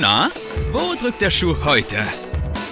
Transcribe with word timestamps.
Na, 0.00 0.30
wo 0.70 0.94
drückt 0.94 1.22
der 1.22 1.30
Schuh 1.30 1.56
heute? 1.64 1.96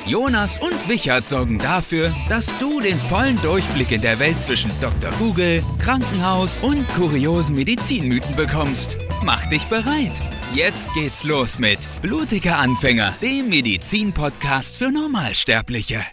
Jonas 0.06 0.58
und 0.58 0.88
Wichert 0.88 1.26
sorgen 1.26 1.58
dafür, 1.58 2.14
dass 2.28 2.46
du 2.58 2.80
den 2.80 2.94
vollen 2.94 3.36
Durchblick 3.42 3.90
in 3.90 4.00
der 4.00 4.20
Welt 4.20 4.40
zwischen 4.40 4.70
Dr. 4.80 5.10
Google, 5.18 5.60
Krankenhaus 5.80 6.62
und 6.62 6.88
kuriosen 6.90 7.56
Medizinmythen 7.56 8.36
bekommst. 8.36 8.96
Mach 9.24 9.44
dich 9.46 9.64
bereit. 9.64 10.12
Jetzt 10.54 10.88
geht's 10.94 11.24
los 11.24 11.58
mit 11.58 11.80
Blutiger 12.00 12.58
Anfänger, 12.58 13.12
dem 13.20 13.48
Medizin-Podcast 13.48 14.76
für 14.76 14.92
Normalsterbliche. 14.92 16.04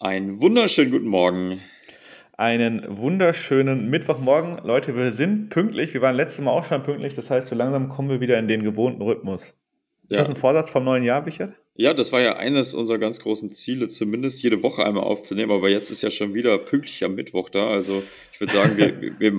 Einen 0.00 0.40
wunderschönen 0.40 0.90
guten 0.90 1.08
Morgen. 1.08 1.60
Einen 2.38 2.84
wunderschönen 2.98 3.90
Mittwochmorgen. 3.90 4.58
Leute, 4.64 4.94
wir 4.94 5.10
sind 5.10 5.48
pünktlich. 5.48 5.92
Wir 5.92 6.02
waren 6.02 6.14
letztes 6.14 6.44
Mal 6.44 6.52
auch 6.52 6.62
schon 6.62 6.84
pünktlich. 6.84 7.14
Das 7.14 7.30
heißt, 7.30 7.48
so 7.48 7.56
langsam 7.56 7.88
kommen 7.88 8.08
wir 8.10 8.20
wieder 8.20 8.38
in 8.38 8.46
den 8.46 8.62
gewohnten 8.62 9.02
Rhythmus. 9.02 9.42
Ist 10.04 10.12
Ja. 10.12 10.18
das 10.18 10.28
ein 10.30 10.36
Vorsatz 10.36 10.70
vom 10.70 10.84
neuen 10.84 11.02
Jahr, 11.02 11.26
Richard? 11.26 11.54
Ja, 11.74 11.94
das 11.94 12.12
war 12.12 12.20
ja 12.20 12.36
eines 12.36 12.76
unserer 12.76 12.98
ganz 12.98 13.18
großen 13.18 13.50
Ziele, 13.50 13.88
zumindest 13.88 14.40
jede 14.44 14.62
Woche 14.62 14.84
einmal 14.86 15.02
aufzunehmen, 15.02 15.50
aber 15.50 15.68
jetzt 15.68 15.90
ist 15.90 16.02
ja 16.02 16.12
schon 16.12 16.32
wieder 16.32 16.58
pünktlich 16.58 17.02
am 17.04 17.16
Mittwoch 17.16 17.48
da. 17.48 17.70
Also 17.70 18.04
ich 18.32 18.38
würde 18.38 18.52
sagen, 18.52 18.76
wir, 18.76 18.94
wir- 19.18 19.32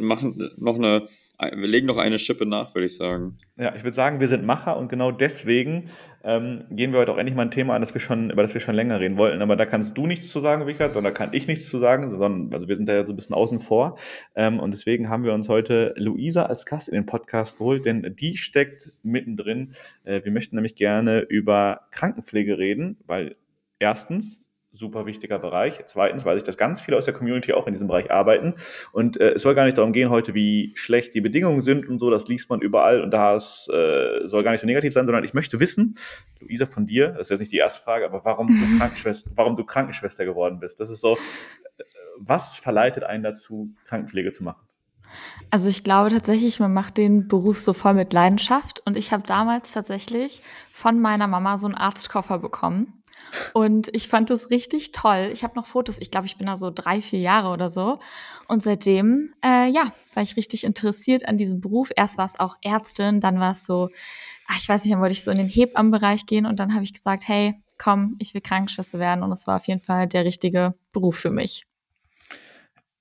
machen 0.00 0.50
noch 0.58 0.74
eine, 0.76 1.08
wir 1.50 1.68
legen 1.68 1.86
noch 1.86 1.98
eine 1.98 2.18
Schippe 2.18 2.46
nach, 2.46 2.74
würde 2.74 2.86
ich 2.86 2.96
sagen. 2.96 3.38
Ja, 3.56 3.74
ich 3.74 3.84
würde 3.84 3.94
sagen, 3.94 4.20
wir 4.20 4.28
sind 4.28 4.44
Macher 4.44 4.76
und 4.76 4.88
genau 4.88 5.10
deswegen 5.10 5.90
ähm, 6.24 6.64
gehen 6.70 6.92
wir 6.92 7.00
heute 7.00 7.12
auch 7.12 7.18
endlich 7.18 7.34
mal 7.34 7.42
ein 7.42 7.50
Thema 7.50 7.74
an, 7.74 7.80
das 7.80 7.94
wir 7.94 8.00
schon, 8.00 8.30
über 8.30 8.42
das 8.42 8.54
wir 8.54 8.60
schon 8.60 8.74
länger 8.74 9.00
reden 9.00 9.18
wollten. 9.18 9.42
Aber 9.42 9.56
da 9.56 9.66
kannst 9.66 9.96
du 9.96 10.06
nichts 10.06 10.28
zu 10.28 10.40
sagen, 10.40 10.62
Richard, 10.62 10.96
und 10.96 11.04
da 11.04 11.10
kann 11.10 11.30
ich 11.32 11.46
nichts 11.46 11.68
zu 11.68 11.78
sagen, 11.78 12.10
sondern 12.10 12.52
also 12.52 12.68
wir 12.68 12.76
sind 12.76 12.88
da 12.88 12.94
ja 12.94 13.06
so 13.06 13.12
ein 13.12 13.16
bisschen 13.16 13.34
außen 13.34 13.60
vor. 13.60 13.98
Ähm, 14.34 14.60
und 14.60 14.72
deswegen 14.72 15.08
haben 15.08 15.24
wir 15.24 15.32
uns 15.32 15.48
heute 15.48 15.94
Luisa 15.96 16.44
als 16.44 16.66
Gast 16.66 16.88
in 16.88 16.94
den 16.94 17.06
Podcast 17.06 17.58
geholt, 17.58 17.86
denn 17.86 18.14
die 18.18 18.36
steckt 18.36 18.92
mittendrin. 19.02 19.72
Äh, 20.04 20.24
wir 20.24 20.32
möchten 20.32 20.56
nämlich 20.56 20.74
gerne 20.74 21.20
über 21.20 21.82
Krankenpflege 21.90 22.58
reden, 22.58 22.98
weil 23.06 23.36
erstens 23.78 24.41
super 24.72 25.04
wichtiger 25.04 25.38
Bereich. 25.38 25.82
Zweitens, 25.86 26.24
weil 26.24 26.36
sich 26.36 26.44
das 26.44 26.56
ganz 26.56 26.80
viele 26.80 26.96
aus 26.96 27.04
der 27.04 27.14
Community 27.14 27.52
auch 27.52 27.66
in 27.66 27.74
diesem 27.74 27.88
Bereich 27.88 28.10
arbeiten. 28.10 28.54
Und 28.90 29.20
äh, 29.20 29.34
es 29.34 29.42
soll 29.42 29.54
gar 29.54 29.66
nicht 29.66 29.76
darum 29.76 29.92
gehen 29.92 30.10
heute, 30.10 30.34
wie 30.34 30.72
schlecht 30.74 31.14
die 31.14 31.20
Bedingungen 31.20 31.60
sind 31.60 31.88
und 31.88 31.98
so. 31.98 32.10
Das 32.10 32.26
liest 32.26 32.48
man 32.48 32.60
überall 32.60 33.02
und 33.02 33.10
das 33.10 33.68
äh, 33.68 34.26
soll 34.26 34.42
gar 34.42 34.52
nicht 34.52 34.60
so 34.60 34.66
negativ 34.66 34.94
sein, 34.94 35.04
sondern 35.04 35.24
ich 35.24 35.34
möchte 35.34 35.60
wissen, 35.60 35.96
Luisa, 36.40 36.66
von 36.66 36.86
dir, 36.86 37.08
das 37.08 37.26
ist 37.26 37.30
jetzt 37.30 37.40
nicht 37.40 37.52
die 37.52 37.58
erste 37.58 37.82
Frage, 37.82 38.06
aber 38.06 38.24
warum 38.24 38.48
du 38.48 38.54
Krankenschwester, 38.78 39.30
warum 39.34 39.54
du 39.54 39.64
Krankenschwester 39.64 40.24
geworden 40.24 40.58
bist. 40.58 40.80
Das 40.80 40.90
ist 40.90 41.02
so, 41.02 41.12
äh, 41.12 41.84
was 42.18 42.56
verleitet 42.56 43.04
einen 43.04 43.22
dazu, 43.22 43.74
Krankenpflege 43.84 44.32
zu 44.32 44.42
machen? 44.42 44.66
Also 45.50 45.68
ich 45.68 45.84
glaube 45.84 46.10
tatsächlich, 46.10 46.60
man 46.60 46.72
macht 46.72 46.96
den 46.96 47.28
Beruf 47.28 47.58
so 47.58 47.74
voll 47.74 47.92
mit 47.92 48.14
Leidenschaft. 48.14 48.80
Und 48.86 48.96
ich 48.96 49.12
habe 49.12 49.24
damals 49.26 49.72
tatsächlich 49.72 50.42
von 50.72 50.98
meiner 50.98 51.26
Mama 51.26 51.58
so 51.58 51.66
einen 51.66 51.74
Arztkoffer 51.74 52.38
bekommen. 52.38 53.01
Und 53.54 53.94
ich 53.94 54.08
fand 54.08 54.30
das 54.30 54.50
richtig 54.50 54.92
toll. 54.92 55.30
Ich 55.32 55.42
habe 55.42 55.54
noch 55.56 55.66
Fotos. 55.66 55.98
Ich 56.00 56.10
glaube, 56.10 56.26
ich 56.26 56.36
bin 56.36 56.46
da 56.46 56.56
so 56.56 56.70
drei, 56.70 57.02
vier 57.02 57.20
Jahre 57.20 57.48
oder 57.48 57.70
so. 57.70 57.98
Und 58.48 58.62
seitdem, 58.62 59.32
äh, 59.44 59.70
ja, 59.70 59.92
war 60.14 60.22
ich 60.22 60.36
richtig 60.36 60.64
interessiert 60.64 61.26
an 61.28 61.38
diesem 61.38 61.60
Beruf. 61.60 61.90
Erst 61.96 62.18
war 62.18 62.26
es 62.26 62.38
auch 62.38 62.56
Ärztin, 62.62 63.20
dann 63.20 63.40
war 63.40 63.52
es 63.52 63.64
so, 63.64 63.88
ach, 64.48 64.58
ich 64.58 64.68
weiß 64.68 64.84
nicht, 64.84 64.92
dann 64.92 65.00
wollte 65.00 65.12
ich 65.12 65.24
so 65.24 65.30
in 65.30 65.38
den 65.38 65.48
Hebammenbereich 65.48 66.26
gehen. 66.26 66.46
Und 66.46 66.60
dann 66.60 66.74
habe 66.74 66.84
ich 66.84 66.92
gesagt, 66.92 67.26
hey, 67.26 67.54
komm, 67.78 68.16
ich 68.18 68.34
will 68.34 68.40
Krankenschwester 68.40 68.98
werden. 68.98 69.22
Und 69.22 69.32
es 69.32 69.46
war 69.46 69.56
auf 69.56 69.66
jeden 69.66 69.80
Fall 69.80 70.06
der 70.06 70.24
richtige 70.24 70.74
Beruf 70.92 71.16
für 71.16 71.30
mich. 71.30 71.66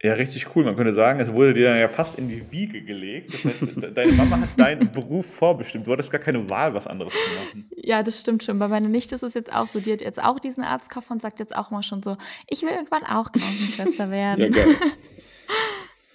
Ja, 0.03 0.13
richtig 0.13 0.55
cool. 0.55 0.63
Man 0.63 0.75
könnte 0.75 0.93
sagen, 0.93 1.19
es 1.19 1.31
wurde 1.31 1.53
dir 1.53 1.65
dann 1.69 1.79
ja 1.79 1.87
fast 1.87 2.17
in 2.17 2.27
die 2.27 2.43
Wiege 2.51 2.81
gelegt. 2.81 3.33
Das 3.35 3.45
heißt, 3.45 3.61
de- 3.83 3.91
deine 3.93 4.11
Mama 4.13 4.39
hat 4.41 4.49
deinen 4.57 4.91
Beruf 4.93 5.27
vorbestimmt. 5.27 5.85
Du 5.85 5.91
hattest 5.91 6.09
gar 6.11 6.19
keine 6.19 6.49
Wahl, 6.49 6.73
was 6.73 6.87
anderes 6.87 7.13
zu 7.13 7.19
machen. 7.39 7.69
Ja, 7.75 8.01
das 8.01 8.19
stimmt 8.19 8.41
schon. 8.43 8.57
Bei 8.57 8.67
meiner 8.67 8.89
Nichte 8.89 9.13
ist 9.13 9.21
es 9.21 9.35
jetzt 9.35 9.53
auch 9.53 9.67
so. 9.67 9.79
Die 9.79 9.91
hat 9.93 10.01
jetzt 10.01 10.21
auch 10.23 10.39
diesen 10.39 10.63
Arztkoffer 10.63 11.11
und 11.11 11.21
sagt 11.21 11.39
jetzt 11.39 11.55
auch 11.55 11.69
mal 11.69 11.83
schon 11.83 12.01
so, 12.01 12.17
ich 12.49 12.63
will 12.63 12.69
irgendwann 12.71 13.03
auch 13.03 13.31
Krankenschwester 13.31 14.05
Ja, 14.05 14.11
werden. 14.11 14.51
geil. 14.53 14.67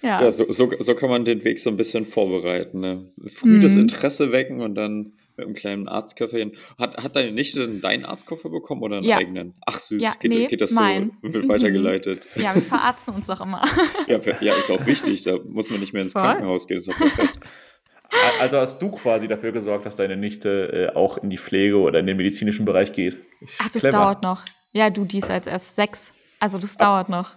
Ja, 0.01 0.21
Ja, 0.21 0.31
so, 0.31 0.45
so, 0.51 0.71
so 0.79 0.93
kann 0.93 1.09
man 1.09 1.25
den 1.25 1.43
Weg 1.43 1.57
so 1.57 1.69
ein 1.71 1.77
bisschen 1.77 2.05
vorbereiten. 2.05 2.79
Ne? 2.81 3.05
Früh 3.29 3.57
Mhm. 3.57 3.61
das 3.61 3.75
Interesse 3.75 4.31
wecken 4.31 4.61
und 4.61 4.75
dann 4.75 5.13
mit 5.37 5.45
einem 5.45 5.55
kleinen 5.55 5.87
Arztkoffer 5.87 6.37
hin. 6.37 6.51
Hat, 6.79 6.97
hat 6.97 7.15
deine 7.15 7.31
Nichte 7.31 7.65
denn 7.67 7.79
deinen 7.81 8.05
Arztkoffer 8.05 8.49
bekommen 8.49 8.81
oder 8.81 8.97
einen 8.97 9.05
Ja. 9.05 9.17
eigenen? 9.17 9.53
Ach 9.65 9.77
süß, 9.79 10.01
Ja, 10.03 10.11
geht, 10.19 10.31
nee, 10.31 10.47
geht 10.47 10.61
das 10.61 10.71
mein. 10.71 11.11
so, 11.21 11.33
wird 11.33 11.45
Mhm. 11.45 11.49
weitergeleitet. 11.49 12.27
ja 12.35 12.53
wir 12.55 12.61
verarzten 12.61 13.13
uns 13.15 13.27
doch 13.27 13.39
immer. 13.41 13.61
Ja, 14.07 14.19
ja, 14.41 14.53
ist 14.55 14.71
auch 14.71 14.85
wichtig, 14.85 15.21
da 15.23 15.37
muss 15.45 15.69
man 15.69 15.79
nicht 15.79 15.93
mehr 15.93 16.01
ins 16.03 16.13
Voll. 16.13 16.23
Krankenhaus 16.23 16.67
gehen, 16.67 16.77
ist 16.77 16.87
doch 16.89 16.97
perfekt. 16.97 17.39
Also 18.39 18.57
hast 18.57 18.81
du 18.81 18.89
quasi 18.91 19.27
dafür 19.27 19.51
gesorgt, 19.51 19.85
dass 19.85 19.95
deine 19.95 20.15
Nichte 20.15 20.89
äh, 20.93 20.95
auch 20.95 21.17
in 21.17 21.29
die 21.29 21.37
Pflege 21.37 21.77
oder 21.77 21.99
in 21.99 22.07
den 22.07 22.15
medizinischen 22.17 22.65
Bereich 22.65 22.93
geht. 22.93 23.17
Ach, 23.59 23.69
das 23.69 23.81
Clever. 23.81 23.91
dauert 23.97 24.23
noch. 24.23 24.43
Ja, 24.71 24.89
du, 24.89 25.03
die 25.05 25.17
ist 25.17 25.29
als 25.29 25.45
erst 25.45 25.75
sechs. 25.75 26.13
Also 26.39 26.57
das 26.57 26.77
dauert 26.77 27.09
noch. 27.09 27.35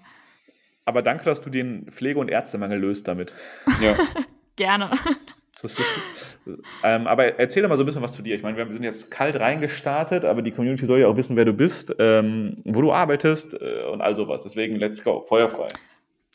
Aber 0.84 1.02
danke, 1.02 1.24
dass 1.24 1.40
du 1.42 1.50
den 1.50 1.90
Pflege- 1.90 2.18
und 2.20 2.28
Ärztemangel 2.30 2.78
löst 2.78 3.08
damit. 3.08 3.32
Ja. 3.82 3.96
Gerne. 4.56 4.90
Ist, 5.62 5.80
ähm, 6.82 7.06
aber 7.06 7.38
erzähl 7.38 7.62
doch 7.62 7.68
mal 7.68 7.76
so 7.76 7.82
ein 7.82 7.86
bisschen 7.86 8.02
was 8.02 8.12
zu 8.12 8.22
dir. 8.22 8.34
Ich 8.34 8.42
meine, 8.42 8.56
wir 8.56 8.72
sind 8.72 8.82
jetzt 8.82 9.10
kalt 9.10 9.36
reingestartet, 9.36 10.24
aber 10.24 10.42
die 10.42 10.50
Community 10.50 10.86
soll 10.86 11.00
ja 11.00 11.06
auch 11.06 11.16
wissen, 11.16 11.36
wer 11.36 11.44
du 11.44 11.52
bist, 11.52 11.94
ähm, 11.98 12.62
wo 12.64 12.80
du 12.80 12.92
arbeitest 12.92 13.54
äh, 13.54 13.84
und 13.92 14.00
all 14.00 14.16
sowas. 14.16 14.42
Deswegen, 14.42 14.76
let's 14.76 15.02
go, 15.04 15.22
feuerfrei. 15.22 15.68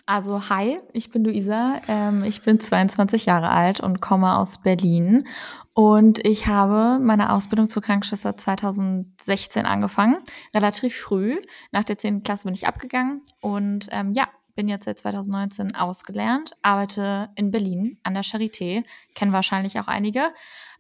Also, 0.08 0.50
hi, 0.50 0.78
ich 0.94 1.09
bin 1.09 1.24
Luisa. 1.24 1.81
Ähm, 1.88 2.24
ich 2.24 2.44
bin 2.44 2.59
22 2.59 3.25
Jahre 3.25 3.50
alt 3.50 3.80
und 3.80 4.02
komme 4.02 4.38
aus 4.38 4.59
Berlin. 4.59 5.25
Und 5.74 6.25
ich 6.25 6.47
habe 6.47 7.03
meine 7.03 7.34
Ausbildung 7.34 7.68
zur 7.68 7.81
Krankenschwester 7.81 8.38
2016 8.38 9.66
angefangen, 9.66 10.18
relativ 10.53 10.96
früh. 10.96 11.38
Nach 11.72 11.84
der 11.84 11.97
10. 11.97 12.24
Klasse 12.24 12.46
bin 12.46 12.53
ich 12.53 12.66
abgegangen 12.66 13.24
und 13.41 13.90
ähm, 13.91 14.14
ja, 14.14 14.25
bin 14.55 14.67
jetzt 14.69 14.85
seit 14.85 14.99
2019 14.99 15.75
ausgelernt, 15.75 16.51
arbeite 16.61 17.29
in 17.35 17.51
Berlin 17.51 17.97
an 18.03 18.13
der 18.13 18.23
Charité, 18.23 18.83
kennen 19.13 19.33
wahrscheinlich 19.33 19.79
auch 19.79 19.88
einige. 19.88 20.21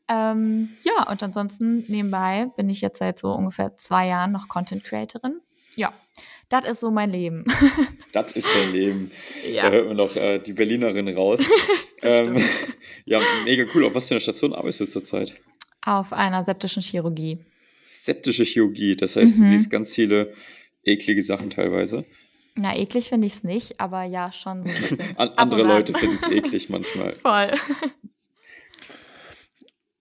Ähm, 0.07 0.69
ja, 0.83 1.09
und 1.09 1.21
ansonsten 1.23 1.83
nebenbei 1.87 2.47
bin 2.57 2.69
ich 2.69 2.81
jetzt 2.81 2.99
seit 2.99 3.17
so 3.19 3.33
ungefähr 3.33 3.75
zwei 3.75 4.07
Jahren 4.07 4.31
noch 4.31 4.47
Content 4.47 4.83
Creatorin. 4.83 5.41
Ja, 5.75 5.93
das 6.49 6.65
ist 6.71 6.79
so 6.79 6.91
mein 6.91 7.11
Leben. 7.11 7.45
Das 8.13 8.31
ist 8.31 8.47
dein 8.55 8.71
Leben. 8.71 9.11
Ja. 9.51 9.63
Da 9.63 9.71
hört 9.71 9.87
man 9.89 9.97
doch 9.97 10.15
äh, 10.15 10.39
die 10.39 10.53
Berlinerin 10.53 11.09
raus. 11.09 11.41
ähm, 12.03 12.41
ja, 13.05 13.19
mega 13.43 13.65
cool. 13.73 13.83
Auf 13.83 13.93
was 13.93 14.07
für 14.07 14.13
einer 14.13 14.21
Station 14.21 14.53
arbeitest 14.53 14.79
du 14.79 14.85
zurzeit? 14.85 15.35
Auf 15.81 16.13
einer 16.13 16.41
septischen 16.45 16.81
Chirurgie. 16.81 17.39
Septische 17.83 18.45
Chirurgie. 18.45 18.95
Das 18.95 19.17
heißt, 19.17 19.35
du 19.37 19.41
Mhm. 19.41 19.45
siehst 19.47 19.69
ganz 19.69 19.93
viele 19.93 20.31
eklige 20.83 21.21
Sachen 21.21 21.49
teilweise. 21.49 22.05
Na, 22.55 22.73
eklig 22.75 23.09
finde 23.09 23.27
ich 23.27 23.33
es 23.33 23.43
nicht, 23.43 23.81
aber 23.81 24.03
ja, 24.03 24.31
schon 24.31 24.63
so 24.63 24.69
ein 24.69 24.75
bisschen. 24.75 24.99
An, 25.17 25.29
andere. 25.35 25.63
Leute 25.63 25.93
finden 25.93 26.15
es 26.15 26.29
eklig 26.29 26.69
manchmal. 26.69 27.11
Voll. 27.11 27.51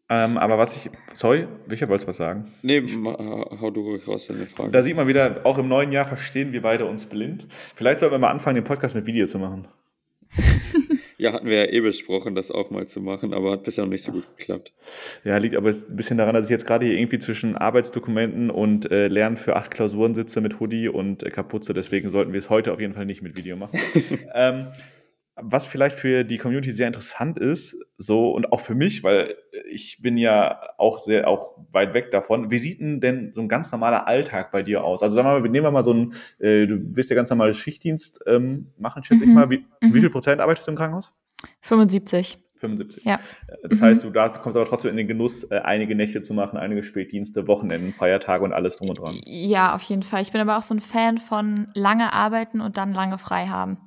Ähm, 0.08 0.38
aber 0.38 0.58
was 0.58 0.76
ich, 0.76 0.90
sorry, 1.14 1.48
Michael 1.66 1.88
wolltest 1.88 2.06
was 2.06 2.18
sagen. 2.18 2.52
Nee, 2.62 2.82
hau 2.82 3.70
du 3.70 3.80
ruhig 3.80 4.06
raus, 4.06 4.26
deine 4.26 4.46
Frage. 4.46 4.70
Da 4.70 4.82
sieht 4.84 4.96
man 4.96 5.08
wieder, 5.08 5.40
auch 5.44 5.58
im 5.58 5.66
neuen 5.66 5.90
Jahr 5.90 6.04
verstehen 6.04 6.52
wir 6.52 6.62
beide 6.62 6.84
uns 6.84 7.06
blind. 7.06 7.48
Vielleicht 7.74 8.00
sollten 8.00 8.14
wir 8.14 8.18
mal 8.18 8.30
anfangen, 8.30 8.56
den 8.56 8.64
Podcast 8.64 8.94
mit 8.94 9.06
Video 9.06 9.26
zu 9.26 9.38
machen. 9.38 9.66
Ja, 11.24 11.32
hatten 11.32 11.46
wir 11.46 11.56
ja 11.56 11.72
eh 11.72 11.80
besprochen, 11.80 12.34
das 12.34 12.52
auch 12.52 12.68
mal 12.68 12.86
zu 12.86 13.00
machen, 13.00 13.32
aber 13.32 13.52
hat 13.52 13.62
bisher 13.62 13.82
noch 13.82 13.90
nicht 13.90 14.02
so 14.02 14.12
gut 14.12 14.24
geklappt. 14.36 14.74
Ja, 15.24 15.38
liegt 15.38 15.56
aber 15.56 15.70
ein 15.70 15.96
bisschen 15.96 16.18
daran, 16.18 16.34
dass 16.34 16.44
ich 16.44 16.50
jetzt 16.50 16.66
gerade 16.66 16.84
hier 16.84 16.98
irgendwie 16.98 17.18
zwischen 17.18 17.56
Arbeitsdokumenten 17.56 18.50
und 18.50 18.90
äh, 18.90 19.08
Lernen 19.08 19.38
für 19.38 19.56
acht 19.56 19.70
Klausuren 19.70 20.14
sitze 20.14 20.42
mit 20.42 20.60
Hoodie 20.60 20.88
und 20.90 21.22
äh, 21.22 21.30
Kapuze. 21.30 21.72
Deswegen 21.72 22.10
sollten 22.10 22.34
wir 22.34 22.40
es 22.40 22.50
heute 22.50 22.74
auf 22.74 22.80
jeden 22.80 22.92
Fall 22.92 23.06
nicht 23.06 23.22
mit 23.22 23.38
Video 23.38 23.56
machen. 23.56 23.80
ähm, 24.34 24.66
was 25.36 25.66
vielleicht 25.66 25.96
für 25.96 26.22
die 26.24 26.38
Community 26.38 26.70
sehr 26.70 26.86
interessant 26.86 27.38
ist, 27.38 27.76
so 27.98 28.30
und 28.30 28.52
auch 28.52 28.60
für 28.60 28.74
mich, 28.74 29.02
weil 29.02 29.36
ich 29.68 30.00
bin 30.00 30.16
ja 30.16 30.60
auch 30.78 31.00
sehr 31.02 31.26
auch 31.28 31.56
weit 31.72 31.92
weg 31.92 32.10
davon. 32.12 32.50
Wie 32.50 32.58
sieht 32.58 32.80
denn, 32.80 33.00
denn 33.00 33.32
so 33.32 33.40
ein 33.40 33.48
ganz 33.48 33.72
normaler 33.72 34.06
Alltag 34.06 34.52
bei 34.52 34.62
dir 34.62 34.84
aus? 34.84 35.02
Also 35.02 35.16
sagen 35.16 35.26
wir 35.28 35.40
mal, 35.40 35.48
nehmen 35.48 35.66
wir 35.66 35.70
mal 35.72 35.82
so 35.82 35.90
einen, 35.92 36.12
äh, 36.38 36.66
du 36.66 36.96
wirst 36.96 37.10
ja 37.10 37.16
ganz 37.16 37.30
normal 37.30 37.52
Schichtdienst 37.52 38.20
ähm, 38.26 38.68
machen, 38.78 39.02
schätze 39.02 39.24
ich 39.24 39.28
Mhm. 39.30 39.34
mal. 39.34 39.50
Wie, 39.50 39.58
Mhm. 39.80 39.94
wie 39.94 40.00
viel 40.00 40.10
Prozent 40.10 40.40
arbeitest 40.40 40.66
du 40.68 40.70
im 40.72 40.76
Krankenhaus? 40.76 41.12
75. 41.62 42.38
75. 42.58 43.04
Ja. 43.04 43.18
Das 43.68 43.80
Mhm. 43.80 43.84
heißt, 43.84 44.04
du 44.04 44.10
da 44.10 44.28
kommst 44.28 44.56
aber 44.56 44.66
trotzdem 44.66 44.92
in 44.92 44.96
den 44.96 45.08
Genuss, 45.08 45.44
äh, 45.50 45.58
einige 45.58 45.94
Nächte 45.94 46.22
zu 46.22 46.32
machen, 46.32 46.56
einige 46.56 46.82
Spätdienste, 46.82 47.46
Wochenenden, 47.48 47.92
Feiertage 47.92 48.44
und 48.44 48.52
alles 48.52 48.76
drum 48.76 48.88
und 48.90 48.98
dran. 49.00 49.20
Ja, 49.26 49.74
auf 49.74 49.82
jeden 49.82 50.02
Fall. 50.02 50.22
Ich 50.22 50.32
bin 50.32 50.40
aber 50.40 50.56
auch 50.58 50.62
so 50.62 50.74
ein 50.74 50.80
Fan 50.80 51.18
von 51.18 51.68
lange 51.74 52.12
arbeiten 52.12 52.60
und 52.60 52.76
dann 52.76 52.94
lange 52.94 53.18
frei 53.18 53.46
haben. 53.48 53.78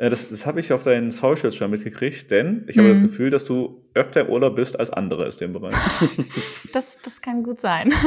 Äh, 0.00 0.08
das 0.10 0.30
das 0.30 0.46
habe 0.46 0.58
ich 0.60 0.72
auf 0.72 0.82
deinen 0.82 1.10
Socials 1.10 1.54
schon 1.54 1.70
mitgekriegt, 1.70 2.30
denn 2.30 2.64
ich 2.68 2.78
habe 2.78 2.88
Mhm. 2.88 2.92
das 2.94 3.02
Gefühl, 3.02 3.30
dass 3.30 3.44
du 3.44 3.84
öfter 3.94 4.22
im 4.22 4.28
Urlaub 4.30 4.56
bist 4.56 4.80
als 4.80 4.90
andere 4.90 5.26
aus 5.26 5.36
dem 5.36 5.52
Bereich. 5.52 5.74
Das, 6.72 6.98
das 7.04 7.20
kann 7.20 7.42
gut 7.42 7.60
sein. 7.60 7.92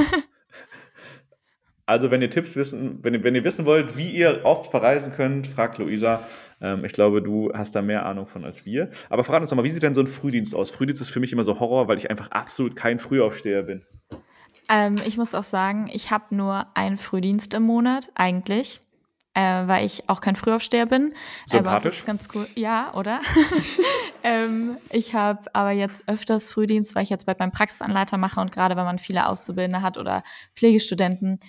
Also, 1.86 2.12
wenn 2.12 2.22
ihr 2.22 2.30
Tipps 2.30 2.56
wissen, 2.56 3.00
wenn 3.02 3.14
ihr, 3.14 3.24
wenn 3.26 3.36
ihr 3.36 3.44
wissen 3.44 3.66
wollt, 3.66 3.98
wie 3.98 4.10
ihr 4.10 4.42
oft 4.46 4.72
verreisen 4.72 5.12
könnt, 5.12 5.48
fragt 5.48 5.80
Luisa. 5.80 6.26
Ähm, 6.62 6.86
ich 6.86 6.94
glaube, 6.94 7.22
du 7.22 7.52
hast 7.54 7.76
da 7.76 7.82
mehr 7.82 8.06
Ahnung 8.06 8.26
von 8.26 8.46
als 8.46 8.66
wir. 8.66 8.90
Aber 9.10 9.26
frag 9.26 9.42
uns 9.42 9.50
doch 9.50 9.58
mal, 9.58 9.66
wie 9.66 9.72
sieht 9.72 9.84
denn 9.84 9.94
so 9.94 10.00
ein 10.00 10.08
Frühdienst 10.08 10.56
aus? 10.56 10.72
Frühdienst 10.72 11.02
ist 11.02 11.10
für 11.10 11.20
mich 11.20 11.34
immer 11.34 11.44
so 11.44 11.60
Horror, 11.60 11.90
weil 11.90 11.98
ich 11.98 12.10
einfach 12.10 12.32
absolut 12.32 12.78
kein 12.78 13.00
Frühaufsteher 13.00 13.64
bin. 13.64 13.84
Ähm, 14.70 14.96
ich 15.06 15.18
muss 15.18 15.36
auch 15.36 15.44
sagen, 15.44 15.90
ich 15.94 16.10
habe 16.10 16.34
nur 16.34 16.68
einen 16.74 16.98
Frühdienst 16.98 17.54
im 17.54 17.64
Monat, 17.64 18.14
eigentlich. 18.16 18.80
Äh, 19.36 19.68
weil 19.68 19.84
ich 19.84 20.08
auch 20.10 20.22
kein 20.22 20.36
Frühaufsteher 20.36 20.86
bin. 20.86 21.16
Aber 21.52 21.80
das 21.80 21.86
ist 21.86 22.06
ganz 22.06 22.28
cool. 22.36 22.48
Ja, 22.54 22.94
oder? 22.94 23.20
ähm, 24.24 24.78
ich 24.92 25.16
habe 25.16 25.42
aber 25.54 25.72
jetzt 25.72 26.08
öfters 26.08 26.50
Frühdienst, 26.50 26.94
weil 26.94 27.02
ich 27.02 27.10
jetzt 27.10 27.26
bald 27.26 27.40
meinen 27.40 27.52
Praxisanleiter 27.52 28.18
mache 28.18 28.40
und 28.40 28.52
gerade 28.52 28.76
wenn 28.76 28.86
man 28.86 29.00
viele 29.00 29.28
Auszubildende 29.28 29.82
hat 29.82 29.98
oder 29.98 30.22
Pflegestudenten, 30.54 31.40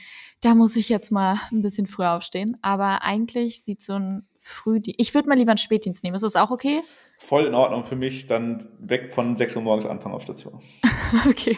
da 0.41 0.55
muss 0.55 0.77
ich 0.77 0.89
jetzt 0.89 1.11
mal 1.13 1.39
ein 1.53 1.61
bisschen 1.61 1.87
früher 1.87 2.13
aufstehen. 2.13 2.57
Aber 2.63 3.03
eigentlich 3.03 3.63
sieht 3.63 3.83
so 3.83 3.95
ein 3.95 4.27
Frühdienst. 4.39 5.01
Ich 5.01 5.15
würde 5.15 5.29
mal 5.29 5.37
lieber 5.37 5.53
einen 5.53 5.59
Spätdienst 5.59 6.05
nehmen. 6.05 6.15
Ist 6.15 6.23
das 6.23 6.37
auch 6.37 6.51
okay? 6.51 6.83
Voll 7.19 7.47
in 7.47 7.55
Ordnung 7.55 7.85
für 7.85 7.97
mich, 7.97 8.27
dann 8.27 8.67
weg 8.79 9.15
von 9.15 9.37
6 9.37 9.57
Uhr 9.57 9.63
morgens 9.63 9.87
anfangen 9.87 10.15
auf 10.15 10.23
Station. 10.23 10.61
okay. 11.29 11.57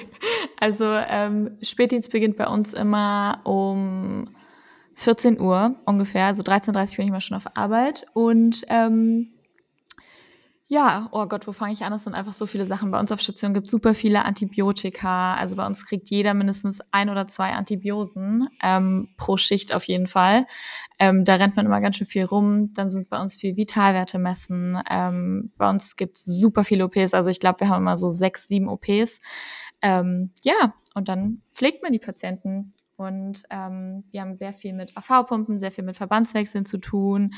Also 0.61 0.85
ähm, 0.85 1.57
Spätdienst 1.63 2.11
beginnt 2.11 2.37
bei 2.37 2.47
uns 2.47 2.73
immer 2.73 3.41
um 3.45 4.36
14 4.97 5.39
Uhr 5.39 5.77
ungefähr. 5.85 6.25
Also 6.25 6.43
13.30 6.43 6.93
Uhr 6.93 6.97
bin 6.97 7.07
ich 7.07 7.13
mal 7.13 7.21
schon 7.21 7.37
auf 7.37 7.55
Arbeit. 7.55 8.07
Und 8.15 8.65
ähm, 8.69 9.29
ja, 10.69 11.09
oh 11.13 11.27
Gott, 11.27 11.47
wo 11.47 11.53
fange 11.53 11.75
ich 11.75 11.85
an? 11.85 11.93
Es 11.93 12.05
sind 12.05 12.15
einfach 12.15 12.33
so 12.33 12.47
viele 12.47 12.65
Sachen. 12.65 12.91
Bei 12.91 12.99
uns 12.99 13.13
auf 13.13 13.21
Station 13.21 13.53
gibt 13.53 13.69
super 13.69 13.95
viele 13.95 14.25
Antibiotika. 14.25 15.35
Also 15.35 15.55
bei 15.55 15.67
uns 15.67 15.85
kriegt 15.85 16.09
jeder 16.09 16.33
mindestens 16.33 16.81
ein 16.93 17.11
oder 17.11 17.29
zwei 17.29 17.53
Antibiosen 17.53 18.49
ähm, 18.63 19.09
pro 19.19 19.37
Schicht 19.37 19.75
auf 19.75 19.85
jeden 19.85 20.07
Fall. 20.07 20.47
Ähm, 20.99 21.27
da 21.27 21.35
rennt 21.35 21.57
man 21.57 21.67
immer 21.67 21.83
ganz 21.83 21.97
schön 21.97 22.07
viel 22.07 22.25
rum. 22.25 22.71
Dann 22.75 22.89
sind 22.89 23.11
bei 23.11 23.21
uns 23.21 23.37
viel 23.37 23.57
Vitalwerte 23.57 24.19
messen. 24.19 24.81
Ähm, 24.91 25.53
bei 25.59 25.69
uns 25.69 25.95
gibt 25.95 26.17
es 26.17 26.25
super 26.25 26.65
viele 26.65 26.87
OPs. 26.87 27.13
Also 27.13 27.29
ich 27.29 27.39
glaube, 27.39 27.61
wir 27.61 27.69
haben 27.69 27.83
immer 27.83 27.99
so 27.99 28.09
sechs, 28.09 28.49
sieben 28.49 28.69
OPs. 28.69 29.21
Ähm, 29.83 30.33
ja, 30.43 30.75
und 30.95 31.09
dann 31.09 31.43
pflegt 31.53 31.83
man 31.83 31.93
die 31.93 31.99
Patienten. 31.99 32.73
Und 32.97 33.43
ähm, 33.51 34.05
wir 34.11 34.23
haben 34.23 34.35
sehr 34.35 34.53
viel 34.53 34.73
mit 34.73 34.97
AV-Pumpen, 34.97 35.59
sehr 35.59 35.71
viel 35.71 35.85
mit 35.85 35.97
Verbandswechseln 35.97 36.65
zu 36.65 36.79
tun, 36.79 37.35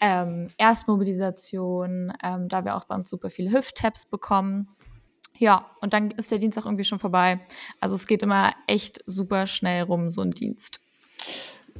ähm, 0.00 0.48
Erstmobilisation, 0.56 2.12
ähm, 2.22 2.48
da 2.48 2.64
wir 2.64 2.76
auch 2.76 2.84
bei 2.84 2.94
uns 2.94 3.10
super 3.10 3.28
viele 3.28 3.52
Hüft-Tabs 3.52 4.06
bekommen. 4.06 4.68
Ja, 5.38 5.66
und 5.80 5.92
dann 5.92 6.10
ist 6.12 6.30
der 6.30 6.38
Dienst 6.38 6.58
auch 6.58 6.66
irgendwie 6.66 6.84
schon 6.84 6.98
vorbei. 6.98 7.40
Also 7.80 7.94
es 7.94 8.06
geht 8.06 8.22
immer 8.22 8.52
echt 8.66 9.02
super 9.06 9.46
schnell 9.46 9.82
rum, 9.82 10.10
so 10.10 10.22
ein 10.22 10.30
Dienst. 10.30 10.80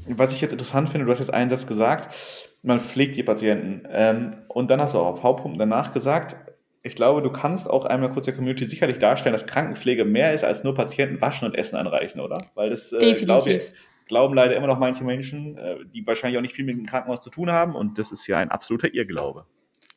Was 0.06 0.32
ich 0.32 0.40
jetzt 0.40 0.52
interessant 0.52 0.88
finde, 0.88 1.06
du 1.06 1.12
hast 1.12 1.20
jetzt 1.20 1.32
einen 1.32 1.50
Satz 1.50 1.66
gesagt, 1.66 2.14
man 2.62 2.80
pflegt 2.80 3.16
die 3.16 3.22
Patienten. 3.22 3.82
Ähm, 3.88 4.36
und 4.48 4.70
dann 4.70 4.80
hast 4.80 4.94
du 4.94 4.98
auch 4.98 5.22
AV-Pumpen 5.22 5.58
danach 5.58 5.92
gesagt, 5.92 6.36
ich 6.82 6.96
glaube, 6.96 7.22
du 7.22 7.30
kannst 7.30 7.70
auch 7.70 7.84
einmal 7.84 8.10
kurz 8.10 8.26
der 8.26 8.34
Community 8.34 8.64
sicherlich 8.64 8.98
darstellen, 8.98 9.32
dass 9.32 9.46
Krankenpflege 9.46 10.04
mehr 10.04 10.34
ist 10.34 10.44
als 10.44 10.64
nur 10.64 10.74
Patienten 10.74 11.20
waschen 11.20 11.46
und 11.46 11.54
Essen 11.54 11.76
anreichen, 11.76 12.20
oder? 12.20 12.38
Weil 12.54 12.70
das 12.70 12.92
äh, 12.92 13.14
glaube 13.14 13.50
ich, 13.50 13.62
glauben 14.06 14.34
leider 14.34 14.56
immer 14.56 14.66
noch 14.66 14.78
manche 14.78 15.04
Menschen, 15.04 15.56
äh, 15.56 15.76
die 15.94 16.04
wahrscheinlich 16.06 16.38
auch 16.38 16.42
nicht 16.42 16.54
viel 16.54 16.64
mit 16.64 16.76
dem 16.76 16.86
Krankenhaus 16.86 17.20
zu 17.20 17.30
tun 17.30 17.50
haben 17.50 17.74
und 17.76 17.98
das 17.98 18.10
ist 18.10 18.26
ja 18.26 18.38
ein 18.38 18.50
absoluter 18.50 18.92
Irrglaube. 18.92 19.46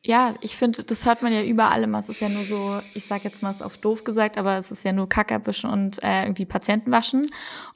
Ja, 0.06 0.34
ich 0.40 0.56
finde, 0.56 0.84
das 0.84 1.04
hört 1.04 1.22
man 1.22 1.32
ja 1.32 1.42
überall 1.42 1.82
immer. 1.82 1.98
Es 1.98 2.08
ist 2.08 2.20
ja 2.20 2.28
nur 2.28 2.44
so, 2.44 2.80
ich 2.94 3.06
sage 3.06 3.24
jetzt 3.24 3.42
mal 3.42 3.50
es 3.50 3.60
auf 3.60 3.76
doof 3.76 4.04
gesagt, 4.04 4.38
aber 4.38 4.56
es 4.56 4.70
ist 4.70 4.84
ja 4.84 4.92
nur 4.92 5.08
Kackabwischen 5.08 5.68
und 5.68 6.00
äh, 6.00 6.22
irgendwie 6.22 6.44
Patienten 6.44 6.92
waschen. 6.92 7.26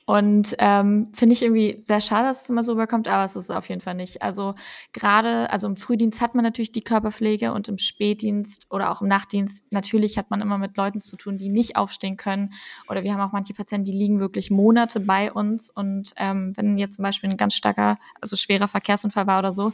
Und 0.06 0.54
ähm, 0.60 1.08
finde 1.12 1.32
ich 1.32 1.42
irgendwie 1.42 1.78
sehr 1.80 2.00
schade, 2.00 2.28
dass 2.28 2.42
es 2.42 2.50
immer 2.50 2.62
so 2.62 2.70
überkommt, 2.70 3.08
aber 3.08 3.24
es 3.24 3.34
ist 3.34 3.50
auf 3.50 3.68
jeden 3.68 3.80
Fall 3.80 3.96
nicht. 3.96 4.22
Also 4.22 4.54
gerade, 4.92 5.50
also 5.50 5.66
im 5.66 5.74
Frühdienst 5.74 6.20
hat 6.20 6.36
man 6.36 6.44
natürlich 6.44 6.70
die 6.70 6.84
Körperpflege 6.84 7.52
und 7.52 7.66
im 7.66 7.78
Spätdienst 7.78 8.68
oder 8.70 8.92
auch 8.92 9.02
im 9.02 9.08
Nachtdienst 9.08 9.64
natürlich 9.70 10.16
hat 10.16 10.30
man 10.30 10.40
immer 10.40 10.56
mit 10.56 10.76
Leuten 10.76 11.00
zu 11.00 11.16
tun, 11.16 11.36
die 11.36 11.48
nicht 11.48 11.74
aufstehen 11.74 12.16
können. 12.16 12.52
Oder 12.88 13.02
wir 13.02 13.12
haben 13.12 13.28
auch 13.28 13.32
manche 13.32 13.54
Patienten, 13.54 13.86
die 13.86 13.98
liegen 13.98 14.20
wirklich 14.20 14.52
Monate 14.52 15.00
bei 15.00 15.32
uns. 15.32 15.68
Und 15.68 16.12
ähm, 16.14 16.52
wenn 16.54 16.78
jetzt 16.78 16.94
zum 16.94 17.02
Beispiel 17.02 17.28
ein 17.28 17.36
ganz 17.36 17.54
starker, 17.54 17.98
also 18.20 18.36
schwerer 18.36 18.68
Verkehrsunfall 18.68 19.26
war 19.26 19.40
oder 19.40 19.52
so, 19.52 19.72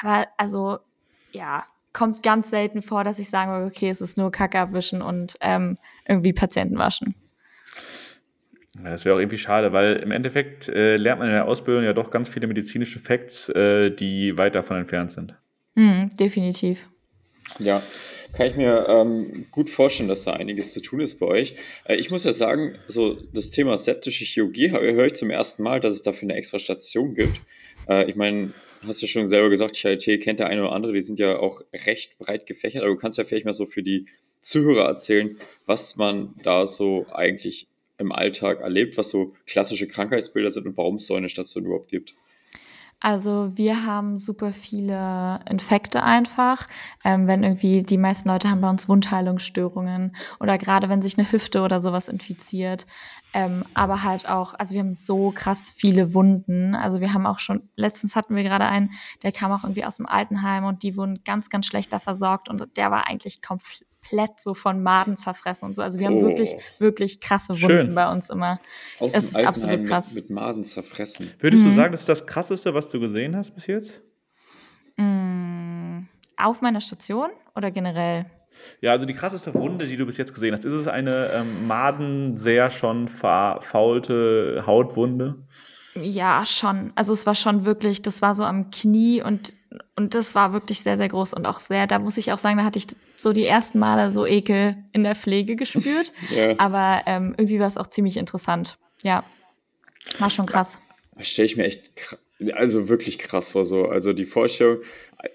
aber 0.00 0.28
also 0.36 0.78
ja, 1.32 1.64
kommt 1.92 2.22
ganz 2.22 2.50
selten 2.50 2.82
vor, 2.82 3.04
dass 3.04 3.18
ich 3.18 3.30
sagen 3.30 3.50
würde, 3.52 3.66
okay, 3.66 3.88
es 3.88 4.00
ist 4.00 4.18
nur 4.18 4.30
Kacke 4.30 4.58
abwischen 4.58 5.02
und 5.02 5.36
ähm, 5.40 5.78
irgendwie 6.06 6.32
Patienten 6.32 6.78
waschen. 6.78 7.14
Ja, 8.82 8.90
das 8.90 9.04
wäre 9.04 9.16
auch 9.16 9.18
irgendwie 9.18 9.38
schade, 9.38 9.72
weil 9.72 9.96
im 9.96 10.10
Endeffekt 10.10 10.68
äh, 10.68 10.96
lernt 10.96 11.18
man 11.18 11.28
in 11.28 11.34
der 11.34 11.46
Ausbildung 11.46 11.84
ja 11.84 11.92
doch 11.92 12.10
ganz 12.10 12.28
viele 12.28 12.46
medizinische 12.46 13.00
Facts, 13.00 13.48
äh, 13.48 13.90
die 13.90 14.36
weit 14.38 14.54
davon 14.54 14.76
entfernt 14.76 15.10
sind. 15.10 15.34
Mm, 15.74 16.08
definitiv. 16.18 16.88
Ja, 17.58 17.82
kann 18.32 18.46
ich 18.46 18.56
mir 18.56 18.86
ähm, 18.88 19.46
gut 19.50 19.70
vorstellen, 19.70 20.08
dass 20.08 20.24
da 20.24 20.34
einiges 20.34 20.72
zu 20.72 20.80
tun 20.80 21.00
ist 21.00 21.18
bei 21.18 21.26
euch. 21.26 21.54
Äh, 21.84 21.96
ich 21.96 22.10
muss 22.10 22.24
ja 22.24 22.32
sagen, 22.32 22.78
so 22.86 23.14
das 23.32 23.50
Thema 23.50 23.76
septische 23.76 24.24
Chirurgie 24.24 24.70
höre 24.70 25.06
ich 25.06 25.14
zum 25.14 25.30
ersten 25.30 25.62
Mal, 25.62 25.80
dass 25.80 25.94
es 25.94 26.02
dafür 26.02 26.28
eine 26.28 26.34
extra 26.34 26.58
Station 26.58 27.14
gibt. 27.14 27.40
Äh, 27.88 28.08
ich 28.10 28.16
meine, 28.16 28.52
hast 28.86 29.02
du 29.02 29.06
schon 29.06 29.28
selber 29.28 29.48
gesagt, 29.48 29.76
HLT 29.76 30.20
kennt 30.20 30.40
der 30.40 30.48
eine 30.48 30.62
oder 30.62 30.72
andere, 30.72 30.92
die 30.92 31.00
sind 31.00 31.18
ja 31.18 31.38
auch 31.38 31.62
recht 31.86 32.18
breit 32.18 32.46
gefächert, 32.46 32.82
aber 32.82 32.92
du 32.92 32.98
kannst 32.98 33.18
ja 33.18 33.24
vielleicht 33.24 33.46
mal 33.46 33.52
so 33.52 33.66
für 33.66 33.82
die 33.82 34.06
Zuhörer 34.40 34.86
erzählen, 34.86 35.36
was 35.66 35.96
man 35.96 36.34
da 36.42 36.66
so 36.66 37.06
eigentlich 37.12 37.66
im 37.98 38.12
Alltag 38.12 38.60
erlebt, 38.60 38.96
was 38.96 39.10
so 39.10 39.34
klassische 39.46 39.88
Krankheitsbilder 39.88 40.50
sind 40.50 40.66
und 40.66 40.76
warum 40.76 40.94
es 40.94 41.06
so 41.06 41.14
eine 41.14 41.28
Station 41.28 41.64
überhaupt 41.64 41.90
gibt. 41.90 42.14
Also 43.00 43.56
wir 43.56 43.86
haben 43.86 44.18
super 44.18 44.52
viele 44.52 45.38
Infekte 45.48 46.02
einfach. 46.02 46.66
Ähm, 47.04 47.28
wenn 47.28 47.44
irgendwie 47.44 47.84
die 47.84 47.98
meisten 47.98 48.28
Leute 48.28 48.50
haben 48.50 48.60
bei 48.60 48.70
uns 48.70 48.88
Wundheilungsstörungen 48.88 50.16
oder 50.40 50.58
gerade 50.58 50.88
wenn 50.88 51.00
sich 51.00 51.16
eine 51.16 51.30
Hüfte 51.30 51.62
oder 51.62 51.80
sowas 51.80 52.08
infiziert. 52.08 52.86
Ähm, 53.34 53.64
aber 53.74 54.02
halt 54.02 54.28
auch, 54.28 54.54
also 54.54 54.74
wir 54.74 54.80
haben 54.80 54.94
so 54.94 55.30
krass 55.30 55.72
viele 55.76 56.12
Wunden. 56.12 56.74
Also 56.74 57.00
wir 57.00 57.14
haben 57.14 57.26
auch 57.26 57.38
schon, 57.38 57.68
letztens 57.76 58.16
hatten 58.16 58.34
wir 58.34 58.42
gerade 58.42 58.64
einen, 58.66 58.90
der 59.22 59.30
kam 59.30 59.52
auch 59.52 59.62
irgendwie 59.62 59.84
aus 59.84 59.98
dem 59.98 60.06
Altenheim 60.06 60.64
und 60.64 60.82
die 60.82 60.96
wurden 60.96 61.20
ganz, 61.24 61.50
ganz 61.50 61.66
schlechter 61.66 62.00
versorgt 62.00 62.48
und 62.48 62.76
der 62.76 62.90
war 62.90 63.06
eigentlich 63.06 63.42
komplett 63.42 63.87
komplett 64.08 64.40
so 64.40 64.54
von 64.54 64.82
Maden 64.82 65.16
zerfressen 65.16 65.66
und 65.66 65.76
so. 65.76 65.82
Also 65.82 65.98
wir 65.98 66.06
haben 66.06 66.18
oh. 66.18 66.28
wirklich, 66.28 66.54
wirklich 66.78 67.20
krasse 67.20 67.54
Wunden 67.54 67.86
Schön. 67.86 67.94
bei 67.94 68.10
uns 68.10 68.30
immer. 68.30 68.60
Aus 68.98 69.14
es 69.14 69.24
ist 69.24 69.36
Altenheim 69.36 69.48
absolut 69.48 69.86
krass. 69.86 70.14
Mit, 70.14 70.24
mit 70.24 70.30
Maden 70.30 70.64
zerfressen. 70.64 71.32
Würdest 71.38 71.64
mhm. 71.64 71.70
du 71.70 71.76
sagen, 71.76 71.92
das 71.92 72.02
ist 72.02 72.08
das 72.08 72.26
Krasseste, 72.26 72.74
was 72.74 72.88
du 72.88 73.00
gesehen 73.00 73.36
hast 73.36 73.54
bis 73.54 73.66
jetzt? 73.66 74.02
Mm, 74.96 76.00
auf 76.36 76.60
meiner 76.60 76.80
Station 76.80 77.30
oder 77.54 77.70
generell? 77.70 78.26
Ja, 78.80 78.92
also 78.92 79.04
die 79.04 79.14
krasseste 79.14 79.54
Wunde, 79.54 79.86
die 79.86 79.96
du 79.96 80.06
bis 80.06 80.16
jetzt 80.16 80.34
gesehen 80.34 80.52
hast, 80.54 80.64
ist 80.64 80.72
es 80.72 80.88
eine 80.88 81.30
ähm, 81.32 81.66
Maden 81.66 82.36
sehr 82.38 82.70
schon 82.70 83.08
verfaulte 83.08 84.64
Hautwunde? 84.66 85.46
Ja, 86.02 86.44
schon. 86.46 86.92
Also 86.94 87.12
es 87.12 87.26
war 87.26 87.34
schon 87.34 87.64
wirklich, 87.64 88.02
das 88.02 88.22
war 88.22 88.34
so 88.34 88.44
am 88.44 88.70
Knie 88.70 89.22
und, 89.22 89.54
und 89.96 90.14
das 90.14 90.34
war 90.34 90.52
wirklich 90.52 90.80
sehr, 90.80 90.96
sehr 90.96 91.08
groß 91.08 91.34
und 91.34 91.46
auch 91.46 91.60
sehr, 91.60 91.86
da 91.86 91.98
muss 91.98 92.16
ich 92.16 92.32
auch 92.32 92.38
sagen, 92.38 92.58
da 92.58 92.64
hatte 92.64 92.78
ich 92.78 92.86
so 93.16 93.32
die 93.32 93.46
ersten 93.46 93.78
Male 93.78 94.12
so 94.12 94.26
Ekel 94.26 94.76
in 94.92 95.04
der 95.04 95.14
Pflege 95.14 95.56
gespürt. 95.56 96.12
ja. 96.34 96.54
Aber 96.58 97.02
ähm, 97.06 97.34
irgendwie 97.36 97.60
war 97.60 97.66
es 97.66 97.76
auch 97.76 97.86
ziemlich 97.86 98.16
interessant. 98.16 98.78
Ja, 99.02 99.24
war 100.18 100.30
schon 100.30 100.46
krass. 100.46 100.78
Das 101.16 101.28
stelle 101.28 101.46
ich 101.46 101.56
mir 101.56 101.64
echt 101.64 101.90
also 102.52 102.88
wirklich 102.88 103.18
krass 103.18 103.50
vor 103.50 103.64
so. 103.64 103.86
Also 103.86 104.12
die 104.12 104.24
Vorstellung 104.24 104.78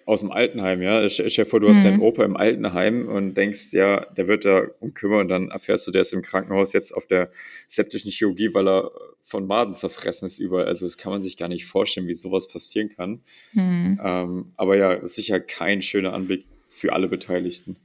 aus 0.05 0.21
dem 0.21 0.31
Altenheim, 0.31 0.81
ja. 0.81 1.07
Stell 1.09 1.27
dir 1.27 1.45
vor, 1.45 1.59
du 1.59 1.69
hast 1.69 1.79
mhm. 1.79 1.83
deinen 1.83 2.01
Opa 2.01 2.23
im 2.23 2.37
Altenheim 2.37 3.07
und 3.07 3.35
denkst, 3.35 3.73
ja, 3.73 4.05
der 4.05 4.27
wird 4.27 4.45
da 4.45 4.63
umkümmern 4.79 5.21
und 5.21 5.27
dann 5.27 5.49
erfährst 5.49 5.85
du, 5.87 5.91
der 5.91 6.01
ist 6.01 6.13
im 6.13 6.21
Krankenhaus 6.21 6.73
jetzt 6.73 6.93
auf 6.93 7.05
der 7.05 7.29
septischen 7.67 8.11
Chirurgie, 8.11 8.53
weil 8.53 8.67
er 8.67 8.91
von 9.21 9.45
Maden 9.45 9.75
zerfressen 9.75 10.25
ist 10.25 10.39
überall. 10.39 10.65
Also 10.65 10.85
das 10.85 10.97
kann 10.97 11.11
man 11.11 11.21
sich 11.21 11.37
gar 11.37 11.49
nicht 11.49 11.65
vorstellen, 11.65 12.07
wie 12.07 12.13
sowas 12.13 12.47
passieren 12.47 12.89
kann. 12.89 13.21
Mhm. 13.53 13.99
Ähm, 14.03 14.53
aber 14.55 14.77
ja, 14.77 15.05
sicher 15.05 15.39
kein 15.39 15.81
schöner 15.81 16.13
Anblick 16.13 16.45
für 16.69 16.93
alle 16.93 17.07
Beteiligten. 17.07 17.77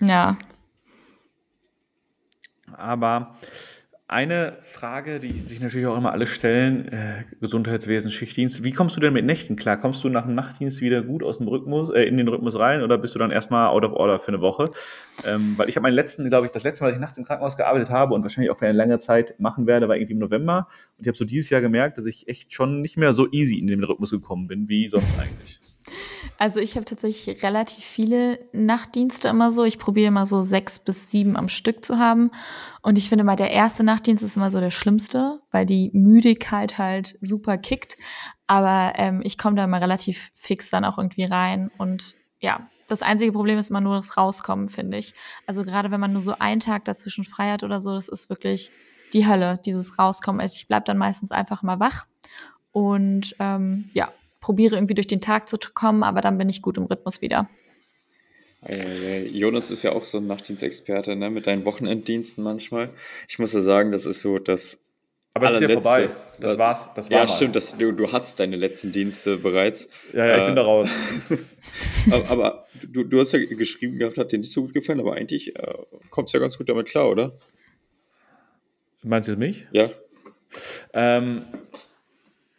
Ja. 0.00 0.38
Aber 2.72 3.38
eine 4.06 4.58
Frage, 4.62 5.18
die 5.18 5.32
sich 5.38 5.60
natürlich 5.60 5.86
auch 5.86 5.96
immer 5.96 6.12
alle 6.12 6.26
stellen, 6.26 6.88
äh, 6.88 7.24
Gesundheitswesen, 7.40 8.10
Schichtdienst, 8.10 8.62
wie 8.62 8.72
kommst 8.72 8.96
du 8.96 9.00
denn 9.00 9.14
mit 9.14 9.24
Nächten 9.24 9.56
klar? 9.56 9.78
Kommst 9.78 10.04
du 10.04 10.10
nach 10.10 10.26
dem 10.26 10.34
Nachtdienst 10.34 10.82
wieder 10.82 11.02
gut 11.02 11.22
aus 11.22 11.38
dem 11.38 11.48
Rhythmus, 11.48 11.90
äh, 11.90 12.02
in 12.02 12.18
den 12.18 12.28
Rhythmus 12.28 12.58
rein 12.58 12.82
oder 12.82 12.98
bist 12.98 13.14
du 13.14 13.18
dann 13.18 13.30
erstmal 13.30 13.68
out 13.68 13.82
of 13.82 13.92
order 13.92 14.18
für 14.18 14.28
eine 14.28 14.42
Woche? 14.42 14.70
Ähm, 15.26 15.54
weil 15.56 15.70
ich 15.70 15.76
habe 15.76 15.84
meinen 15.84 15.94
letzten, 15.94 16.28
glaube 16.28 16.46
ich, 16.46 16.52
das 16.52 16.64
letzte 16.64 16.84
Mal, 16.84 16.90
dass 16.90 16.98
ich 16.98 17.00
nachts 17.00 17.16
im 17.16 17.24
Krankenhaus 17.24 17.56
gearbeitet 17.56 17.88
habe 17.88 18.12
und 18.12 18.22
wahrscheinlich 18.22 18.50
auch 18.50 18.58
für 18.58 18.66
eine 18.66 18.76
lange 18.76 18.98
Zeit 18.98 19.40
machen 19.40 19.66
werde, 19.66 19.88
war 19.88 19.96
irgendwie 19.96 20.12
im 20.12 20.18
November. 20.18 20.68
Und 20.98 21.04
ich 21.04 21.08
habe 21.08 21.16
so 21.16 21.24
dieses 21.24 21.48
Jahr 21.48 21.62
gemerkt, 21.62 21.96
dass 21.96 22.04
ich 22.04 22.28
echt 22.28 22.52
schon 22.52 22.82
nicht 22.82 22.98
mehr 22.98 23.14
so 23.14 23.26
easy 23.32 23.58
in 23.58 23.68
den 23.68 23.82
Rhythmus 23.84 24.10
gekommen 24.10 24.48
bin, 24.48 24.68
wie 24.68 24.86
sonst 24.86 25.18
eigentlich. 25.18 25.73
Also 26.38 26.60
ich 26.60 26.74
habe 26.76 26.84
tatsächlich 26.84 27.42
relativ 27.42 27.84
viele 27.84 28.38
Nachtdienste 28.52 29.28
immer 29.28 29.52
so. 29.52 29.64
Ich 29.64 29.78
probiere 29.78 30.08
immer 30.08 30.26
so 30.26 30.42
sechs 30.42 30.78
bis 30.78 31.10
sieben 31.10 31.36
am 31.36 31.48
Stück 31.48 31.84
zu 31.84 31.98
haben. 31.98 32.30
Und 32.82 32.98
ich 32.98 33.08
finde 33.08 33.24
mal, 33.24 33.36
der 33.36 33.50
erste 33.50 33.84
Nachtdienst 33.84 34.22
ist 34.22 34.36
immer 34.36 34.50
so 34.50 34.60
der 34.60 34.70
schlimmste, 34.70 35.40
weil 35.50 35.66
die 35.66 35.90
Müdigkeit 35.92 36.78
halt 36.78 37.16
super 37.20 37.58
kickt. 37.58 37.96
Aber 38.46 38.92
ähm, 38.96 39.20
ich 39.24 39.38
komme 39.38 39.56
da 39.56 39.64
immer 39.64 39.80
relativ 39.80 40.30
fix 40.34 40.70
dann 40.70 40.84
auch 40.84 40.98
irgendwie 40.98 41.24
rein. 41.24 41.70
Und 41.78 42.14
ja, 42.40 42.68
das 42.86 43.02
einzige 43.02 43.32
Problem 43.32 43.58
ist 43.58 43.70
immer 43.70 43.80
nur 43.80 43.96
das 43.96 44.16
Rauskommen, 44.16 44.68
finde 44.68 44.98
ich. 44.98 45.14
Also 45.46 45.64
gerade 45.64 45.90
wenn 45.90 46.00
man 46.00 46.12
nur 46.12 46.22
so 46.22 46.36
einen 46.38 46.60
Tag 46.60 46.84
dazwischen 46.84 47.24
frei 47.24 47.50
hat 47.50 47.62
oder 47.62 47.80
so, 47.80 47.94
das 47.94 48.08
ist 48.08 48.28
wirklich 48.28 48.70
die 49.12 49.26
Hölle, 49.26 49.58
dieses 49.64 49.98
Rauskommen. 49.98 50.40
Also 50.40 50.56
ich 50.56 50.68
bleib 50.68 50.84
dann 50.84 50.98
meistens 50.98 51.32
einfach 51.32 51.62
mal 51.62 51.80
wach 51.80 52.06
und 52.72 53.36
ähm, 53.38 53.88
ja, 53.94 54.12
probiere 54.44 54.74
irgendwie 54.74 54.92
durch 54.92 55.06
den 55.06 55.22
Tag 55.22 55.48
zu 55.48 55.56
kommen, 55.72 56.02
aber 56.02 56.20
dann 56.20 56.36
bin 56.36 56.50
ich 56.50 56.60
gut 56.60 56.76
im 56.76 56.84
Rhythmus 56.84 57.22
wieder. 57.22 57.48
Jonas 59.32 59.70
ist 59.70 59.84
ja 59.84 59.92
auch 59.92 60.04
so 60.04 60.18
ein 60.18 60.26
Nachtdienstexperte, 60.26 61.16
ne? 61.16 61.30
Mit 61.30 61.46
deinen 61.46 61.64
Wochenenddiensten 61.64 62.44
manchmal. 62.44 62.90
Ich 63.26 63.38
muss 63.38 63.54
ja 63.54 63.60
sagen, 63.60 63.90
das 63.90 64.04
ist 64.04 64.20
so 64.20 64.38
das. 64.38 64.84
Aber 65.32 65.50
es 65.50 65.62
ist 65.62 65.70
ja 65.70 65.80
vorbei. 65.80 66.10
Das 66.38 66.58
war's. 66.58 66.90
Das 66.94 67.10
war 67.10 67.16
ja, 67.16 67.24
mal. 67.24 67.32
stimmt. 67.32 67.56
Das, 67.56 67.74
du, 67.78 67.92
du 67.92 68.12
hattest 68.12 68.38
deine 68.38 68.56
letzten 68.56 68.92
Dienste 68.92 69.38
bereits. 69.38 69.88
Ja, 70.12 70.26
ja, 70.26 70.36
ich 70.36 70.42
äh, 70.42 70.46
bin 70.46 70.56
da 70.56 70.62
raus. 70.62 70.90
aber, 72.10 72.30
aber 72.30 72.66
du, 72.82 73.04
du 73.04 73.20
hast 73.20 73.32
ja 73.32 73.38
geschrieben 73.38 73.98
gehabt, 73.98 74.18
hat 74.18 74.30
dir 74.30 74.38
nicht 74.38 74.52
so 74.52 74.62
gut 74.62 74.74
gefallen, 74.74 75.00
aber 75.00 75.14
eigentlich 75.14 75.56
äh, 75.56 75.74
kommst 76.10 76.34
du 76.34 76.38
ja 76.38 76.42
ganz 76.42 76.58
gut 76.58 76.68
damit 76.68 76.86
klar, 76.86 77.08
oder? 77.08 77.32
Meinst 79.02 79.30
du 79.30 79.36
mich? 79.36 79.66
Ja. 79.72 79.88
Ähm, 80.92 81.46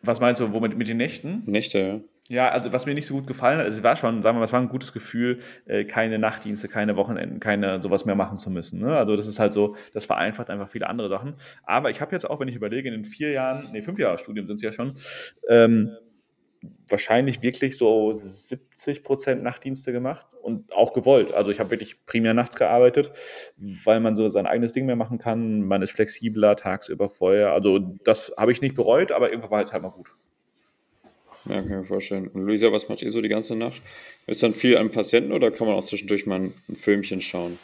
was 0.05 0.19
meinst 0.19 0.41
du, 0.41 0.53
womit 0.53 0.77
mit 0.77 0.87
den 0.87 0.97
Nächten? 0.97 1.43
Nächte, 1.45 1.79
ja. 1.79 1.99
Ja, 2.27 2.49
also 2.49 2.73
was 2.73 2.87
mir 2.87 2.95
nicht 2.95 3.05
so 3.05 3.13
gut 3.13 3.27
gefallen 3.27 3.59
hat, 3.59 3.65
also 3.65 3.77
es 3.77 3.83
war 3.83 3.95
schon, 3.95 4.23
sagen 4.23 4.35
wir 4.35 4.39
mal, 4.39 4.45
es 4.45 4.53
war 4.53 4.59
ein 4.59 4.69
gutes 4.69 4.93
Gefühl, 4.93 5.37
äh, 5.67 5.85
keine 5.85 6.17
Nachtdienste, 6.17 6.67
keine 6.67 6.95
Wochenenden, 6.95 7.39
keine 7.39 7.79
sowas 7.83 8.05
mehr 8.05 8.15
machen 8.15 8.39
zu 8.39 8.49
müssen. 8.49 8.79
Ne? 8.79 8.97
Also 8.97 9.15
das 9.15 9.27
ist 9.27 9.37
halt 9.37 9.53
so, 9.53 9.75
das 9.93 10.07
vereinfacht 10.07 10.49
einfach 10.49 10.67
viele 10.67 10.87
andere 10.87 11.07
Sachen. 11.07 11.35
Aber 11.65 11.91
ich 11.91 12.01
habe 12.01 12.13
jetzt 12.13 12.27
auch, 12.27 12.39
wenn 12.39 12.47
ich 12.47 12.55
überlege, 12.55 12.87
in 12.89 12.95
den 12.95 13.05
vier 13.05 13.29
Jahren, 13.29 13.67
nee, 13.73 13.83
fünf 13.83 13.99
Jahre 13.99 14.17
Studium 14.17 14.47
sind 14.47 14.55
es 14.55 14.63
ja 14.63 14.71
schon, 14.71 14.95
ähm, 15.49 15.91
wahrscheinlich 16.87 17.41
wirklich 17.41 17.77
so 17.77 18.11
70 18.11 19.03
Prozent 19.03 19.43
Nachtdienste 19.43 19.91
gemacht 19.91 20.27
und 20.41 20.71
auch 20.73 20.93
gewollt. 20.93 21.33
Also 21.33 21.51
ich 21.51 21.59
habe 21.59 21.71
wirklich 21.71 22.05
primär 22.05 22.33
nachts 22.33 22.55
gearbeitet, 22.55 23.11
weil 23.57 23.99
man 23.99 24.15
so 24.15 24.29
sein 24.29 24.45
eigenes 24.45 24.73
Ding 24.73 24.85
mehr 24.85 24.95
machen 24.95 25.17
kann. 25.17 25.61
Man 25.61 25.81
ist 25.81 25.91
flexibler, 25.91 26.55
tagsüber 26.55 27.09
vorher. 27.09 27.53
Also 27.53 27.79
das 27.79 28.33
habe 28.37 28.51
ich 28.51 28.61
nicht 28.61 28.75
bereut, 28.75 29.11
aber 29.11 29.29
irgendwann 29.29 29.51
war 29.51 29.63
es 29.63 29.73
halt 29.73 29.83
mal 29.83 29.89
gut. 29.89 30.15
Ja, 31.45 31.55
kann 31.55 31.65
ich 31.65 31.69
mir 31.69 31.85
vorstellen. 31.85 32.27
Und 32.27 32.43
Luisa, 32.43 32.71
was 32.71 32.89
macht 32.89 33.01
ihr 33.01 33.09
so 33.09 33.21
die 33.21 33.29
ganze 33.29 33.55
Nacht? 33.55 33.81
Ist 34.25 34.41
dann 34.41 34.53
viel 34.53 34.77
an 34.77 34.89
Patienten 34.89 35.31
oder 35.31 35.51
kann 35.51 35.67
man 35.67 35.75
auch 35.75 35.83
zwischendurch 35.83 36.25
mal 36.25 36.39
ein, 36.39 36.53
ein 36.67 36.75
Filmchen 36.75 37.21
schauen? 37.21 37.59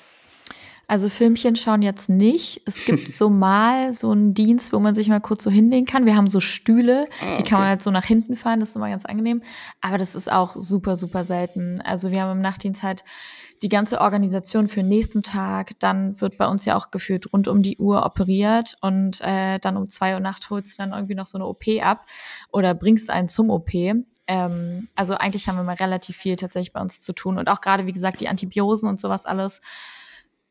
Also 0.92 1.08
Filmchen 1.08 1.56
schauen 1.56 1.82
jetzt 1.82 2.10
nicht. 2.10 2.64
Es 2.66 2.84
gibt 2.84 3.08
so 3.14 3.30
mal 3.30 3.94
so 3.94 4.12
einen 4.12 4.34
Dienst, 4.34 4.74
wo 4.74 4.80
man 4.80 4.94
sich 4.94 5.08
mal 5.08 5.22
kurz 5.22 5.42
so 5.42 5.50
hinlegen 5.50 5.86
kann. 5.86 6.06
Wir 6.06 6.18
haben 6.18 6.28
so 6.28 6.42
Stühle, 6.42 7.08
ah, 7.22 7.36
die 7.36 7.44
kann 7.44 7.60
man 7.60 7.70
halt 7.70 7.82
so 7.82 7.92
nach 7.92 8.04
hinten 8.04 8.36
fahren, 8.36 8.60
das 8.60 8.72
ist 8.72 8.76
immer 8.76 8.90
ganz 8.90 9.06
angenehm. 9.06 9.42
Aber 9.80 9.98
das 9.98 10.16
ist 10.16 10.30
auch 10.30 10.54
super, 10.58 10.98
super 10.98 11.24
selten. 11.24 11.80
Also 11.80 12.12
wir 12.12 12.22
haben 12.22 12.34
im 12.34 12.42
Nachtdienst 12.42 12.84
halt 12.84 13.06
die 13.62 13.70
ganze 13.70 14.02
Organisation 14.02 14.68
für 14.68 14.82
den 14.82 14.90
nächsten 14.90 15.24
Tag. 15.24 15.80
Dann 15.80 16.20
wird 16.20 16.38
bei 16.38 16.46
uns 16.46 16.66
ja 16.66 16.76
auch 16.76 16.92
gefühlt 16.92 17.32
rund 17.32 17.48
um 17.48 17.64
die 17.64 17.78
Uhr 17.78 18.06
operiert 18.06 18.76
und 18.82 19.22
äh, 19.22 19.60
dann 19.60 19.78
um 19.78 19.90
zwei 19.90 20.16
Uhr 20.16 20.20
Nacht 20.20 20.50
holst 20.50 20.74
du 20.74 20.84
dann 20.84 20.92
irgendwie 20.92 21.16
noch 21.16 21.28
so 21.28 21.38
eine 21.38 21.48
OP 21.48 21.64
ab 21.82 22.04
oder 22.52 22.74
bringst 22.74 23.10
einen 23.12 23.30
zum 23.30 23.50
OP. 23.50 23.74
Ähm, 24.28 24.84
also 24.98 25.14
eigentlich 25.14 25.48
haben 25.48 25.56
wir 25.56 25.64
mal 25.64 25.76
relativ 25.76 26.18
viel 26.18 26.36
tatsächlich 26.36 26.74
bei 26.74 26.82
uns 26.82 27.00
zu 27.00 27.14
tun 27.14 27.38
und 27.38 27.48
auch 27.48 27.62
gerade, 27.62 27.86
wie 27.86 27.94
gesagt, 27.94 28.20
die 28.20 28.28
Antibiosen 28.28 28.90
und 28.90 29.00
sowas 29.00 29.26
alles 29.26 29.62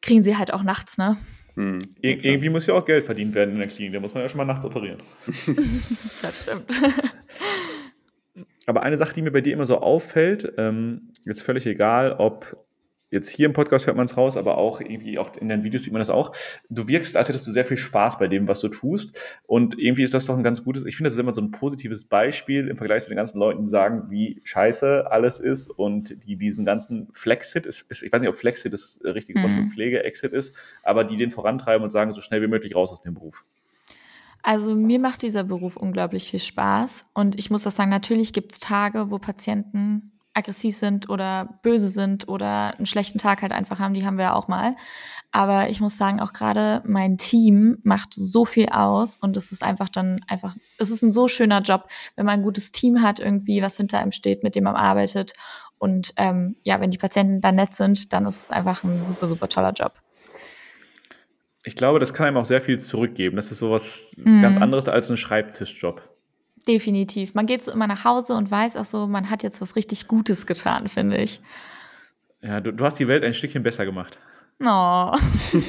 kriegen 0.03 0.23
sie 0.23 0.37
halt 0.37 0.53
auch 0.53 0.63
nachts, 0.63 0.99
ne? 0.99 1.17
Hm, 1.55 1.79
Ir 2.01 2.25
irgendwie 2.25 2.49
muss 2.49 2.67
ja 2.67 2.75
auch 2.75 2.85
Geld 2.85 3.05
verdient 3.05 3.35
werden 3.35 3.53
in 3.53 3.59
der 3.59 3.69
Klinik. 3.69 3.93
Da 3.95 4.01
muss 4.01 4.15
man 4.15 4.23
ja 4.23 4.29
schon 4.29 4.39
mal 4.39 4.45
nachts 4.45 4.65
operieren. 4.65 5.03
das 6.23 6.43
stimmt. 6.43 6.73
Aber 8.67 8.83
eine 8.83 8.97
Sache, 8.97 9.15
die 9.15 9.23
mir 9.23 9.33
bei 9.33 9.41
dir 9.41 9.53
immer 9.53 9.67
so 9.67 9.79
auffällt, 9.79 10.53
ähm, 10.57 11.13
ist 11.25 11.43
völlig 11.43 11.67
egal, 11.67 12.13
ob 12.13 12.57
jetzt 13.11 13.29
hier 13.29 13.47
im 13.47 13.53
Podcast 13.53 13.87
hört 13.87 13.97
man 13.97 14.07
es 14.07 14.17
raus, 14.17 14.37
aber 14.37 14.57
auch 14.59 14.81
irgendwie 14.81 15.19
oft 15.19 15.37
in 15.37 15.49
den 15.49 15.65
Videos 15.65 15.83
sieht 15.83 15.93
man 15.93 16.01
das 16.01 16.11
auch. 16.11 16.33
Du 16.69 16.89
wirkst, 16.89 17.17
als 17.17 17.29
hättest 17.29 17.47
du 17.47 17.51
sehr 17.51 17.65
viel 17.65 17.77
Spaß 17.77 18.19
bei 18.19 18.29
dem, 18.29 18.49
was 18.49 18.61
du 18.61 18.69
tust. 18.69 19.19
Und 19.47 19.79
irgendwie 19.79 20.05
ist 20.05 20.15
das 20.15 20.27
doch 20.27 20.37
ein 20.37 20.45
ganz 20.45 20.65
gutes, 20.65 20.85
ich 20.85 20.97
finde, 20.97 21.09
das 21.09 21.15
ist 21.15 21.21
immer 21.21 21.35
so 21.35 21.41
ein 21.41 21.51
positives 21.51 22.05
Beispiel 22.05 22.69
im 22.69 22.77
Vergleich 22.77 23.03
zu 23.03 23.11
den 23.11 23.17
ganzen 23.17 23.39
Leuten, 23.39 23.65
die 23.65 23.71
sagen, 23.71 24.11
wie 24.11 24.41
scheiße 24.45 25.11
alles 25.11 25.41
ist 25.41 25.69
und 25.71 26.25
die 26.27 26.37
diesen 26.37 26.65
ganzen 26.65 27.09
Flexit, 27.13 27.67
ist, 27.67 27.85
ist, 27.89 28.03
ich 28.03 28.13
weiß 28.13 28.21
nicht, 28.21 28.31
ob 28.31 28.37
Flexit 28.37 28.73
das 28.73 29.01
richtige 29.05 29.43
Wort 29.43 29.53
mhm. 29.53 29.65
für 29.65 29.75
Pflege-Exit 29.75 30.33
ist, 30.33 30.55
aber 30.83 31.05
die 31.05 31.17
den 31.17 31.31
vorantreiben 31.31 31.85
und 31.85 31.91
sagen, 31.91 32.13
so 32.13 32.21
schnell 32.21 32.43
wie 32.43 32.49
möglich 32.49 32.75
raus 32.75 32.93
aus 32.93 33.01
dem 33.01 33.15
Beruf. 33.15 33.45
Also 34.43 34.75
mir 34.75 34.99
macht 34.99 35.23
dieser 35.23 35.45
Beruf 35.45 35.77
unglaublich 35.77 36.31
viel 36.31 36.41
Spaß 36.41 37.11
und 37.13 37.39
ich 37.39 37.51
muss 37.51 37.67
auch 37.67 37.73
sagen, 37.73 37.91
natürlich 37.91 38.33
gibt 38.33 38.53
es 38.53 38.59
Tage, 38.59 39.11
wo 39.11 39.19
Patienten 39.19 40.13
aggressiv 40.35 40.77
sind 40.77 41.09
oder 41.09 41.59
böse 41.63 41.89
sind 41.89 42.29
oder 42.29 42.77
einen 42.77 42.87
schlechten 42.87 43.19
Tag 43.19 43.43
halt 43.43 43.53
einfach 43.53 43.79
haben, 43.79 43.95
die 43.95 44.07
haben 44.07 44.17
wir 44.17 44.27
ja 44.27 44.35
auch 44.35 44.49
mal. 44.49 44.77
Aber 45.33 45.69
ich 45.69 45.81
muss 45.81 45.97
sagen, 45.97 46.21
auch 46.21 46.33
gerade 46.33 46.83
mein 46.85 47.19
Team 47.19 47.79
macht 47.83 48.15
so 48.15 48.45
viel 48.45 48.69
aus 48.69 49.17
und 49.17 49.37
es 49.37 49.53
ist 49.53 49.63
einfach 49.63 49.89
dann 49.89 50.21
einfach, 50.29 50.55
es 50.79 50.91
ist 50.91 51.03
ein 51.03 51.13
so 51.13 51.29
schöner 51.29 51.61
Job, 51.61 51.87
wenn 52.17 52.27
man 52.27 52.41
ein 52.41 52.43
gutes 52.43 52.73
Team 52.73 53.03
hat, 53.03 53.21
irgendwie, 53.21 53.63
was 53.63 53.77
hinter 53.77 53.99
einem 53.99 54.13
steht, 54.13 54.43
mit 54.43 54.55
dem 54.55 54.65
man 54.65 54.77
arbeitet. 54.77 55.33
Und 55.79 56.13
ähm, 56.17 56.57
ja, 56.63 56.81
wenn 56.81 56.91
die 56.91 56.99
Patienten 56.99 57.41
dann 57.41 57.57
nett 57.57 57.75
sind, 57.75 58.13
dann 58.13 58.27
ist 58.27 58.43
es 58.43 58.51
einfach 58.51 58.85
ein 58.85 59.03
super, 59.03 59.29
super 59.29 59.49
toller 59.49 59.73
Job. 59.73 59.95
Ich 61.65 61.77
glaube, 61.77 62.01
das 62.01 62.15
kann 62.15 62.27
einem 62.27 62.37
auch 62.39 62.45
sehr 62.45 62.61
viel 62.61 62.81
zurückgeben. 62.81 63.37
Das 63.37 63.53
ist 63.53 63.59
sowas 63.59 64.13
mhm. 64.17 64.43
ganz 64.43 64.61
anderes 64.61 64.89
als 64.89 65.11
ein 65.11 65.17
Schreibtischjob. 65.17 66.10
Definitiv. 66.67 67.35
Man 67.35 67.47
geht 67.47 67.63
so 67.63 67.73
immer 67.73 67.87
nach 67.87 68.05
Hause 68.05 68.35
und 68.35 68.51
weiß 68.51 68.77
auch 68.77 68.85
so, 68.85 69.07
man 69.07 69.31
hat 69.31 69.43
jetzt 69.43 69.61
was 69.61 69.77
richtig 69.77 70.09
Gutes 70.09 70.47
getan, 70.47 70.89
finde 70.89 71.19
ich. 71.19 71.41
Ja, 72.43 72.61
du, 72.61 72.73
du 72.73 72.85
hast 72.85 72.99
die 72.99 73.09
Welt 73.09 73.25
ein 73.25 73.35
Stückchen 73.35 73.63
besser 73.63 73.85
gemacht. 73.85 74.19
Oh. 74.65 75.15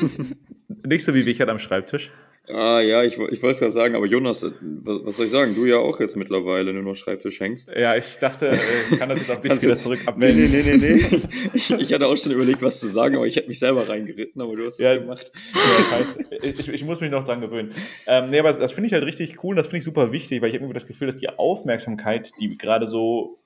Nicht 0.85 1.05
so 1.05 1.13
wie 1.13 1.25
Wichert 1.25 1.49
am 1.49 1.59
Schreibtisch. 1.59 2.11
Ah, 2.47 2.81
ja, 2.81 3.03
ich, 3.03 3.13
ich 3.13 3.19
wollte 3.19 3.47
es 3.49 3.59
gerade 3.59 3.71
sagen, 3.71 3.95
aber 3.95 4.07
Jonas, 4.07 4.43
was, 4.61 5.05
was, 5.05 5.15
soll 5.15 5.27
ich 5.27 5.31
sagen? 5.31 5.53
Du 5.53 5.65
ja 5.65 5.77
auch 5.77 5.99
jetzt 5.99 6.17
mittlerweile 6.17 6.73
nur 6.73 6.81
noch 6.81 6.95
Schreibtisch 6.95 7.39
hängst. 7.39 7.69
Ja, 7.69 7.95
ich 7.95 8.17
dachte, 8.17 8.49
äh, 8.49 8.57
ich 8.91 8.99
kann 8.99 9.09
das 9.09 9.19
jetzt 9.19 9.31
auf 9.31 9.41
dich 9.41 9.51
wieder 9.61 9.75
zurück 9.75 9.99
abwenden. 10.07 10.51
Nee, 10.51 10.63
nee, 10.63 10.77
nee, 10.77 10.95
nee. 10.95 11.21
ich, 11.53 11.71
ich, 11.71 11.93
hatte 11.93 12.07
auch 12.07 12.17
schon 12.17 12.31
überlegt, 12.31 12.61
was 12.63 12.79
zu 12.79 12.87
sagen, 12.87 13.15
aber 13.15 13.27
ich 13.27 13.35
hätte 13.35 13.47
mich 13.47 13.59
selber 13.59 13.87
reingeritten, 13.87 14.41
aber 14.41 14.55
du 14.55 14.65
hast 14.65 14.79
es 14.79 14.85
ja, 14.85 14.97
gemacht. 14.97 15.31
Ja, 15.53 16.39
ich, 16.41 16.67
ich, 16.67 16.83
muss 16.83 16.99
mich 16.99 17.11
noch 17.11 17.25
dran 17.25 17.41
gewöhnen. 17.41 17.71
Ähm, 18.07 18.31
nee, 18.31 18.39
aber 18.39 18.53
das 18.53 18.73
finde 18.73 18.87
ich 18.87 18.93
halt 18.93 19.05
richtig 19.05 19.43
cool 19.43 19.51
und 19.51 19.57
das 19.57 19.67
finde 19.67 19.77
ich 19.77 19.83
super 19.83 20.11
wichtig, 20.11 20.41
weil 20.41 20.49
ich 20.49 20.55
habe 20.55 20.63
irgendwie 20.63 20.79
das 20.79 20.87
Gefühl, 20.87 21.11
dass 21.11 21.19
die 21.19 21.29
Aufmerksamkeit, 21.29 22.31
die 22.39 22.57
gerade 22.57 22.87
so 22.87 23.40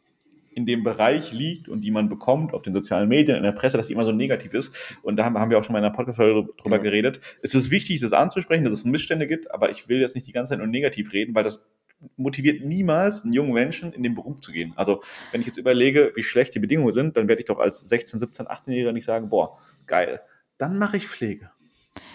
in 0.56 0.66
dem 0.66 0.84
Bereich 0.84 1.34
liegt 1.34 1.68
und 1.68 1.82
die 1.82 1.92
man 1.92 2.08
bekommt 2.08 2.54
auf 2.54 2.62
den 2.62 2.74
sozialen 2.74 3.10
Medien, 3.10 3.36
in 3.36 3.44
der 3.44 3.52
Presse, 3.52 3.76
dass 3.76 3.88
die 3.88 3.94
immer 3.94 4.06
so 4.06 4.14
negativ 4.14 4.54
ist. 4.54 4.98
Und 5.04 5.18
da 5.18 5.26
haben 5.26 5.52
wir 5.52 5.60
auch 5.60 5.64
schon 5.66 5.74
mal 5.74 5.80
in 5.80 5.86
einer 5.86 5.94
Podcast-Folge 5.94 6.54
drüber 6.58 6.78
ja. 6.78 6.82
geredet. 6.82 7.20
Es 7.42 7.54
ist 7.54 7.72
wichtig, 7.72 8.00
das 8.00 8.14
anzusprechen, 8.14 8.64
dass 8.64 8.72
es 8.72 8.86
Missstände 8.86 9.28
gibt, 9.28 9.52
aber 9.54 9.70
ich 9.70 9.90
will 9.90 10.00
jetzt 10.00 10.16
nicht 10.16 10.28
die 10.28 10.32
ganze 10.32 10.52
Zeit 10.52 10.60
nur 10.60 10.68
negativ 10.68 11.12
reden, 11.12 11.36
weil 11.36 11.44
das 11.44 11.62
motiviert 12.16 12.64
niemals 12.64 13.24
einen 13.24 13.34
jungen 13.34 13.54
Menschen 13.54 13.92
in 13.92 14.02
den 14.02 14.16
Beruf 14.16 14.40
zu 14.40 14.54
gehen. 14.54 14.72
Also 14.78 15.02
wenn 15.32 15.42
ich 15.42 15.48
jetzt 15.48 15.58
überlege, 15.58 16.14
wie 16.16 16.24
schlecht 16.24 16.56
die 16.56 16.60
Bedingungen 16.60 16.94
sind, 16.94 17.18
dann 17.18 17.28
werde 17.28 17.40
ich 17.40 17.46
doch 17.46 17.60
als 17.60 17.82
16, 17.82 18.22
17, 18.22 18.48
18-Jähriger 18.48 18.94
nicht 18.94 19.06
sagen, 19.06 19.30
boah, 19.30 19.58
geil, 19.88 20.22
dann 20.58 20.78
mache 20.78 20.96
ich 20.98 21.08
Pflege. 21.08 21.52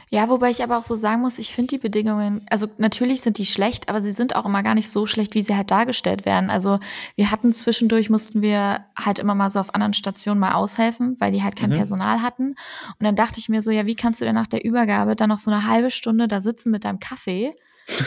Ja, 0.09 0.29
wobei 0.29 0.51
ich 0.51 0.63
aber 0.63 0.77
auch 0.77 0.85
so 0.85 0.97
sagen 0.97 1.23
muss, 1.23 1.39
ich 1.39 1.55
finde 1.55 1.69
die 1.69 1.79
Bedingungen, 1.79 2.45
also 2.51 2.67
natürlich 2.79 3.21
sind 3.21 3.39
die 3.39 3.47
schlecht, 3.47 3.89
aber 3.89 4.03
sie 4.03 4.11
sind 4.11 4.35
auch 4.35 4.45
immer 4.45 4.63
gar 4.63 4.75
nicht 4.75 4.91
so 4.91 5.07
schlecht, 5.07 5.35
wie 5.35 5.43
sie 5.43 5.55
halt 5.55 5.71
dargestellt 5.71 6.25
werden. 6.25 6.51
Also 6.51 6.81
wir 7.15 7.31
hatten 7.31 7.53
zwischendurch, 7.53 8.11
mussten 8.11 8.43
wir 8.43 8.85
halt 8.99 9.21
immer 9.21 9.37
mal 9.37 9.51
so 9.51 9.61
auf 9.61 9.73
anderen 9.75 9.95
Stationen 9.95 10.41
mal 10.41 10.53
aushelfen, 10.53 11.17
weil 11.21 11.31
die 11.31 11.45
halt 11.45 11.55
kein 11.55 11.71
mhm. 11.71 11.77
Personal 11.77 12.23
hatten. 12.23 12.49
Und 12.49 13.05
dann 13.05 13.15
dachte 13.15 13.39
ich 13.39 13.49
mir 13.49 13.63
so, 13.63 13.71
ja, 13.71 13.87
wie 13.87 13.95
kannst 13.95 14.21
du 14.21 14.25
denn 14.25 14.35
nach 14.35 14.49
der 14.49 14.65
Übergabe 14.65 15.15
dann 15.15 15.29
noch 15.29 15.39
so 15.39 15.51
eine 15.51 15.67
halbe 15.67 15.91
Stunde 15.91 16.27
da 16.27 16.41
sitzen 16.41 16.73
mit 16.73 16.85
deinem 16.85 16.99
Kaffee? 16.99 17.55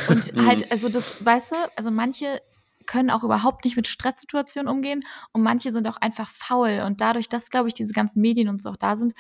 Und 0.09 0.33
halt, 0.45 0.71
also 0.71 0.89
das, 0.89 1.23
weißt 1.25 1.51
du, 1.53 1.55
also 1.77 1.89
manche 1.89 2.41
können 2.83 3.09
auch 3.09 3.23
überhaupt 3.23 3.65
nicht 3.65 3.75
mit 3.75 3.87
Stresssituationen 3.87 4.71
umgehen 4.71 5.01
und 5.31 5.41
manche 5.41 5.71
sind 5.71 5.87
auch 5.87 5.97
einfach 5.97 6.29
faul. 6.29 6.81
Und 6.85 7.01
dadurch, 7.01 7.29
dass, 7.29 7.49
glaube 7.49 7.67
ich, 7.67 7.73
diese 7.73 7.93
ganzen 7.93 8.21
Medien 8.21 8.49
und 8.49 8.61
so 8.61 8.69
auch 8.69 8.77
da 8.77 8.95
sind, 8.95 9.13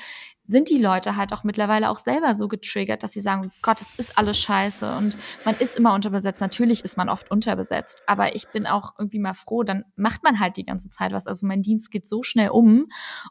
sind 0.45 0.69
die 0.69 0.77
Leute 0.77 1.15
halt 1.15 1.31
auch 1.33 1.43
mittlerweile 1.43 1.89
auch 1.89 1.97
selber 1.97 2.35
so 2.35 2.47
getriggert, 2.47 3.03
dass 3.03 3.13
sie 3.13 3.21
sagen, 3.21 3.51
Gott, 3.61 3.79
es 3.81 3.93
ist 3.97 4.17
alles 4.17 4.37
scheiße 4.39 4.95
und 4.95 5.17
man 5.45 5.55
ist 5.57 5.77
immer 5.77 5.93
unterbesetzt. 5.93 6.41
Natürlich 6.41 6.83
ist 6.83 6.97
man 6.97 7.09
oft 7.09 7.31
unterbesetzt, 7.31 8.03
aber 8.07 8.35
ich 8.35 8.49
bin 8.49 8.67
auch 8.67 8.93
irgendwie 8.97 9.19
mal 9.19 9.33
froh, 9.33 9.63
dann 9.63 9.85
macht 9.95 10.23
man 10.23 10.39
halt 10.39 10.57
die 10.57 10.65
ganze 10.65 10.89
Zeit 10.89 11.13
was. 11.13 11.27
Also 11.27 11.45
mein 11.45 11.61
Dienst 11.61 11.91
geht 11.91 12.07
so 12.07 12.23
schnell 12.23 12.49
um 12.49 12.87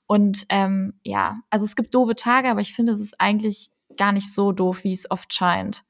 und 0.07 0.47
ähm, 0.49 0.95
ja, 1.03 1.41
also 1.51 1.65
es 1.65 1.77
gibt 1.77 1.95
doofe 1.95 2.15
Tage, 2.15 2.49
aber 2.49 2.61
ich 2.61 2.75
finde, 2.75 2.93
es 2.93 3.01
ist 3.01 3.21
eigentlich 3.21 3.71
gar 3.97 4.12
nicht 4.12 4.33
so 4.33 4.53
doof, 4.53 4.85
wie 4.85 4.93
es 4.93 5.11
oft 5.11 5.33
scheint. 5.35 5.85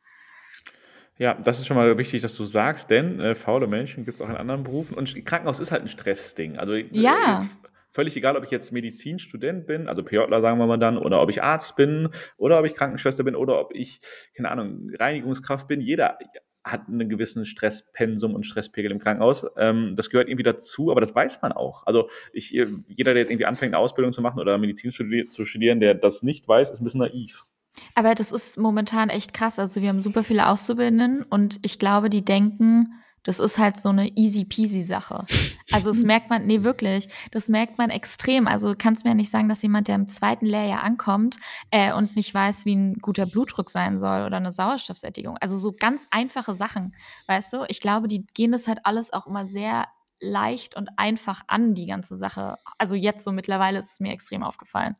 Ja, 1.23 1.35
das 1.35 1.61
ist 1.61 1.69
schon 1.69 1.77
mal 1.77 1.97
wichtig, 1.99 2.21
dass 2.21 2.37
du 2.37 2.45
sagst, 2.45 2.91
denn 2.91 3.21
äh, 3.21 3.37
faule 3.37 3.69
Menschen 3.69 4.05
gibt 4.05 4.17
es 4.17 4.21
auch 4.21 4.29
in 4.29 4.35
anderen 4.35 4.65
Berufen. 4.65 4.97
Und 4.97 5.25
Krankenhaus 5.25 5.61
ist 5.61 5.71
halt 5.71 5.83
ein 5.83 5.87
Stressding. 5.87 6.59
Also 6.59 6.75
ja. 6.75 7.39
Äh, 7.41 7.47
völlig 7.93 8.17
egal, 8.17 8.37
ob 8.37 8.43
ich 8.43 8.51
jetzt 8.51 8.73
Medizinstudent 8.73 9.69
bin, 9.69 9.89
also 9.89 10.03
PJler 10.03 10.41
sagen 10.41 10.59
wir 10.59 10.67
mal 10.67 10.79
dann, 10.79 10.99
oder 10.99 11.23
ob 11.23 11.31
ich 11.31 11.41
Arzt 11.41 11.77
bin, 11.77 12.09
oder 12.39 12.59
ob 12.59 12.67
ich 12.67 12.75
Krankenschwester 12.75 13.23
bin, 13.23 13.37
oder 13.37 13.61
ob 13.61 13.73
ich, 13.73 14.01
keine 14.37 14.51
Ahnung, 14.51 14.91
Reinigungskraft 14.99 15.69
bin. 15.69 15.81
Jeder 15.81 16.19
hat 16.65 16.89
einen 16.89 17.09
gewissen 17.09 17.47
Stresspensum 17.47 18.35
und 18.35 18.43
Stresspegel 18.43 18.91
im 18.91 18.99
Krankenhaus. 18.99 19.47
Ähm, 19.57 19.95
das 19.95 20.11
gehört 20.11 20.29
irgendwie 20.29 20.43
dazu, 20.43 20.91
aber 20.91 21.01
das 21.01 21.15
weiß 21.15 21.41
man 21.41 21.53
auch. 21.53 21.87
Also 21.87 22.09
ich, 22.33 22.51
jeder, 22.51 23.13
der 23.15 23.19
jetzt 23.19 23.31
irgendwie 23.31 23.47
anfängt, 23.47 23.75
eine 23.75 23.79
Ausbildung 23.81 24.13
zu 24.13 24.23
machen 24.23 24.41
oder 24.41 24.59
Medizin 24.59 24.91
zu 24.91 25.45
studieren, 25.45 25.79
der 25.79 25.95
das 25.95 26.25
nicht 26.25 26.49
weiß, 26.49 26.73
ist 26.73 26.81
ein 26.81 26.85
bisschen 26.85 26.99
naiv. 26.99 27.47
Aber 27.95 28.15
das 28.15 28.33
ist 28.33 28.59
momentan 28.59 29.09
echt 29.09 29.35
krass. 29.35 29.59
Also 29.59 29.81
wir 29.81 29.89
haben 29.89 30.01
super 30.01 30.25
viele 30.25 30.49
Auszubildenden 30.49 31.23
und 31.23 31.59
ich 31.63 31.79
glaube, 31.79 32.11
die 32.11 32.25
denken, 32.25 33.03
das 33.25 33.39
ist 33.39 33.59
halt 33.59 33.77
so 33.77 33.91
eine 33.91 34.09
easy 34.17 34.45
peasy 34.45 34.83
Sache. 34.83 35.25
Also 35.71 35.91
das 35.93 36.03
merkt 36.05 36.29
man, 36.29 36.47
nee, 36.47 36.65
wirklich, 36.65 37.09
das 37.31 37.49
merkt 37.49 37.79
man 37.79 37.91
extrem. 37.91 38.49
Also 38.49 38.71
du 38.71 38.77
kannst 38.77 39.05
mir 39.05 39.11
ja 39.11 39.15
nicht 39.15 39.31
sagen, 39.31 39.49
dass 39.49 39.63
jemand, 39.63 39.89
der 39.89 39.95
im 39.95 40.09
zweiten 40.09 40.47
Lehrjahr 40.47 40.83
ankommt 40.83 41.37
äh, 41.71 41.93
und 41.93 42.17
nicht 42.17 42.35
weiß, 42.35 42.65
wie 42.65 42.75
ein 42.75 42.95
guter 42.95 43.27
Blutdruck 43.27 43.71
sein 43.71 43.99
soll 43.99 44.23
oder 44.23 44.39
eine 44.39 44.53
Sauerstoffsättigung. 44.53 45.37
Also 45.39 45.57
so 45.57 45.73
ganz 45.73 46.09
einfache 46.11 46.57
Sachen, 46.57 46.95
weißt 47.27 47.53
du? 47.53 47.65
Ich 47.69 47.81
glaube, 47.81 48.09
die 48.09 48.27
gehen 48.35 48.53
das 48.53 48.67
halt 48.67 48.81
alles 48.85 49.13
auch 49.13 49.27
immer 49.27 49.47
sehr 49.47 49.87
leicht 50.21 50.77
und 50.77 50.91
einfach 50.97 51.43
an, 51.47 51.75
die 51.75 51.87
ganze 51.87 52.17
Sache. 52.17 52.57
Also 52.79 52.95
jetzt 52.95 53.25
so 53.25 53.33
mittlerweile 53.33 53.79
ist 53.79 53.93
es 53.93 54.01
mir 54.01 54.13
extrem 54.13 54.43
aufgefallen 54.43 54.97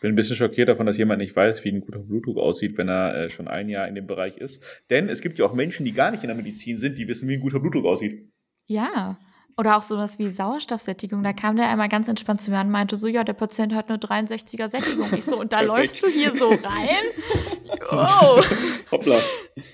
bin 0.00 0.12
ein 0.12 0.16
bisschen 0.16 0.36
schockiert 0.36 0.68
davon, 0.68 0.86
dass 0.86 0.96
jemand 0.96 1.20
nicht 1.20 1.36
weiß, 1.36 1.64
wie 1.64 1.70
ein 1.70 1.80
guter 1.80 1.98
Blutdruck 1.98 2.38
aussieht, 2.38 2.78
wenn 2.78 2.88
er 2.88 3.14
äh, 3.14 3.30
schon 3.30 3.48
ein 3.48 3.68
Jahr 3.68 3.86
in 3.88 3.94
dem 3.94 4.06
Bereich 4.06 4.38
ist. 4.38 4.62
Denn 4.90 5.08
es 5.08 5.20
gibt 5.20 5.38
ja 5.38 5.44
auch 5.44 5.54
Menschen, 5.54 5.84
die 5.84 5.92
gar 5.92 6.10
nicht 6.10 6.22
in 6.22 6.28
der 6.28 6.36
Medizin 6.36 6.78
sind, 6.78 6.98
die 6.98 7.08
wissen, 7.08 7.28
wie 7.28 7.34
ein 7.34 7.40
guter 7.40 7.60
Blutdruck 7.60 7.84
aussieht. 7.84 8.30
Ja. 8.66 9.18
Oder 9.58 9.76
auch 9.76 9.82
sowas 9.82 10.18
wie 10.18 10.28
Sauerstoffsättigung. 10.28 11.22
Da 11.22 11.34
kam 11.34 11.56
der 11.56 11.68
einmal 11.68 11.88
ganz 11.88 12.08
entspannt 12.08 12.40
zu 12.40 12.50
mir 12.50 12.60
und 12.60 12.70
meinte 12.70 12.96
so, 12.96 13.08
ja, 13.08 13.24
der 13.24 13.34
Patient 13.34 13.74
hat 13.74 13.90
eine 13.90 13.98
63er 13.98 14.68
Sättigung. 14.68 15.08
Ich 15.14 15.24
so, 15.24 15.38
und 15.38 15.52
da 15.52 15.60
läufst 15.60 16.02
du 16.02 16.08
hier 16.08 16.34
so 16.34 16.48
rein? 16.48 16.58
Oh. 17.92 18.40
Hoppla. 18.92 19.18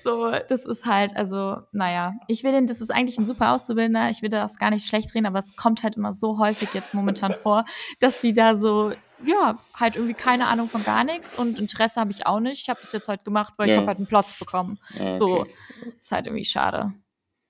So, 0.03 0.31
das 0.47 0.65
ist 0.65 0.85
halt, 0.85 1.15
also, 1.15 1.57
naja. 1.71 2.13
Ich 2.27 2.43
will 2.43 2.51
den, 2.51 2.65
das 2.65 2.79
ist 2.79 2.89
eigentlich 2.89 3.17
ein 3.17 3.25
super 3.25 3.53
Auszubildender. 3.53 4.09
Ich 4.09 4.21
will 4.21 4.29
das 4.29 4.57
gar 4.57 4.69
nicht 4.69 4.87
schlecht 4.87 5.13
reden, 5.13 5.25
aber 5.25 5.39
es 5.39 5.55
kommt 5.55 5.83
halt 5.83 5.97
immer 5.97 6.13
so 6.13 6.39
häufig 6.39 6.73
jetzt 6.73 6.93
momentan 6.93 7.33
vor, 7.33 7.65
dass 7.99 8.21
die 8.21 8.33
da 8.33 8.55
so 8.55 8.91
ja, 9.25 9.59
halt 9.73 9.95
irgendwie 9.95 10.13
keine 10.13 10.47
Ahnung 10.47 10.69
von 10.69 10.83
gar 10.83 11.03
nichts 11.03 11.33
und 11.33 11.59
Interesse 11.59 11.99
habe 11.99 12.11
ich 12.11 12.25
auch 12.25 12.39
nicht. 12.39 12.61
Ich 12.61 12.69
habe 12.69 12.79
es 12.81 12.91
jetzt 12.91 13.07
halt 13.07 13.23
gemacht, 13.23 13.53
weil 13.57 13.67
ja. 13.67 13.73
ich 13.73 13.77
habe 13.77 13.87
halt 13.87 13.97
einen 13.97 14.07
Platz 14.07 14.37
bekommen. 14.37 14.79
Ja, 14.97 15.07
okay. 15.07 15.13
So, 15.13 15.45
ist 15.99 16.11
halt 16.11 16.27
irgendwie 16.27 16.45
schade. 16.45 16.93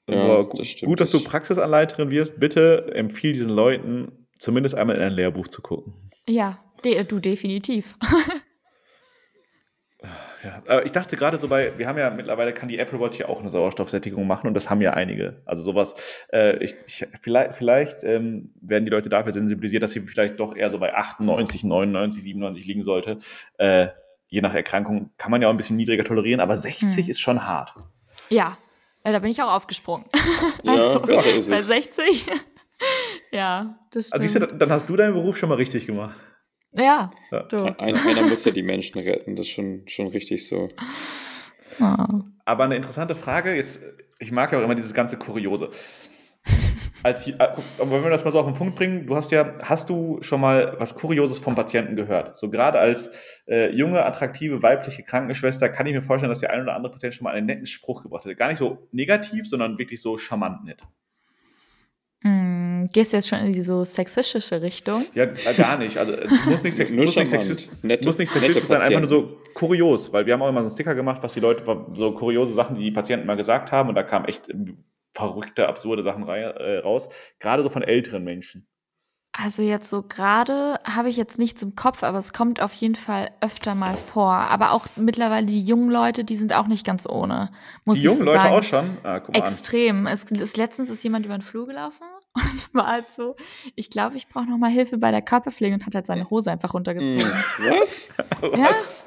Ja, 0.10 0.42
das 0.42 0.76
gut, 0.82 1.02
dass 1.02 1.12
du 1.12 1.22
Praxisanleiterin 1.22 2.10
wirst. 2.10 2.40
Bitte 2.40 2.92
empfiehl 2.94 3.34
diesen 3.34 3.50
Leuten, 3.50 4.28
zumindest 4.40 4.76
einmal 4.76 4.96
in 4.96 5.02
ein 5.02 5.12
Lehrbuch 5.12 5.50
zu 5.50 5.62
gucken. 5.62 5.94
Ja, 6.28 6.60
de 6.84 7.04
du 7.04 7.20
definitiv. 7.20 7.96
Ja, 10.68 10.82
ich 10.82 10.92
dachte 10.92 11.16
gerade 11.16 11.38
so 11.38 11.48
bei, 11.48 11.72
wir 11.78 11.88
haben 11.88 11.98
ja 11.98 12.10
mittlerweile, 12.10 12.54
kann 12.54 12.70
die 12.70 12.78
Apple 12.78 13.00
Watch 13.00 13.20
ja 13.20 13.28
auch 13.28 13.40
eine 13.40 13.50
Sauerstoffsättigung 13.50 14.26
machen 14.26 14.48
und 14.48 14.54
das 14.54 14.70
haben 14.70 14.82
ja 14.82 14.94
einige. 14.94 15.42
Also 15.46 15.62
sowas, 15.62 15.96
äh, 16.32 16.64
ich, 16.64 16.76
ich, 16.86 17.08
vielleicht, 17.22 17.56
vielleicht 17.56 18.04
ähm, 18.04 18.52
werden 18.62 18.86
die 18.86 18.92
Leute 18.92 19.10
dafür 19.10 19.34
sensibilisiert, 19.34 19.84
dass 19.84 19.92
sie 19.92 20.02
vielleicht 20.02 20.40
doch 20.40 20.56
eher 20.56 20.70
so 20.70 20.80
bei 20.80 20.94
98, 20.94 21.64
99, 21.64 22.24
97 22.24 22.66
liegen 22.66 22.84
sollte. 22.84 23.18
Äh, 23.58 23.88
je 24.28 24.42
nach 24.42 24.54
Erkrankung 24.54 25.12
kann 25.18 25.32
man 25.32 25.42
ja 25.42 25.48
auch 25.48 25.54
ein 25.54 25.58
bisschen 25.58 25.78
niedriger 25.78 26.04
tolerieren, 26.04 26.40
aber 26.40 26.56
60 26.56 27.06
hm. 27.06 27.12
ist 27.12 27.20
schon 27.20 27.46
hart. 27.46 27.74
Ja, 28.30 28.58
ja 29.06 29.12
da 29.12 29.20
bin 29.20 29.32
ich 29.32 29.42
auch 29.42 29.52
aufgesprungen. 29.52 30.06
Ja, 30.64 30.74
also, 30.74 31.00
besser 31.02 31.36
ist 31.36 31.50
bei 31.50 31.58
60. 31.58 32.26
ja, 33.32 33.78
das 33.92 34.08
stimmt. 34.08 34.24
Also, 34.24 34.40
du, 34.40 34.48
dann 34.58 34.72
hast 34.72 34.90
du 34.90 34.96
deinen 34.96 35.14
Beruf 35.14 35.38
schon 35.38 35.50
mal 35.50 35.56
richtig 35.56 35.86
gemacht. 35.86 36.20
Ja, 36.72 37.12
du. 37.50 37.64
Einer, 37.80 38.06
einer 38.06 38.22
muss 38.24 38.46
ja 38.46 38.52
die 38.52 38.64
Menschen 38.64 39.00
retten, 39.00 39.36
das 39.36 39.48
ist 39.48 39.52
schon, 39.54 39.84
schon 39.88 40.08
richtig 40.08 40.48
so. 40.48 40.70
Oh. 41.80 42.22
Aber 42.46 42.64
eine 42.64 42.76
interessante 42.76 43.16
Frage, 43.16 43.56
jetzt, 43.56 43.80
ich 44.20 44.32
mag 44.32 44.52
ja 44.52 44.60
auch 44.60 44.64
immer 44.64 44.76
dieses 44.76 44.94
ganze 44.94 45.18
Kuriose. 45.18 45.70
Als, 47.04 47.28
äh, 47.28 47.38
wenn 47.80 48.04
wir 48.04 48.10
das 48.10 48.26
mal 48.26 48.32
so 48.32 48.40
auf 48.40 48.46
den 48.48 48.56
Punkt 48.56 48.76
bringen, 48.76 49.06
du 49.06 49.16
hast 49.16 49.32
ja, 49.32 49.54
hast 49.62 49.90
du 49.90 50.18
schon 50.22 50.42
mal 50.42 50.76
was 50.80 50.96
Kurioses 50.96 51.40
vom 51.40 51.56
Patienten 51.56 51.96
gehört? 51.96 52.38
So 52.38 52.50
gerade 52.50 52.80
als 52.80 53.44
äh, 53.48 53.72
junge, 53.72 54.04
attraktive, 54.04 54.64
weibliche 54.64 55.04
Krankenschwester 55.04 55.70
kann 55.70 55.86
ich 55.86 55.94
mir 55.94 56.02
vorstellen, 56.02 56.32
dass 56.32 56.40
der 56.40 56.52
ein 56.52 56.62
oder 56.62 56.76
andere 56.76 56.92
Patient 56.92 57.14
schon 57.14 57.26
mal 57.26 57.34
einen 57.34 57.46
netten 57.46 57.66
Spruch 57.68 58.02
gebracht 58.04 58.26
hat. 58.26 58.36
Gar 58.38 58.50
nicht 58.50 58.58
so 58.58 58.88
negativ, 58.92 59.48
sondern 59.48 59.78
wirklich 59.78 60.02
so 60.02 60.18
charmant 60.18 60.64
nett. 60.66 60.82
Mm, 62.24 62.77
gehst 62.86 63.12
du 63.12 63.18
jetzt 63.18 63.28
schon 63.28 63.40
in 63.40 63.52
die 63.52 63.62
so 63.62 63.84
sexistische 63.84 64.62
Richtung? 64.62 65.04
Ja, 65.16 65.24
äh, 65.24 65.54
gar 65.58 65.78
nicht. 65.78 65.98
Also 65.98 66.14
es 66.14 66.46
muss 66.46 66.64
nicht, 66.64 66.78
sex 66.78 66.92
muss 66.92 67.16
nicht, 67.16 67.30
sexist, 67.30 67.84
nette, 67.84 68.06
muss 68.06 68.18
nicht 68.18 68.32
sexistisch 68.32 68.66
sein, 68.66 68.82
einfach 68.82 69.00
nur 69.00 69.10
so 69.10 69.38
kurios, 69.54 70.14
weil 70.14 70.26
wir 70.26 70.34
haben 70.34 70.42
auch 70.42 70.50
immer 70.50 70.60
so 70.60 70.66
einen 70.68 70.70
Sticker 70.70 70.96
gemacht, 70.96 71.22
was 71.24 71.34
die 71.34 71.40
Leute, 71.40 71.64
so 71.94 72.12
kuriose 72.12 72.54
Sachen, 72.54 72.78
die 72.78 72.84
die 72.84 72.92
Patienten 72.92 73.26
mal 73.26 73.36
gesagt 73.36 73.72
haben 73.72 73.90
und 73.90 73.96
da 73.96 74.04
kamen 74.04 74.26
echt 74.26 74.44
verrückte, 75.14 75.68
absurde 75.68 76.04
Sachen 76.04 76.28
äh, 76.28 76.78
raus, 76.78 77.10
gerade 77.40 77.64
so 77.64 77.70
von 77.70 77.82
älteren 77.82 78.24
Menschen. 78.24 78.68
Also 79.40 79.62
jetzt 79.62 79.90
so 79.90 80.02
gerade 80.02 80.80
habe 80.84 81.10
ich 81.10 81.18
jetzt 81.18 81.38
nichts 81.38 81.62
im 81.62 81.76
Kopf, 81.76 82.02
aber 82.02 82.18
es 82.18 82.34
kommt 82.34 82.60
auf 82.60 82.74
jeden 82.74 82.96
Fall 82.96 83.30
öfter 83.40 83.76
mal 83.76 83.96
vor. 83.96 84.34
Aber 84.34 84.72
auch 84.72 84.88
mittlerweile 84.96 85.46
die 85.46 85.62
jungen 85.62 85.92
Leute, 85.92 86.24
die 86.24 86.36
sind 86.36 86.54
auch 86.54 86.66
nicht 86.66 86.84
ganz 86.84 87.08
ohne. 87.08 87.52
Muss 87.86 88.00
die 88.00 88.06
jungen 88.06 88.18
so 88.18 88.24
Leute 88.24 88.40
sagen. 88.40 88.56
auch 88.56 88.64
schon? 88.64 88.98
Ah, 89.04 89.22
Extrem. 89.34 90.08
Es, 90.08 90.24
es, 90.32 90.58
letztens 90.58 90.90
ist 90.90 91.04
jemand 91.04 91.26
über 91.26 91.38
den 91.38 91.44
Flur 91.44 91.68
gelaufen 91.68 92.04
und 92.38 92.74
war 92.74 92.88
halt 92.88 93.12
so, 93.12 93.36
ich 93.76 93.90
glaube, 93.90 94.18
ich 94.18 94.28
brauche 94.28 94.46
noch 94.46 94.58
mal 94.58 94.70
Hilfe 94.72 94.98
bei 94.98 95.12
der 95.12 95.22
Körperpflege 95.22 95.76
und 95.76 95.86
hat 95.86 95.96
halt 95.96 96.06
seine 96.06 96.30
Hose 96.30 96.52
einfach 96.52 96.74
runtergezogen. 96.74 97.32
Hm, 97.32 97.80
was? 97.80 98.10
Ja? 98.42 98.70
Was? 98.70 99.06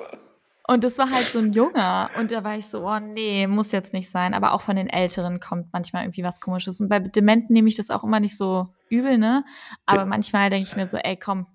Und 0.71 0.85
das 0.85 0.99
war 0.99 1.11
halt 1.11 1.25
so 1.25 1.41
ein 1.41 1.53
Junger. 1.53 2.11
Und 2.17 2.31
da 2.31 2.45
war 2.45 2.57
ich 2.57 2.67
so, 2.67 2.87
oh 2.87 3.01
nee, 3.01 3.49
muss 3.49 3.73
jetzt 3.73 3.93
nicht 3.93 4.09
sein. 4.09 4.35
Aber 4.35 4.53
auch 4.53 4.61
von 4.61 4.77
den 4.77 4.89
Älteren 4.89 5.41
kommt 5.41 5.73
manchmal 5.73 6.05
irgendwie 6.05 6.23
was 6.23 6.41
Komisches. 6.41 6.81
Und 6.81 6.89
bei 6.89 7.01
Dementen 7.01 7.53
nehme 7.53 7.69
ich 7.69 7.75
das 7.75 7.91
auch 7.91 8.05
immer 8.05 8.21
nicht 8.21 8.37
so 8.37 8.69
übel, 8.89 9.19
ne? 9.19 9.45
Aber 9.85 10.05
manchmal 10.05 10.49
denke 10.49 10.69
ich 10.69 10.77
mir 10.77 10.87
so, 10.87 10.97
ey, 10.97 11.17
komm, 11.17 11.47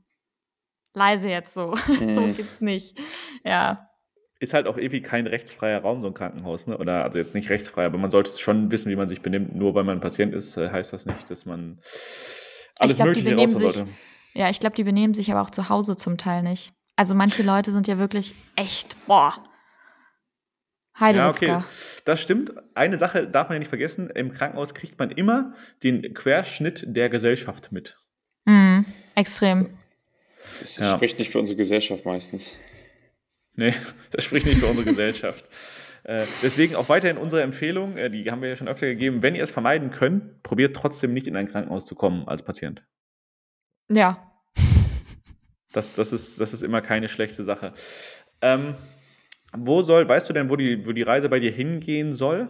leise 0.93 1.29
jetzt 1.29 1.53
so. 1.53 1.75
So 1.87 2.27
geht's 2.33 2.59
nicht. 2.59 2.99
Ja. 3.45 3.89
Ist 4.39 4.53
halt 4.53 4.67
auch 4.67 4.77
irgendwie 4.77 5.01
kein 5.01 5.27
rechtsfreier 5.27 5.81
Raum, 5.81 6.01
so 6.01 6.07
ein 6.07 6.13
Krankenhaus, 6.13 6.67
ne? 6.67 6.77
Oder 6.77 7.03
also 7.03 7.17
jetzt 7.17 7.35
nicht 7.35 7.49
rechtsfrei, 7.49 7.85
aber 7.85 7.97
man 7.97 8.11
sollte 8.11 8.37
schon 8.37 8.69
wissen, 8.69 8.91
wie 8.91 8.95
man 8.95 9.07
sich 9.07 9.21
benimmt. 9.21 9.55
Nur 9.55 9.75
weil 9.75 9.85
man 9.85 9.97
ein 9.97 10.01
Patient 10.01 10.33
ist, 10.33 10.57
äh, 10.57 10.69
heißt 10.69 10.91
das 10.91 11.05
nicht, 11.05 11.29
dass 11.29 11.45
man 11.45 11.79
alles 12.79 12.97
glaub, 12.97 13.07
Mögliche 13.07 13.35
raushauen 13.35 13.57
sollte. 13.57 13.87
Ja, 14.33 14.49
ich 14.49 14.59
glaube, 14.59 14.75
die 14.75 14.83
benehmen 14.83 15.13
sich 15.13 15.31
aber 15.31 15.41
auch 15.41 15.49
zu 15.49 15.69
Hause 15.69 15.95
zum 15.95 16.17
Teil 16.17 16.43
nicht. 16.43 16.73
Also 16.97 17.15
manche 17.15 17.43
Leute 17.43 17.71
sind 17.71 17.87
ja 17.87 17.97
wirklich 17.97 18.35
echt, 18.55 18.97
boah. 19.07 19.33
Heidewitzka. 20.99 21.45
Ja, 21.45 21.57
okay. 21.57 21.65
Das 22.05 22.21
stimmt. 22.21 22.53
Eine 22.73 22.97
Sache 22.97 23.27
darf 23.27 23.49
man 23.49 23.55
ja 23.55 23.59
nicht 23.59 23.69
vergessen. 23.69 24.09
Im 24.09 24.31
Krankenhaus 24.31 24.73
kriegt 24.73 24.97
man 24.97 25.11
immer 25.11 25.53
den 25.83 26.13
Querschnitt 26.13 26.83
der 26.87 27.09
Gesellschaft 27.09 27.71
mit. 27.71 27.97
Mhm, 28.45 28.85
extrem. 29.15 29.77
Das 30.59 30.77
ja. 30.77 30.95
spricht 30.95 31.19
nicht 31.19 31.31
für 31.31 31.39
unsere 31.39 31.57
Gesellschaft 31.57 32.05
meistens. 32.05 32.55
Nee, 33.55 33.73
das 34.11 34.23
spricht 34.23 34.45
nicht 34.45 34.59
für 34.59 34.67
unsere 34.67 34.85
Gesellschaft. 34.85 35.45
Äh, 36.03 36.23
deswegen 36.43 36.75
auch 36.75 36.89
weiterhin 36.89 37.17
unsere 37.17 37.41
Empfehlung, 37.41 37.97
äh, 37.97 38.09
die 38.09 38.29
haben 38.29 38.41
wir 38.41 38.49
ja 38.49 38.55
schon 38.55 38.67
öfter 38.67 38.87
gegeben, 38.87 39.23
wenn 39.23 39.35
ihr 39.35 39.43
es 39.43 39.51
vermeiden 39.51 39.89
könnt, 39.89 40.43
probiert 40.43 40.75
trotzdem 40.75 41.13
nicht 41.13 41.27
in 41.27 41.35
ein 41.35 41.47
Krankenhaus 41.47 41.85
zu 41.85 41.95
kommen 41.95 42.27
als 42.27 42.43
Patient. 42.43 42.83
Ja, 43.89 44.35
das, 45.75 45.93
das, 45.93 46.13
ist, 46.13 46.39
das 46.39 46.53
ist 46.53 46.63
immer 46.63 46.81
keine 46.81 47.09
schlechte 47.09 47.43
Sache. 47.43 47.73
Ähm, 48.41 48.75
wo 49.51 49.81
soll, 49.81 50.07
weißt 50.07 50.29
du 50.29 50.33
denn, 50.33 50.49
wo 50.49 50.55
die, 50.55 50.85
wo 50.85 50.93
die 50.93 51.03
Reise 51.03 51.27
bei 51.27 51.39
dir 51.39 51.51
hingehen 51.51 52.13
soll? 52.13 52.47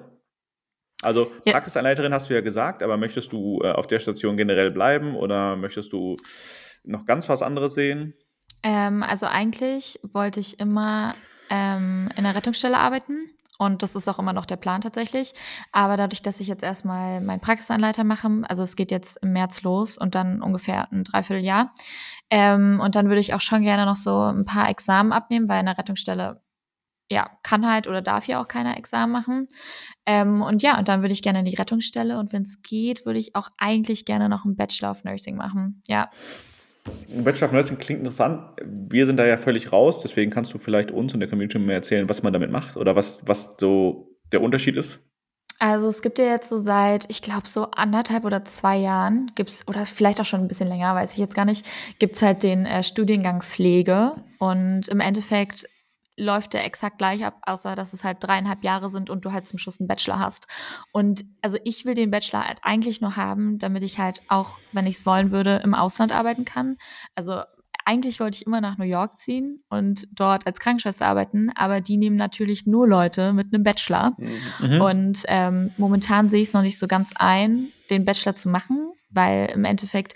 Also 1.01 1.31
ja. 1.43 1.53
Praxisanleiterin 1.53 2.13
hast 2.13 2.29
du 2.29 2.35
ja 2.35 2.41
gesagt, 2.41 2.83
aber 2.83 2.97
möchtest 2.97 3.31
du 3.31 3.61
äh, 3.63 3.71
auf 3.71 3.87
der 3.87 3.99
Station 3.99 4.37
generell 4.37 4.69
bleiben 4.69 5.15
oder 5.15 5.55
möchtest 5.55 5.91
du 5.91 6.17
noch 6.83 7.05
ganz 7.05 7.27
was 7.27 7.41
anderes 7.41 7.73
sehen? 7.73 8.13
Ähm, 8.63 9.03
also 9.03 9.25
eigentlich 9.25 9.99
wollte 10.03 10.39
ich 10.39 10.59
immer 10.59 11.15
ähm, 11.49 12.09
in 12.15 12.23
der 12.23 12.35
Rettungsstelle 12.35 12.77
arbeiten. 12.77 13.29
Und 13.57 13.83
das 13.83 13.95
ist 13.95 14.09
auch 14.09 14.19
immer 14.19 14.33
noch 14.33 14.45
der 14.45 14.57
Plan 14.57 14.81
tatsächlich. 14.81 15.33
Aber 15.71 15.95
dadurch, 15.95 16.21
dass 16.21 16.41
ich 16.41 16.47
jetzt 16.47 16.63
erstmal 16.63 17.21
meinen 17.21 17.39
Praxisanleiter 17.39 18.03
mache, 18.03 18.41
also 18.49 18.63
es 18.63 18.75
geht 18.75 18.91
jetzt 18.91 19.17
im 19.23 19.31
März 19.31 19.61
los 19.61 19.97
und 19.97 20.13
dann 20.13 20.41
ungefähr 20.41 20.91
ein 20.91 21.05
Dreivierteljahr. 21.05 21.73
Ähm, 22.29 22.81
und 22.83 22.95
dann 22.95 23.07
würde 23.07 23.21
ich 23.21 23.33
auch 23.33 23.41
schon 23.41 23.61
gerne 23.61 23.85
noch 23.85 23.95
so 23.95 24.19
ein 24.19 24.45
paar 24.45 24.69
Examen 24.69 25.13
abnehmen, 25.13 25.47
weil 25.47 25.61
in 25.61 25.67
der 25.67 25.77
Rettungsstelle 25.77 26.41
ja, 27.11 27.29
kann 27.43 27.67
halt 27.67 27.87
oder 27.87 28.01
darf 28.01 28.27
ja 28.27 28.41
auch 28.41 28.47
keiner 28.47 28.77
Examen 28.77 29.11
machen. 29.11 29.47
Ähm, 30.05 30.41
und 30.41 30.63
ja, 30.63 30.77
und 30.77 30.87
dann 30.87 31.01
würde 31.01 31.13
ich 31.13 31.21
gerne 31.21 31.39
in 31.39 31.45
die 31.45 31.55
Rettungsstelle 31.55 32.17
und 32.17 32.33
wenn 32.33 32.41
es 32.41 32.61
geht, 32.63 33.05
würde 33.05 33.19
ich 33.19 33.35
auch 33.35 33.49
eigentlich 33.59 34.05
gerne 34.05 34.27
noch 34.27 34.43
einen 34.43 34.55
Bachelor 34.55 34.91
of 34.91 35.03
Nursing 35.03 35.35
machen. 35.35 35.81
Ja. 35.87 36.09
Bachelor 37.23 37.47
of 37.47 37.53
Nursing 37.53 37.77
klingt 37.77 37.99
interessant. 37.99 38.41
Wir 38.63 39.05
sind 39.05 39.17
da 39.17 39.25
ja 39.25 39.37
völlig 39.37 39.71
raus, 39.71 40.01
deswegen 40.01 40.31
kannst 40.31 40.53
du 40.53 40.57
vielleicht 40.57 40.91
uns 40.91 41.13
und 41.13 41.19
der 41.19 41.29
Community 41.29 41.57
mal 41.57 41.73
erzählen, 41.73 42.09
was 42.09 42.23
man 42.23 42.33
damit 42.33 42.51
macht 42.51 42.77
oder 42.77 42.95
was, 42.95 43.21
was 43.25 43.55
so 43.59 44.15
der 44.31 44.41
Unterschied 44.41 44.75
ist. 44.75 44.99
Also 45.59 45.87
es 45.87 46.01
gibt 46.01 46.19
ja 46.19 46.25
jetzt 46.25 46.49
so 46.49 46.57
seit, 46.57 47.09
ich 47.09 47.21
glaube, 47.21 47.47
so 47.47 47.71
anderthalb 47.71 48.25
oder 48.25 48.43
zwei 48.43 48.75
Jahren 48.75 49.31
gibt's 49.35 49.65
oder 49.67 49.85
vielleicht 49.85 50.19
auch 50.19 50.25
schon 50.25 50.41
ein 50.41 50.49
bisschen 50.49 50.67
länger, 50.67 50.93
weiß 50.95 51.13
ich 51.13 51.17
jetzt 51.17 51.35
gar 51.35 51.45
nicht, 51.45 51.65
gibt's 51.97 52.21
halt 52.21 52.43
den 52.43 52.65
äh, 52.65 52.83
Studiengang 52.83 53.41
Pflege. 53.41 54.13
Und 54.37 54.89
im 54.89 54.99
Endeffekt 54.99 55.65
läuft 56.17 56.53
der 56.53 56.65
exakt 56.65 56.97
gleich 56.97 57.25
ab, 57.25 57.41
außer 57.45 57.75
dass 57.75 57.93
es 57.93 58.03
halt 58.03 58.17
dreieinhalb 58.21 58.63
Jahre 58.63 58.89
sind 58.89 59.09
und 59.09 59.25
du 59.25 59.31
halt 59.31 59.45
zum 59.45 59.59
Schluss 59.59 59.79
einen 59.79 59.87
Bachelor 59.87 60.19
hast. 60.19 60.47
Und 60.91 61.25
also 61.41 61.57
ich 61.63 61.85
will 61.85 61.93
den 61.93 62.11
Bachelor 62.11 62.47
halt 62.47 62.59
eigentlich 62.61 63.01
nur 63.01 63.15
haben, 63.15 63.59
damit 63.59 63.83
ich 63.83 63.99
halt 63.99 64.21
auch, 64.29 64.57
wenn 64.71 64.87
ich 64.87 64.95
es 64.95 65.05
wollen 65.05 65.31
würde, 65.31 65.61
im 65.63 65.73
Ausland 65.73 66.11
arbeiten 66.11 66.45
kann. 66.45 66.77
Also 67.15 67.41
eigentlich 67.85 68.19
wollte 68.19 68.37
ich 68.37 68.47
immer 68.47 68.61
nach 68.61 68.77
New 68.77 68.85
York 68.85 69.19
ziehen 69.19 69.63
und 69.69 70.07
dort 70.11 70.47
als 70.47 70.59
Krankenschwester 70.59 71.05
arbeiten, 71.05 71.51
aber 71.55 71.81
die 71.81 71.97
nehmen 71.97 72.15
natürlich 72.15 72.65
nur 72.65 72.87
Leute 72.87 73.31
mit 73.31 73.53
einem 73.53 73.63
Bachelor. 73.63 74.13
Mhm. 74.17 74.81
Und 74.81 75.23
ähm, 75.27 75.71
momentan 75.77 76.29
sehe 76.29 76.41
ich 76.41 76.47
es 76.47 76.53
noch 76.53 76.63
nicht 76.63 76.79
so 76.79 76.87
ganz 76.87 77.13
ein, 77.15 77.67
den 77.91 78.03
Bachelor 78.03 78.33
zu 78.33 78.49
machen, 78.49 78.91
weil 79.11 79.51
im 79.53 79.65
Endeffekt 79.65 80.15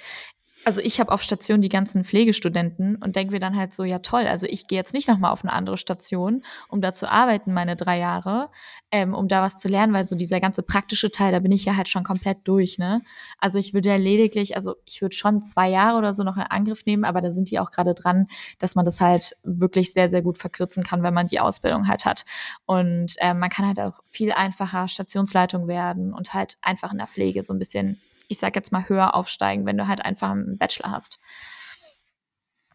also 0.66 0.82
ich 0.82 1.00
habe 1.00 1.12
auf 1.12 1.22
Station 1.22 1.62
die 1.62 1.70
ganzen 1.70 2.04
Pflegestudenten 2.04 2.98
und 2.98 3.16
denke 3.16 3.34
mir 3.34 3.40
dann 3.40 3.56
halt 3.56 3.74
so, 3.74 3.84
ja 3.84 4.00
toll, 4.00 4.28
also 4.28 4.46
ich 4.46 4.68
gehe 4.68 4.78
jetzt 4.78 4.94
nicht 4.94 5.08
nochmal 5.08 5.32
auf 5.32 5.44
eine 5.44 5.54
andere 5.54 5.78
Station, 5.78 6.44
um 6.68 6.82
da 6.82 6.94
zu 6.94 7.10
arbeiten, 7.10 7.54
meine 7.54 7.76
drei 7.76 7.98
Jahre, 7.98 8.50
ähm, 8.92 9.14
um 9.14 9.28
da 9.28 9.42
was 9.42 9.60
zu 9.60 9.68
lernen, 9.68 9.94
weil 9.94 10.06
so 10.06 10.16
dieser 10.16 10.40
ganze 10.40 10.62
praktische 10.62 11.12
Teil, 11.12 11.32
da 11.32 11.40
bin 11.40 11.52
ich 11.52 11.66
ja 11.66 11.76
halt 11.76 11.90
schon 11.90 12.04
komplett 12.04 12.40
durch, 12.44 12.78
ne? 12.78 13.02
Also 13.40 13.58
ich 13.58 13.74
würde 13.74 13.90
ja 13.90 13.96
lediglich, 13.96 14.56
also 14.56 14.76
ich 14.86 15.02
würde 15.02 15.16
schon 15.16 15.42
zwei 15.42 15.70
Jahre 15.70 15.98
oder 15.98 16.14
so 16.14 16.24
noch 16.24 16.38
in 16.38 16.44
Angriff 16.44 16.86
nehmen, 16.86 17.06
aber 17.06 17.22
da 17.22 17.32
sind 17.32 17.50
die 17.52 17.60
auch 17.60 17.72
gerade 17.72 17.94
dran, 17.94 18.28
dass 18.60 18.76
man 18.76 18.86
das 18.86 19.02
halt 19.02 19.38
wirklich 19.44 19.94
sehr, 19.94 20.10
sehr 20.10 20.22
gut 20.22 20.38
verkürzen 20.38 20.84
kann, 20.84 21.04
wenn 21.04 21.14
man 21.14 21.28
die 21.28 21.40
Ausbildung 21.40 21.88
halt 21.88 22.06
hat. 22.06 22.26
Und 22.66 23.16
ähm, 23.20 23.40
man 23.40 23.50
kann 23.50 23.66
halt 23.66 23.80
auch 23.80 24.00
viel 24.08 24.32
einfacher 24.32 24.88
Stationsleitung 24.88 25.68
werden 25.68 26.14
und 26.14 26.34
halt 26.34 26.58
einfach 26.62 26.92
in 26.92 26.98
der 26.98 27.08
Pflege 27.08 27.44
so 27.44 27.54
ein 27.54 27.60
bisschen 27.60 28.00
ich 28.30 28.38
sag 28.38 28.56
jetzt 28.56 28.72
mal, 28.72 28.88
höher 28.88 29.16
aufsteigen, 29.16 29.66
wenn 29.66 29.78
du 29.78 29.88
halt 29.88 30.06
einfach 30.06 30.32
einen 30.32 30.58
Bachelor 30.58 30.92
hast. 30.92 31.20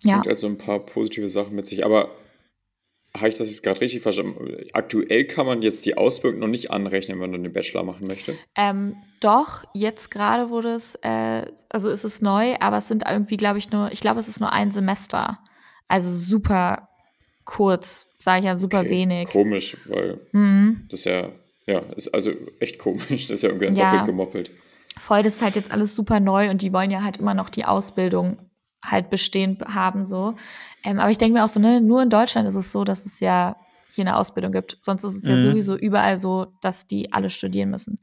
Ja. 0.02 0.16
Und 0.16 0.28
also 0.28 0.46
ein 0.46 0.58
paar 0.58 0.80
positive 0.80 1.28
Sachen 1.28 1.54
mit 1.54 1.66
sich. 1.66 1.84
Aber 1.84 2.10
habe 3.16 3.28
ich 3.28 3.36
das 3.36 3.48
jetzt 3.48 3.62
gerade 3.62 3.80
richtig 3.80 4.02
verstanden? 4.02 4.66
Aktuell 4.72 5.24
kann 5.24 5.46
man 5.46 5.62
jetzt 5.62 5.86
die 5.86 5.96
Ausbildung 5.96 6.40
noch 6.40 6.48
nicht 6.48 6.72
anrechnen, 6.72 7.20
wenn 7.20 7.30
man 7.30 7.42
den 7.44 7.52
Bachelor 7.52 7.84
machen 7.84 8.08
möchte? 8.08 8.36
Ähm, 8.56 8.96
doch, 9.20 9.64
jetzt 9.72 10.10
gerade 10.10 10.50
wurde 10.50 10.74
es, 10.74 10.96
äh, 11.02 11.46
also 11.68 11.88
ist 11.88 12.04
es 12.04 12.20
neu, 12.20 12.56
aber 12.58 12.78
es 12.78 12.88
sind 12.88 13.04
irgendwie, 13.08 13.36
glaube 13.36 13.58
ich, 13.58 13.70
nur, 13.70 13.92
ich 13.92 14.00
glaube, 14.00 14.18
es 14.18 14.28
ist 14.28 14.40
nur 14.40 14.52
ein 14.52 14.72
Semester. 14.72 15.38
Also 15.86 16.10
super 16.10 16.88
kurz, 17.44 18.08
sage 18.18 18.40
ich 18.40 18.46
ja, 18.46 18.58
super 18.58 18.80
okay, 18.80 18.90
wenig. 18.90 19.28
Komisch, 19.28 19.76
weil 19.86 20.20
mhm. 20.32 20.86
das 20.90 21.04
ja, 21.04 21.30
ja, 21.66 21.78
ist 21.94 22.08
also 22.08 22.32
echt 22.58 22.78
komisch. 22.78 23.28
Das 23.28 23.30
ist 23.30 23.42
ja 23.42 23.50
irgendwie 23.50 23.78
ja. 23.78 23.90
doppelt 23.90 24.06
gemoppelt 24.06 24.50
voll, 24.98 25.22
das 25.22 25.36
ist 25.36 25.42
halt 25.42 25.56
jetzt 25.56 25.72
alles 25.72 25.94
super 25.94 26.20
neu 26.20 26.50
und 26.50 26.62
die 26.62 26.72
wollen 26.72 26.90
ja 26.90 27.02
halt 27.02 27.18
immer 27.18 27.34
noch 27.34 27.50
die 27.50 27.64
Ausbildung 27.64 28.38
halt 28.82 29.10
bestehen 29.10 29.58
haben, 29.66 30.04
so. 30.04 30.34
Ähm, 30.82 30.98
aber 30.98 31.10
ich 31.10 31.18
denke 31.18 31.34
mir 31.38 31.44
auch 31.44 31.48
so, 31.48 31.60
ne, 31.60 31.80
nur 31.80 32.02
in 32.02 32.10
Deutschland 32.10 32.46
ist 32.48 32.54
es 32.54 32.70
so, 32.70 32.84
dass 32.84 33.06
es 33.06 33.20
ja 33.20 33.56
hier 33.94 34.02
eine 34.02 34.16
Ausbildung 34.16 34.52
gibt. 34.52 34.76
Sonst 34.80 35.04
ist 35.04 35.16
es 35.16 35.22
mhm. 35.24 35.30
ja 35.30 35.38
sowieso 35.38 35.76
überall 35.76 36.18
so, 36.18 36.48
dass 36.60 36.86
die 36.86 37.12
alle 37.12 37.30
studieren 37.30 37.70
müssen. 37.70 37.98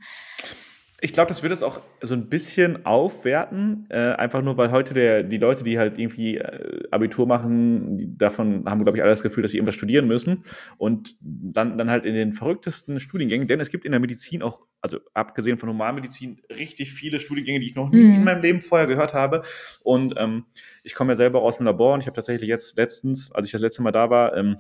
Ich 1.04 1.14
glaube, 1.14 1.30
das 1.30 1.42
wird 1.42 1.52
es 1.52 1.64
auch 1.64 1.82
so 2.02 2.14
ein 2.14 2.30
bisschen 2.30 2.86
aufwerten, 2.86 3.88
äh, 3.90 4.14
einfach 4.14 4.44
nur, 4.44 4.56
weil 4.58 4.70
heute 4.70 4.94
der, 4.94 5.24
die 5.24 5.40
Leute, 5.40 5.64
die 5.64 5.80
halt 5.80 5.98
irgendwie 5.98 6.38
äh, 6.38 6.84
Abitur 6.92 7.26
machen, 7.26 8.16
davon 8.20 8.66
haben, 8.66 8.84
glaube 8.84 9.00
ich, 9.00 9.02
alle 9.02 9.10
das 9.10 9.24
Gefühl, 9.24 9.42
dass 9.42 9.52
sie 9.52 9.58
irgendwas 9.58 9.74
studieren 9.74 10.08
müssen 10.08 10.44
und 10.78 11.18
dann, 11.20 11.80
dann 11.80 11.90
halt 11.90 12.06
in 12.06 12.14
den 12.14 12.34
verrücktesten 12.34 13.00
Studiengängen, 13.00 13.48
denn 13.48 13.60
es 13.60 13.72
gibt 13.72 13.84
in 13.84 13.94
der 13.94 14.00
Medizin 14.00 14.44
auch, 14.44 14.62
also 14.80 15.00
abgesehen 15.16 15.58
von 15.58 15.70
Normalmedizin, 15.70 16.40
richtig 16.52 16.94
viele 16.94 17.20
Studiengänge, 17.20 17.62
die 17.62 17.66
ich 17.66 17.76
noch 17.76 17.90
nie 17.90 18.04
mhm. 18.04 18.16
in 18.16 18.24
meinem 18.24 18.44
Leben 18.44 18.62
vorher 18.62 18.86
gehört 18.86 19.16
habe 19.16 19.42
und 19.82 20.14
ähm, 20.18 20.46
ich 20.84 20.94
komme 20.94 21.14
ja 21.14 21.18
selber 21.18 21.42
aus 21.42 21.58
dem 21.58 21.66
Labor 21.66 21.96
und 21.96 22.02
ich 22.02 22.06
habe 22.06 22.16
tatsächlich 22.16 22.48
jetzt 22.48 22.78
letztens, 22.78 23.32
als 23.32 23.48
ich 23.48 23.52
das 23.52 23.62
letzte 23.62 23.82
Mal 23.82 23.92
da 23.92 24.12
war, 24.12 24.38
ähm, 24.38 24.58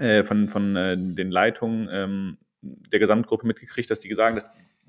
äh, 0.00 0.24
von, 0.24 0.48
von 0.48 0.74
äh, 0.74 0.96
den 0.98 1.30
Leitungen 1.30 1.88
ähm, 1.92 2.38
der 2.62 2.98
Gesamtgruppe 2.98 3.46
mitgekriegt, 3.46 3.90
dass 3.90 4.00
die 4.00 4.14
sagen, 4.14 4.36
dass 4.36 4.46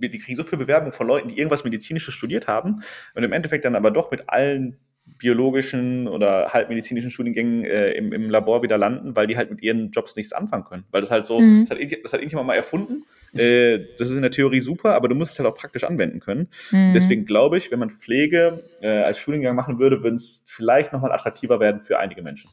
die 0.09 0.19
kriegen 0.19 0.37
so 0.37 0.43
viel 0.43 0.57
Bewerbung 0.57 0.93
von 0.93 1.07
Leuten, 1.07 1.27
die 1.27 1.37
irgendwas 1.37 1.63
Medizinisches 1.63 2.13
studiert 2.13 2.47
haben 2.47 2.83
und 3.15 3.23
im 3.23 3.31
Endeffekt 3.31 3.65
dann 3.65 3.75
aber 3.75 3.91
doch 3.91 4.11
mit 4.11 4.29
allen 4.29 4.77
biologischen 5.19 6.07
oder 6.07 6.49
halbmedizinischen 6.53 7.11
Studiengängen 7.11 7.65
äh, 7.65 7.91
im, 7.91 8.13
im 8.13 8.29
Labor 8.29 8.63
wieder 8.63 8.77
landen, 8.77 9.15
weil 9.15 9.27
die 9.27 9.35
halt 9.35 9.51
mit 9.51 9.61
ihren 9.61 9.91
Jobs 9.91 10.15
nichts 10.15 10.31
anfangen 10.31 10.63
können. 10.63 10.85
Weil 10.91 11.01
das 11.01 11.11
halt 11.11 11.25
so, 11.25 11.39
mhm. 11.39 11.65
das, 11.67 11.77
hat, 11.77 12.03
das 12.03 12.13
hat 12.13 12.19
irgendjemand 12.21 12.47
mal 12.47 12.55
erfunden. 12.55 13.03
Äh, 13.33 13.79
das 13.97 14.09
ist 14.09 14.15
in 14.15 14.21
der 14.21 14.31
Theorie 14.31 14.61
super, 14.61 14.95
aber 14.95 15.09
du 15.09 15.15
musst 15.15 15.33
es 15.33 15.39
halt 15.39 15.49
auch 15.49 15.57
praktisch 15.57 15.83
anwenden 15.83 16.19
können. 16.19 16.47
Mhm. 16.71 16.93
Deswegen 16.93 17.25
glaube 17.25 17.57
ich, 17.57 17.71
wenn 17.71 17.79
man 17.79 17.89
Pflege 17.89 18.63
äh, 18.81 18.87
als 18.87 19.17
Studiengang 19.17 19.55
machen 19.55 19.77
würde, 19.77 20.03
würde 20.03 20.15
es 20.15 20.43
vielleicht 20.45 20.93
nochmal 20.93 21.11
attraktiver 21.11 21.59
werden 21.59 21.81
für 21.81 21.99
einige 21.99 22.21
Menschen. 22.21 22.49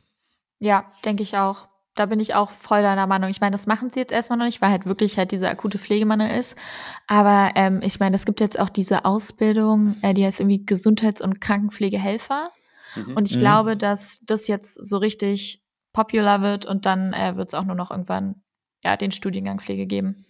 Ja, 0.58 0.90
denke 1.04 1.22
ich 1.22 1.36
auch 1.36 1.69
da 1.94 2.06
bin 2.06 2.20
ich 2.20 2.34
auch 2.34 2.50
voll 2.50 2.82
deiner 2.82 3.06
Meinung. 3.06 3.30
Ich 3.30 3.40
meine, 3.40 3.52
das 3.52 3.66
machen 3.66 3.90
sie 3.90 4.00
jetzt 4.00 4.12
erstmal 4.12 4.38
noch 4.38 4.46
nicht, 4.46 4.62
weil 4.62 4.70
halt 4.70 4.86
wirklich 4.86 5.18
halt 5.18 5.32
diese 5.32 5.48
akute 5.48 5.78
Pflegemangel 5.78 6.30
ist. 6.38 6.56
Aber 7.06 7.50
ähm, 7.56 7.80
ich 7.82 8.00
meine, 8.00 8.16
es 8.16 8.24
gibt 8.24 8.40
jetzt 8.40 8.58
auch 8.58 8.68
diese 8.68 9.04
Ausbildung, 9.04 9.96
äh, 10.02 10.14
die 10.14 10.24
heißt 10.24 10.40
irgendwie 10.40 10.64
Gesundheits- 10.64 11.20
und 11.20 11.40
Krankenpflegehelfer. 11.40 12.50
Mhm. 12.96 13.16
Und 13.16 13.28
ich 13.28 13.36
mhm. 13.36 13.40
glaube, 13.40 13.76
dass 13.76 14.20
das 14.24 14.46
jetzt 14.46 14.74
so 14.74 14.98
richtig 14.98 15.62
popular 15.92 16.42
wird 16.42 16.66
und 16.66 16.86
dann 16.86 17.12
äh, 17.12 17.36
wird 17.36 17.48
es 17.48 17.54
auch 17.54 17.64
nur 17.64 17.74
noch 17.74 17.90
irgendwann 17.90 18.42
ja, 18.82 18.96
den 18.96 19.10
Studiengang 19.10 19.60
Pflege 19.60 19.86
geben. 19.86 20.24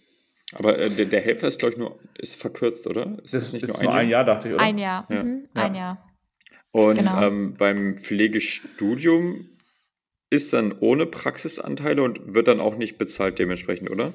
Aber 0.53 0.77
äh, 0.77 0.89
der, 0.89 1.05
der, 1.05 1.21
Helfer 1.21 1.47
ist, 1.47 1.59
glaube 1.59 1.73
ich, 1.73 1.79
nur 1.79 1.99
ist 2.17 2.35
verkürzt, 2.35 2.87
oder? 2.87 3.17
Ist 3.23 3.33
das, 3.33 3.51
das 3.51 3.53
nicht 3.53 3.67
nur 3.67 3.77
ein, 3.77 3.85
nur 3.85 3.93
ein 3.93 4.09
Jahr? 4.09 4.25
dachte 4.25 4.49
ich, 4.49 4.55
oder? 4.55 4.63
Ein 4.63 4.77
Jahr. 4.77 5.07
Ja. 5.09 5.23
Mhm. 5.23 5.47
Ja. 5.55 5.61
Ein 5.61 5.75
Jahr. 5.75 6.11
Und 6.71 6.95
genau. 6.95 7.21
ähm, 7.21 7.55
beim 7.57 7.97
Pflegestudium 7.97 9.49
ist 10.31 10.53
dann 10.53 10.73
ohne 10.79 11.05
Praxisanteile 11.05 12.01
und 12.01 12.33
wird 12.33 12.47
dann 12.47 12.59
auch 12.59 12.75
nicht 12.77 12.97
bezahlt 12.97 13.37
dementsprechend, 13.37 13.91
oder? 13.91 14.13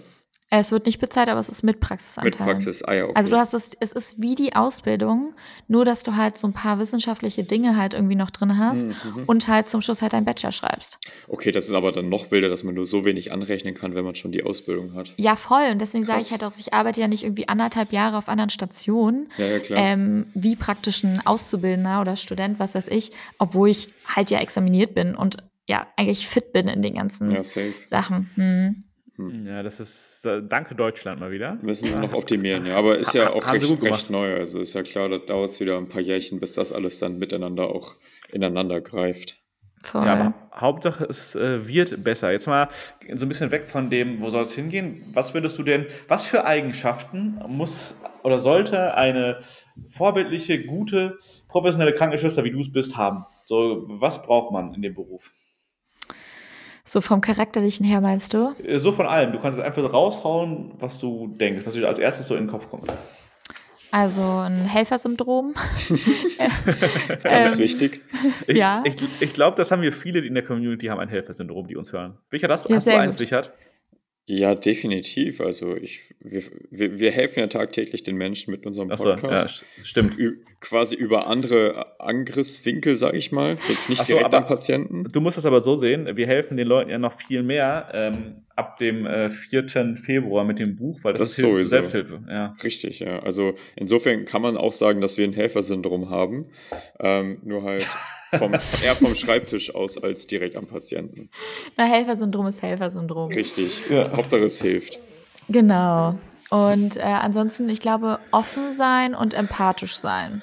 Es 0.48 0.70
wird 0.70 0.86
nicht 0.86 1.00
bezahlt, 1.00 1.28
aber 1.28 1.40
es 1.40 1.48
ist 1.48 1.64
mit 1.64 1.80
Praxisanteilen. 1.80 2.38
Mit 2.38 2.38
Praxis, 2.38 2.82
ah 2.84 2.94
ja, 2.94 3.04
okay. 3.04 3.14
Also 3.16 3.30
du 3.30 3.36
hast 3.36 3.52
es, 3.52 3.72
es 3.80 3.92
ist 3.92 4.22
wie 4.22 4.36
die 4.36 4.54
Ausbildung, 4.54 5.34
nur 5.66 5.84
dass 5.84 6.04
du 6.04 6.14
halt 6.14 6.38
so 6.38 6.46
ein 6.46 6.52
paar 6.52 6.78
wissenschaftliche 6.78 7.42
Dinge 7.42 7.76
halt 7.76 7.94
irgendwie 7.94 8.14
noch 8.14 8.30
drin 8.30 8.56
hast 8.56 8.86
mhm. 8.86 9.24
und 9.26 9.48
halt 9.48 9.68
zum 9.68 9.82
Schluss 9.82 10.02
halt 10.02 10.12
dein 10.12 10.24
Bachelor 10.24 10.52
schreibst. 10.52 10.98
Okay, 11.26 11.50
das 11.50 11.64
ist 11.64 11.72
aber 11.72 11.90
dann 11.90 12.08
noch 12.08 12.30
wilder, 12.30 12.48
dass 12.48 12.62
man 12.62 12.76
nur 12.76 12.86
so 12.86 13.04
wenig 13.04 13.32
anrechnen 13.32 13.74
kann, 13.74 13.96
wenn 13.96 14.04
man 14.04 14.14
schon 14.14 14.30
die 14.30 14.44
Ausbildung 14.44 14.94
hat. 14.94 15.14
Ja, 15.16 15.34
voll. 15.34 15.68
Und 15.72 15.80
deswegen 15.80 16.04
sage 16.04 16.22
ich 16.22 16.30
halt 16.30 16.44
auch, 16.44 16.52
ich 16.56 16.72
arbeite 16.72 17.00
ja 17.00 17.08
nicht 17.08 17.24
irgendwie 17.24 17.48
anderthalb 17.48 17.92
Jahre 17.92 18.16
auf 18.16 18.28
anderen 18.28 18.50
Stationen, 18.50 19.28
ja, 19.38 19.46
ja, 19.46 19.58
klar. 19.58 19.78
Ähm, 19.80 20.26
wie 20.34 20.54
praktisch 20.54 21.02
ein 21.02 21.20
Auszubildender 21.26 22.00
oder 22.00 22.14
Student, 22.14 22.60
was 22.60 22.76
weiß 22.76 22.86
ich, 22.88 23.10
obwohl 23.38 23.70
ich 23.70 23.88
halt 24.06 24.30
ja 24.30 24.38
examiniert 24.38 24.94
bin 24.94 25.16
und 25.16 25.38
ja 25.68 25.86
eigentlich 25.96 26.26
fit 26.26 26.52
bin 26.52 26.68
in 26.68 26.82
den 26.82 26.94
ganzen 26.94 27.30
ja, 27.30 27.42
Sachen. 27.42 28.30
Hm. 28.34 28.84
Hm. 29.16 29.46
Ja, 29.46 29.62
das 29.62 29.80
ist, 29.80 30.26
äh, 30.26 30.42
danke 30.42 30.74
Deutschland 30.74 31.20
mal 31.20 31.30
wieder. 31.30 31.58
Müssen 31.62 31.88
sie 31.88 31.98
noch 31.98 32.12
optimieren, 32.12 32.66
ja. 32.66 32.76
Aber 32.76 32.98
ist 32.98 33.14
ja 33.14 33.30
auch 33.30 33.50
recht, 33.50 33.82
recht, 33.82 34.10
neu. 34.10 34.34
Also 34.36 34.60
ist 34.60 34.74
ja 34.74 34.82
klar, 34.82 35.08
da 35.08 35.18
dauert 35.18 35.50
es 35.50 35.60
wieder 35.60 35.78
ein 35.78 35.88
paar 35.88 36.02
Jährchen, 36.02 36.38
bis 36.38 36.54
das 36.54 36.72
alles 36.72 36.98
dann 36.98 37.18
miteinander 37.18 37.68
auch 37.68 37.94
ineinander 38.30 38.80
greift. 38.80 39.40
Voll. 39.82 40.04
Ja, 40.04 40.14
aber 40.14 40.34
Hauptsache 40.54 41.04
es 41.04 41.34
äh, 41.34 41.66
wird 41.66 42.02
besser. 42.02 42.32
Jetzt 42.32 42.46
mal 42.46 42.68
so 43.14 43.24
ein 43.24 43.28
bisschen 43.28 43.50
weg 43.52 43.70
von 43.70 43.88
dem, 43.88 44.20
wo 44.20 44.30
soll 44.30 44.44
es 44.44 44.54
hingehen? 44.54 45.02
Was 45.12 45.32
würdest 45.32 45.56
du 45.58 45.62
denn, 45.62 45.86
was 46.08 46.26
für 46.26 46.44
Eigenschaften 46.44 47.38
muss 47.46 47.94
oder 48.22 48.38
sollte 48.38 48.94
eine 48.96 49.38
vorbildliche, 49.88 50.62
gute, 50.64 51.18
professionelle 51.48 51.94
Krankenschwester, 51.94 52.44
wie 52.44 52.50
du 52.50 52.60
es 52.60 52.72
bist, 52.72 52.96
haben? 52.96 53.24
So, 53.46 53.84
was 53.86 54.22
braucht 54.22 54.52
man 54.52 54.74
in 54.74 54.82
dem 54.82 54.94
Beruf? 54.94 55.30
So 56.88 57.00
vom 57.00 57.20
Charakterlichen 57.20 57.84
her 57.84 58.00
meinst 58.00 58.32
du? 58.32 58.54
Äh, 58.64 58.78
so 58.78 58.92
von 58.92 59.06
allem. 59.06 59.32
Du 59.32 59.40
kannst 59.40 59.58
einfach 59.58 59.92
raushauen, 59.92 60.70
was 60.78 61.00
du 61.00 61.26
denkst, 61.26 61.66
was 61.66 61.74
dir 61.74 61.88
als 61.88 61.98
erstes 61.98 62.28
so 62.28 62.36
in 62.36 62.44
den 62.44 62.50
Kopf 62.50 62.70
kommt. 62.70 62.92
Also 63.90 64.22
ein 64.22 64.56
Helfersyndrom. 64.56 65.54
Ganz 67.22 67.54
ähm, 67.54 67.58
wichtig. 67.58 68.02
Ich, 68.46 68.56
ja. 68.56 68.84
Ich, 68.84 68.94
ich 69.20 69.32
glaube, 69.32 69.56
das 69.56 69.70
haben 69.72 69.82
wir 69.82 69.92
viele, 69.92 70.22
die 70.22 70.28
in 70.28 70.34
der 70.34 70.44
Community 70.44 70.86
haben 70.86 71.00
ein 71.00 71.08
Helfersyndrom, 71.08 71.66
die 71.66 71.76
uns 71.76 71.92
hören. 71.92 72.18
Richard, 72.32 72.52
hast 72.52 72.64
du, 72.64 72.68
ja, 72.68 72.76
hast 72.76 72.86
du 72.86 72.96
eins, 72.96 73.14
gut. 73.16 73.22
Richard? 73.22 73.52
Ja, 74.28 74.56
definitiv. 74.56 75.40
Also 75.40 75.76
ich, 75.76 76.14
wir, 76.18 76.42
wir, 76.98 77.12
helfen 77.12 77.38
ja 77.38 77.46
tagtäglich 77.46 78.02
den 78.02 78.16
Menschen 78.16 78.50
mit 78.50 78.66
unserem 78.66 78.88
Podcast. 78.88 79.58
So, 79.58 79.64
ja, 79.76 79.84
stimmt. 79.84 80.18
Ü 80.18 80.38
quasi 80.60 80.96
über 80.96 81.28
andere 81.28 82.00
Angriffswinkel, 82.00 82.96
sage 82.96 83.18
ich 83.18 83.30
mal. 83.30 83.56
Jetzt 83.68 83.88
nicht 83.88 84.04
so, 84.04 84.14
direkt 84.14 84.34
an 84.34 84.46
Patienten. 84.46 85.04
Du 85.12 85.20
musst 85.20 85.36
das 85.36 85.46
aber 85.46 85.60
so 85.60 85.76
sehen, 85.76 86.16
wir 86.16 86.26
helfen 86.26 86.56
den 86.56 86.66
Leuten 86.66 86.90
ja 86.90 86.98
noch 86.98 87.20
viel 87.20 87.44
mehr 87.44 87.88
ähm, 87.92 88.42
ab 88.56 88.78
dem 88.78 89.06
äh, 89.06 89.30
4. 89.30 89.96
Februar 89.96 90.44
mit 90.44 90.58
dem 90.58 90.74
Buch, 90.74 90.98
weil 91.04 91.12
das, 91.12 91.20
das 91.20 91.30
ist 91.30 91.36
Hilfe 91.36 91.52
sowieso. 91.52 91.70
Selbsthilfe. 91.70 92.20
Ja. 92.28 92.56
Richtig, 92.64 92.98
ja. 92.98 93.20
Also 93.20 93.54
insofern 93.76 94.24
kann 94.24 94.42
man 94.42 94.56
auch 94.56 94.72
sagen, 94.72 95.00
dass 95.00 95.18
wir 95.18 95.24
ein 95.24 95.34
Helfersyndrom 95.34 96.10
haben. 96.10 96.46
Ähm, 96.98 97.38
nur 97.44 97.62
halt 97.62 97.86
vom, 98.38 98.52
eher 98.52 98.94
vom 98.94 99.14
Schreibtisch 99.14 99.74
aus 99.74 99.98
als 99.98 100.26
direkt 100.26 100.56
am 100.56 100.66
Patienten. 100.66 101.30
Na, 101.76 101.84
Helfersyndrom 101.84 102.46
ist 102.46 102.62
Helfersyndrom. 102.62 103.32
Richtig. 103.32 103.90
Ja. 103.90 104.10
Hauptsache 104.16 104.44
es 104.44 104.60
hilft. 104.60 105.00
Genau. 105.48 106.18
Und 106.50 106.96
äh, 106.96 107.00
ansonsten, 107.00 107.68
ich 107.68 107.80
glaube, 107.80 108.18
offen 108.30 108.74
sein 108.74 109.14
und 109.14 109.34
empathisch 109.34 109.96
sein. 109.96 110.42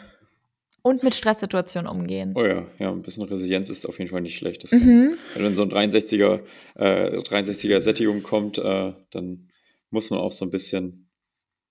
Und 0.82 1.02
mit 1.02 1.16
Stresssituationen 1.16 1.90
umgehen. 1.90 2.34
Oh 2.36 2.44
ja, 2.44 2.66
ja, 2.78 2.92
ein 2.92 3.02
bisschen 3.02 3.24
Resilienz 3.24 3.70
ist 3.70 3.86
auf 3.88 4.00
jeden 4.00 4.12
Fall 4.12 4.20
nicht 4.20 4.38
schlecht. 4.38 4.70
Kann, 4.70 4.80
mhm. 4.80 5.18
Wenn 5.34 5.44
dann 5.44 5.56
so 5.56 5.64
ein 5.64 5.72
63er, 5.72 6.42
äh, 6.76 7.20
63er 7.20 7.80
Sättigung 7.80 8.22
kommt, 8.22 8.58
äh, 8.58 8.92
dann 9.12 9.50
muss 9.92 10.10
man 10.10 10.20
auch 10.20 10.34
so 10.34 10.44
ein 10.44 10.52
bisschen 10.52 11.10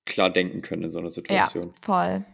klar 0.07 0.31
denken 0.31 0.63
können 0.63 0.85
in 0.85 0.91
so 0.91 0.99
einer 0.99 1.11
Situation. 1.11 1.69
Ja, 1.69 1.75
voll. 1.83 2.25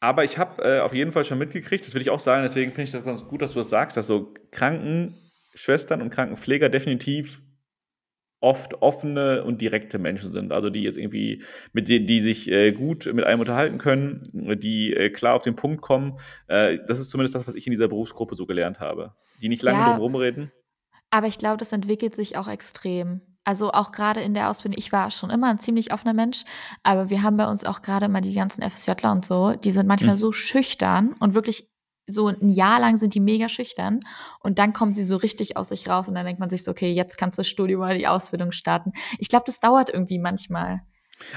Aber 0.00 0.24
ich 0.24 0.38
habe 0.38 0.62
äh, 0.62 0.80
auf 0.80 0.94
jeden 0.94 1.12
Fall 1.12 1.24
schon 1.24 1.38
mitgekriegt, 1.38 1.86
das 1.86 1.94
will 1.94 2.00
ich 2.00 2.10
auch 2.10 2.18
sagen, 2.18 2.42
deswegen 2.42 2.72
finde 2.72 2.84
ich 2.84 2.92
das 2.92 3.04
ganz 3.04 3.26
gut, 3.26 3.42
dass 3.42 3.52
du 3.52 3.58
das 3.58 3.68
sagst, 3.68 3.98
dass 3.98 4.06
so 4.06 4.32
Krankenschwestern 4.50 6.00
und 6.00 6.10
Krankenpfleger 6.10 6.70
definitiv 6.70 7.42
oft 8.40 8.80
offene 8.82 9.44
und 9.44 9.60
direkte 9.60 9.98
Menschen 9.98 10.32
sind. 10.32 10.52
Also 10.52 10.70
die 10.70 10.82
jetzt 10.82 10.96
irgendwie, 10.96 11.44
mit 11.74 11.88
denen, 11.88 12.06
die 12.06 12.22
sich 12.22 12.50
äh, 12.50 12.72
gut 12.72 13.04
mit 13.12 13.24
einem 13.24 13.40
unterhalten 13.40 13.76
können, 13.76 14.22
die 14.32 14.94
äh, 14.94 15.10
klar 15.10 15.34
auf 15.34 15.42
den 15.42 15.56
Punkt 15.56 15.82
kommen. 15.82 16.18
Äh, 16.46 16.78
das 16.86 16.98
ist 16.98 17.10
zumindest 17.10 17.34
das, 17.34 17.46
was 17.46 17.54
ich 17.54 17.66
in 17.66 17.72
dieser 17.72 17.88
Berufsgruppe 17.88 18.34
so 18.34 18.46
gelernt 18.46 18.80
habe. 18.80 19.14
Die 19.42 19.50
nicht 19.50 19.62
lange 19.62 19.78
ja, 19.78 19.90
drum 19.90 20.00
rumreden. 20.00 20.50
Aber 21.10 21.26
ich 21.26 21.36
glaube, 21.36 21.58
das 21.58 21.72
entwickelt 21.72 22.14
sich 22.14 22.38
auch 22.38 22.48
extrem. 22.48 23.20
Also 23.44 23.72
auch 23.72 23.90
gerade 23.92 24.20
in 24.20 24.34
der 24.34 24.50
Ausbildung, 24.50 24.78
ich 24.78 24.92
war 24.92 25.10
schon 25.10 25.30
immer 25.30 25.48
ein 25.48 25.58
ziemlich 25.58 25.92
offener 25.92 26.12
Mensch, 26.12 26.44
aber 26.82 27.08
wir 27.08 27.22
haben 27.22 27.36
bei 27.36 27.46
uns 27.46 27.64
auch 27.64 27.82
gerade 27.82 28.06
immer 28.06 28.20
die 28.20 28.34
ganzen 28.34 28.62
FSJler 28.62 29.12
und 29.12 29.24
so, 29.24 29.52
die 29.52 29.70
sind 29.70 29.86
manchmal 29.86 30.14
mhm. 30.14 30.18
so 30.18 30.32
schüchtern 30.32 31.14
und 31.20 31.34
wirklich 31.34 31.70
so 32.06 32.28
ein 32.28 32.48
Jahr 32.48 32.80
lang 32.80 32.96
sind 32.96 33.14
die 33.14 33.20
mega 33.20 33.48
schüchtern 33.48 34.00
und 34.40 34.58
dann 34.58 34.72
kommen 34.72 34.92
sie 34.92 35.04
so 35.04 35.16
richtig 35.16 35.56
aus 35.56 35.68
sich 35.70 35.88
raus 35.88 36.08
und 36.08 36.14
dann 36.14 36.26
denkt 36.26 36.40
man 36.40 36.50
sich 36.50 36.64
so, 36.64 36.70
okay, 36.70 36.92
jetzt 36.92 37.16
kannst 37.16 37.38
du 37.38 37.40
das 37.40 37.48
Studium 37.48 37.80
oder 37.80 37.94
die 37.94 38.08
Ausbildung 38.08 38.52
starten. 38.52 38.92
Ich 39.18 39.28
glaube, 39.28 39.44
das 39.46 39.60
dauert 39.60 39.90
irgendwie 39.90 40.18
manchmal. 40.18 40.80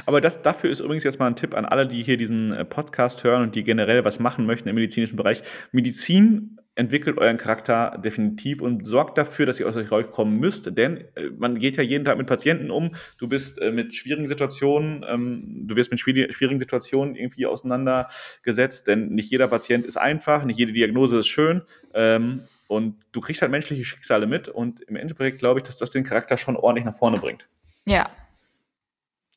Aber 0.06 0.22
das, 0.22 0.42
dafür 0.42 0.70
ist 0.70 0.80
übrigens 0.80 1.04
jetzt 1.04 1.20
mal 1.20 1.28
ein 1.28 1.36
Tipp 1.36 1.54
an 1.56 1.66
alle, 1.66 1.88
die 1.88 2.04
hier 2.04 2.18
diesen 2.18 2.54
äh, 2.54 2.66
Podcast 2.66 3.24
hören 3.24 3.44
und 3.44 3.56
die 3.56 3.64
generell 3.64 4.06
was 4.06 4.20
machen 4.20 4.46
möchten 4.46 4.70
im 4.70 4.76
medizinischen 4.76 5.18
Bereich. 5.18 5.44
Medizin 5.72 6.58
entwickelt 6.76 7.18
euren 7.20 7.38
Charakter 7.38 8.00
definitiv 8.04 8.62
und 8.62 8.88
sorgt 8.88 9.18
dafür, 9.18 9.46
dass 9.46 9.60
ihr 9.60 9.68
aus 9.68 9.76
euch 9.76 9.92
rauskommen 9.92 10.40
müsst, 10.40 10.76
denn 10.76 11.06
äh, 11.16 11.30
man 11.38 11.60
geht 11.60 11.78
ja 11.78 11.84
jeden 11.84 12.04
Tag 12.04 12.18
mit 12.18 12.28
Patienten 12.28 12.72
um, 12.72 12.92
du 13.18 13.28
bist 13.28 13.62
äh, 13.62 13.72
mit 13.72 13.94
schwierigen 13.94 14.28
Situationen, 14.28 15.06
ähm, 15.08 15.68
du 15.68 15.76
wirst 15.76 15.92
mit 15.92 16.00
schwierigen 16.00 16.60
Situationen 16.60 17.16
irgendwie 17.16 17.46
auseinandergesetzt, 17.46 18.88
denn 18.88 19.10
nicht 19.10 19.30
jeder 19.30 19.48
Patient 19.48 19.86
ist 19.86 19.98
einfach, 19.98 20.46
nicht 20.46 20.58
jede 20.58 20.74
Diagnose 20.74 21.20
ist 21.20 21.28
schön 21.28 21.62
ähm, 21.94 22.42
und 22.68 22.96
du 23.12 23.22
kriegst 23.22 23.42
halt 23.42 23.52
menschliche 23.52 23.84
Schicksale 23.84 24.26
mit 24.26 24.48
und 24.48 24.82
im 24.82 24.96
Endeffekt 24.96 25.40
glaube 25.40 25.60
ich, 25.60 25.64
dass 25.64 25.78
das 25.78 25.92
den 25.92 26.04
Charakter 26.04 26.38
schon 26.38 26.56
ordentlich 26.56 26.86
nach 26.86 26.96
vorne 26.96 27.18
bringt. 27.18 27.48
Ja. 27.86 28.10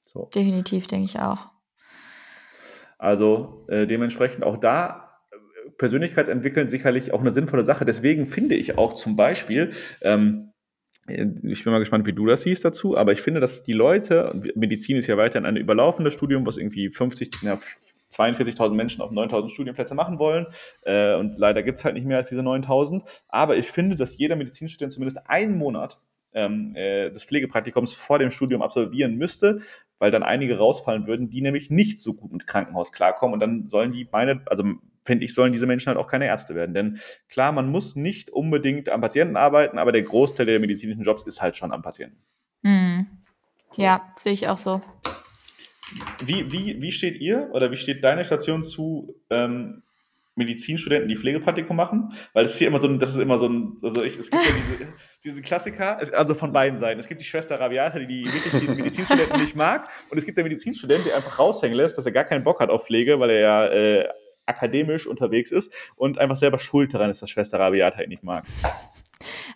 So. 0.06 0.30
Definitiv, 0.34 0.86
denke 0.86 1.04
ich 1.04 1.20
auch. 1.20 1.50
Also 2.98 3.66
äh, 3.68 3.86
dementsprechend 3.86 4.42
auch 4.42 4.56
da 4.56 5.05
Persönlichkeitsentwickeln 5.78 6.68
sicherlich 6.68 7.12
auch 7.12 7.20
eine 7.20 7.32
sinnvolle 7.32 7.64
Sache. 7.64 7.84
Deswegen 7.84 8.26
finde 8.26 8.54
ich 8.54 8.78
auch 8.78 8.94
zum 8.94 9.16
Beispiel, 9.16 9.70
ähm, 10.02 10.52
ich 11.08 11.62
bin 11.62 11.72
mal 11.72 11.78
gespannt, 11.78 12.06
wie 12.06 12.12
du 12.12 12.26
das 12.26 12.42
siehst 12.42 12.64
dazu, 12.64 12.96
aber 12.96 13.12
ich 13.12 13.22
finde, 13.22 13.40
dass 13.40 13.62
die 13.62 13.72
Leute, 13.72 14.40
Medizin 14.56 14.96
ist 14.96 15.06
ja 15.06 15.16
weiterhin 15.16 15.46
ein 15.46 15.56
überlaufendes 15.56 16.14
Studium, 16.14 16.44
was 16.46 16.56
irgendwie 16.56 16.90
50, 16.90 17.42
ja, 17.42 17.58
42.000 18.12 18.74
Menschen 18.74 19.02
auf 19.02 19.10
9.000 19.10 19.50
Studienplätze 19.50 19.94
machen 19.94 20.18
wollen. 20.18 20.46
Äh, 20.82 21.14
und 21.14 21.38
leider 21.38 21.62
gibt 21.62 21.78
es 21.78 21.84
halt 21.84 21.94
nicht 21.94 22.06
mehr 22.06 22.18
als 22.18 22.28
diese 22.28 22.40
9.000. 22.40 23.02
Aber 23.28 23.56
ich 23.56 23.70
finde, 23.70 23.96
dass 23.96 24.16
jeder 24.16 24.36
Medizinstudent 24.36 24.92
zumindest 24.92 25.18
einen 25.28 25.56
Monat 25.58 26.00
ähm, 26.32 26.74
äh, 26.74 27.10
des 27.10 27.24
Pflegepraktikums 27.24 27.94
vor 27.94 28.18
dem 28.18 28.30
Studium 28.30 28.62
absolvieren 28.62 29.16
müsste, 29.16 29.60
weil 29.98 30.10
dann 30.10 30.22
einige 30.22 30.58
rausfallen 30.58 31.06
würden, 31.06 31.28
die 31.28 31.40
nämlich 31.40 31.70
nicht 31.70 31.98
so 31.98 32.14
gut 32.14 32.32
mit 32.32 32.46
Krankenhaus 32.46 32.92
klarkommen. 32.92 33.34
Und 33.34 33.40
dann 33.40 33.66
sollen 33.66 33.92
die 33.92 34.06
meine, 34.12 34.42
also 34.46 34.64
finde 35.06 35.24
ich, 35.24 35.34
sollen 35.34 35.52
diese 35.52 35.66
Menschen 35.66 35.88
halt 35.88 35.98
auch 35.98 36.08
keine 36.08 36.26
Ärzte 36.26 36.54
werden. 36.54 36.74
Denn 36.74 36.98
klar, 37.28 37.52
man 37.52 37.70
muss 37.70 37.96
nicht 37.96 38.30
unbedingt 38.30 38.88
am 38.88 39.00
Patienten 39.00 39.36
arbeiten, 39.36 39.78
aber 39.78 39.92
der 39.92 40.02
Großteil 40.02 40.46
der 40.46 40.60
medizinischen 40.60 41.02
Jobs 41.02 41.22
ist 41.22 41.40
halt 41.40 41.56
schon 41.56 41.72
am 41.72 41.82
Patienten. 41.82 42.18
Mhm. 42.62 43.06
Ja, 43.76 44.12
sehe 44.16 44.32
ich 44.32 44.48
auch 44.48 44.58
so. 44.58 44.82
Wie, 46.24 46.50
wie, 46.50 46.82
wie 46.82 46.92
steht 46.92 47.20
ihr 47.20 47.48
oder 47.52 47.70
wie 47.70 47.76
steht 47.76 48.02
deine 48.02 48.24
Station 48.24 48.62
zu 48.62 49.14
ähm, 49.30 49.82
Medizinstudenten, 50.34 51.08
die 51.08 51.16
Pflegepraktikum 51.16 51.76
machen? 51.76 52.12
Weil 52.32 52.44
es 52.44 52.52
ist 52.52 52.58
hier 52.58 52.68
immer 52.68 52.80
so 52.80 52.88
ein, 52.88 52.98
das 52.98 53.10
ist 53.10 53.18
immer 53.18 53.38
so 53.38 53.48
ein, 53.48 53.76
also 53.82 54.02
ich, 54.02 54.18
es 54.18 54.30
gibt 54.30 54.44
ja 54.44 54.50
diese, 54.50 54.92
diese 55.24 55.42
Klassiker, 55.42 55.98
also 56.12 56.34
von 56.34 56.52
beiden 56.52 56.78
Seiten. 56.78 56.98
Es 56.98 57.06
gibt 57.06 57.20
die 57.20 57.24
Schwester 57.24 57.60
Rabiata, 57.60 57.98
die, 58.00 58.06
die 58.06 58.24
wirklich 58.26 58.66
die 58.66 58.82
Medizinstudenten 58.82 59.40
nicht 59.40 59.54
mag 59.54 59.88
und 60.10 60.18
es 60.18 60.26
gibt 60.26 60.36
der 60.36 60.44
Medizinstudent, 60.44 61.06
der 61.06 61.16
einfach 61.16 61.38
raushängen 61.38 61.76
lässt, 61.76 61.96
dass 61.96 62.06
er 62.06 62.12
gar 62.12 62.24
keinen 62.24 62.42
Bock 62.42 62.60
hat 62.60 62.70
auf 62.70 62.84
Pflege, 62.86 63.20
weil 63.20 63.30
er 63.30 63.40
ja 63.40 63.66
äh, 63.66 64.08
akademisch 64.46 65.06
unterwegs 65.06 65.50
ist 65.50 65.72
und 65.96 66.18
einfach 66.18 66.36
selber 66.36 66.58
schuld 66.58 66.94
daran 66.94 67.10
ist, 67.10 67.22
dass 67.22 67.30
Schwester 67.30 67.58
Rabiata 67.58 68.02
ihn 68.02 68.08
nicht 68.08 68.22
mag. 68.22 68.44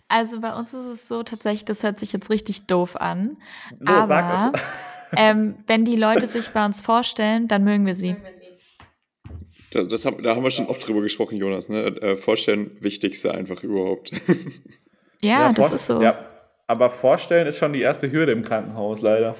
Also 0.07 0.41
bei 0.41 0.53
uns 0.53 0.73
ist 0.73 0.85
es 0.85 1.07
so 1.07 1.23
tatsächlich, 1.23 1.65
das 1.65 1.83
hört 1.83 1.99
sich 1.99 2.11
jetzt 2.11 2.29
richtig 2.29 2.67
doof 2.67 2.95
an. 2.95 3.37
Los, 3.79 3.89
aber 3.89 4.51
ähm, 5.15 5.55
wenn 5.67 5.85
die 5.85 5.95
Leute 5.95 6.27
sich 6.27 6.49
bei 6.49 6.65
uns 6.65 6.81
vorstellen, 6.81 7.47
dann 7.47 7.63
mögen 7.63 7.85
wir 7.85 7.95
sie. 7.95 8.15
Das, 9.71 9.87
das 9.87 10.05
haben, 10.05 10.21
da 10.21 10.35
haben 10.35 10.43
wir 10.43 10.51
schon 10.51 10.67
oft 10.67 10.85
drüber 10.85 11.01
gesprochen, 11.01 11.37
Jonas. 11.37 11.69
Ne? 11.69 11.83
Äh, 12.01 12.15
vorstellen, 12.17 12.75
wichtigste 12.81 13.33
einfach 13.33 13.63
überhaupt. 13.63 14.11
Ja, 15.23 15.47
ja 15.47 15.53
das 15.53 15.71
ist 15.71 15.85
so. 15.85 16.01
Ja, 16.01 16.25
aber 16.67 16.89
vorstellen 16.89 17.47
ist 17.47 17.57
schon 17.57 17.73
die 17.73 17.81
erste 17.81 18.11
Hürde 18.11 18.31
im 18.31 18.43
Krankenhaus, 18.43 19.01
leider. 19.01 19.35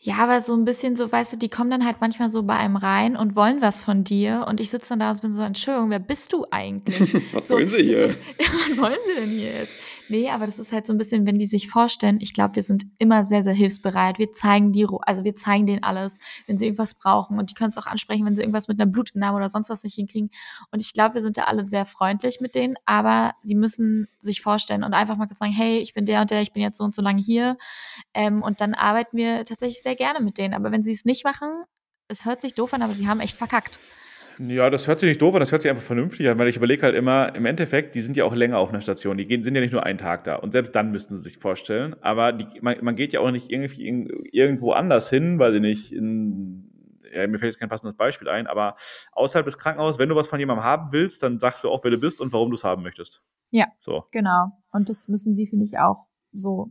Ja, 0.00 0.18
aber 0.18 0.40
so 0.42 0.54
ein 0.54 0.64
bisschen 0.64 0.94
so, 0.94 1.10
weißt 1.10 1.32
du, 1.32 1.36
die 1.36 1.48
kommen 1.48 1.70
dann 1.70 1.84
halt 1.84 1.96
manchmal 2.00 2.30
so 2.30 2.44
bei 2.44 2.56
einem 2.56 2.76
rein 2.76 3.16
und 3.16 3.34
wollen 3.34 3.60
was 3.60 3.82
von 3.82 4.04
dir 4.04 4.46
und 4.48 4.60
ich 4.60 4.70
sitze 4.70 4.90
dann 4.90 5.00
da 5.00 5.10
und 5.10 5.20
bin 5.22 5.32
so, 5.32 5.42
Entschuldigung, 5.42 5.90
wer 5.90 5.98
bist 5.98 6.32
du 6.32 6.46
eigentlich? 6.50 7.14
was 7.32 7.48
so, 7.48 7.54
wollen 7.54 7.68
sie 7.68 7.82
hier? 7.82 8.04
Ist, 8.04 8.20
was 8.38 8.78
wollen 8.78 8.98
sie 9.06 9.20
denn 9.20 9.30
hier 9.30 9.52
jetzt? 9.52 9.72
Nee, 10.08 10.30
aber 10.30 10.46
das 10.46 10.58
ist 10.58 10.72
halt 10.72 10.86
so 10.86 10.92
ein 10.92 10.98
bisschen, 10.98 11.26
wenn 11.26 11.38
die 11.38 11.46
sich 11.46 11.68
vorstellen, 11.68 12.18
ich 12.20 12.32
glaube, 12.32 12.56
wir 12.56 12.62
sind 12.62 12.86
immer 12.98 13.24
sehr, 13.24 13.42
sehr 13.42 13.52
hilfsbereit. 13.52 14.18
Wir 14.18 14.32
zeigen 14.32 14.72
die, 14.72 14.86
also 15.02 15.24
wir 15.24 15.34
zeigen 15.34 15.66
denen 15.66 15.82
alles, 15.82 16.18
wenn 16.46 16.56
sie 16.56 16.64
irgendwas 16.64 16.94
brauchen 16.94 17.38
und 17.38 17.50
die 17.50 17.54
können 17.54 17.70
es 17.70 17.78
auch 17.78 17.86
ansprechen, 17.86 18.24
wenn 18.24 18.34
sie 18.34 18.40
irgendwas 18.40 18.68
mit 18.68 18.80
einer 18.80 18.90
Blutentnahme 18.90 19.36
oder 19.36 19.48
sonst 19.50 19.68
was 19.68 19.84
nicht 19.84 19.94
hinkriegen. 19.94 20.30
Und 20.70 20.80
ich 20.80 20.92
glaube, 20.92 21.14
wir 21.16 21.20
sind 21.20 21.36
da 21.36 21.44
alle 21.44 21.66
sehr 21.66 21.84
freundlich 21.84 22.40
mit 22.40 22.54
denen, 22.54 22.76
aber 22.86 23.32
sie 23.42 23.54
müssen 23.54 24.08
sich 24.18 24.40
vorstellen 24.40 24.82
und 24.82 24.94
einfach 24.94 25.16
mal 25.16 25.26
kurz 25.26 25.40
sagen, 25.40 25.52
hey, 25.52 25.78
ich 25.78 25.92
bin 25.92 26.06
der 26.06 26.22
und 26.22 26.30
der, 26.30 26.40
ich 26.40 26.52
bin 26.52 26.62
jetzt 26.62 26.78
so 26.78 26.84
und 26.84 26.94
so 26.94 27.02
lange 27.02 27.20
hier. 27.20 27.58
Ähm, 28.14 28.42
und 28.42 28.60
dann 28.60 28.74
arbeiten 28.74 29.16
wir 29.16 29.44
tatsächlich 29.44 29.82
sehr 29.82 29.94
gerne 29.94 30.20
mit 30.20 30.38
denen. 30.38 30.54
Aber 30.54 30.72
wenn 30.72 30.82
sie 30.82 30.92
es 30.92 31.04
nicht 31.04 31.24
machen, 31.24 31.48
es 32.08 32.24
hört 32.24 32.40
sich 32.40 32.54
doof 32.54 32.72
an, 32.72 32.82
aber 32.82 32.94
sie 32.94 33.08
haben 33.08 33.20
echt 33.20 33.36
verkackt. 33.36 33.78
Ja, 34.38 34.70
das 34.70 34.86
hört 34.86 35.00
sich 35.00 35.08
nicht 35.08 35.22
doof 35.22 35.34
an, 35.34 35.40
das 35.40 35.50
hört 35.50 35.62
sich 35.62 35.70
einfach 35.70 35.82
vernünftig 35.82 36.28
an, 36.28 36.38
weil 36.38 36.48
ich 36.48 36.56
überlege 36.56 36.82
halt 36.82 36.94
immer, 36.94 37.34
im 37.34 37.44
Endeffekt, 37.44 37.94
die 37.94 38.00
sind 38.00 38.16
ja 38.16 38.24
auch 38.24 38.34
länger 38.34 38.58
auf 38.58 38.68
einer 38.68 38.80
Station, 38.80 39.16
die 39.18 39.26
gehen, 39.26 39.42
sind 39.42 39.54
ja 39.54 39.60
nicht 39.60 39.72
nur 39.72 39.84
einen 39.84 39.98
Tag 39.98 40.24
da 40.24 40.36
und 40.36 40.52
selbst 40.52 40.74
dann 40.76 40.92
müssten 40.92 41.16
sie 41.16 41.22
sich 41.22 41.38
vorstellen, 41.38 41.96
aber 42.02 42.32
die, 42.32 42.46
man, 42.60 42.76
man, 42.82 42.94
geht 42.94 43.12
ja 43.12 43.20
auch 43.20 43.30
nicht 43.30 43.50
irgendwie 43.50 43.88
irgendwo 44.30 44.72
anders 44.72 45.10
hin, 45.10 45.38
weil 45.38 45.52
sie 45.52 45.60
nicht 45.60 45.92
in, 45.92 46.70
ja, 47.12 47.26
mir 47.26 47.38
fällt 47.38 47.52
jetzt 47.52 47.58
kein 47.58 47.68
passendes 47.68 47.96
Beispiel 47.96 48.28
ein, 48.28 48.46
aber 48.46 48.76
außerhalb 49.12 49.44
des 49.44 49.58
Krankenhauses, 49.58 49.98
wenn 49.98 50.08
du 50.08 50.14
was 50.14 50.28
von 50.28 50.38
jemandem 50.38 50.64
haben 50.64 50.92
willst, 50.92 51.22
dann 51.22 51.40
sagst 51.40 51.64
du 51.64 51.70
auch, 51.70 51.82
wer 51.82 51.90
du 51.90 51.98
bist 51.98 52.20
und 52.20 52.32
warum 52.32 52.50
du 52.50 52.54
es 52.54 52.64
haben 52.64 52.82
möchtest. 52.82 53.22
Ja, 53.50 53.66
so. 53.80 54.04
genau. 54.10 54.52
Und 54.70 54.88
das 54.88 55.08
müssen 55.08 55.34
sie, 55.34 55.46
finde 55.46 55.64
ich, 55.64 55.78
auch 55.78 56.06
so 56.32 56.70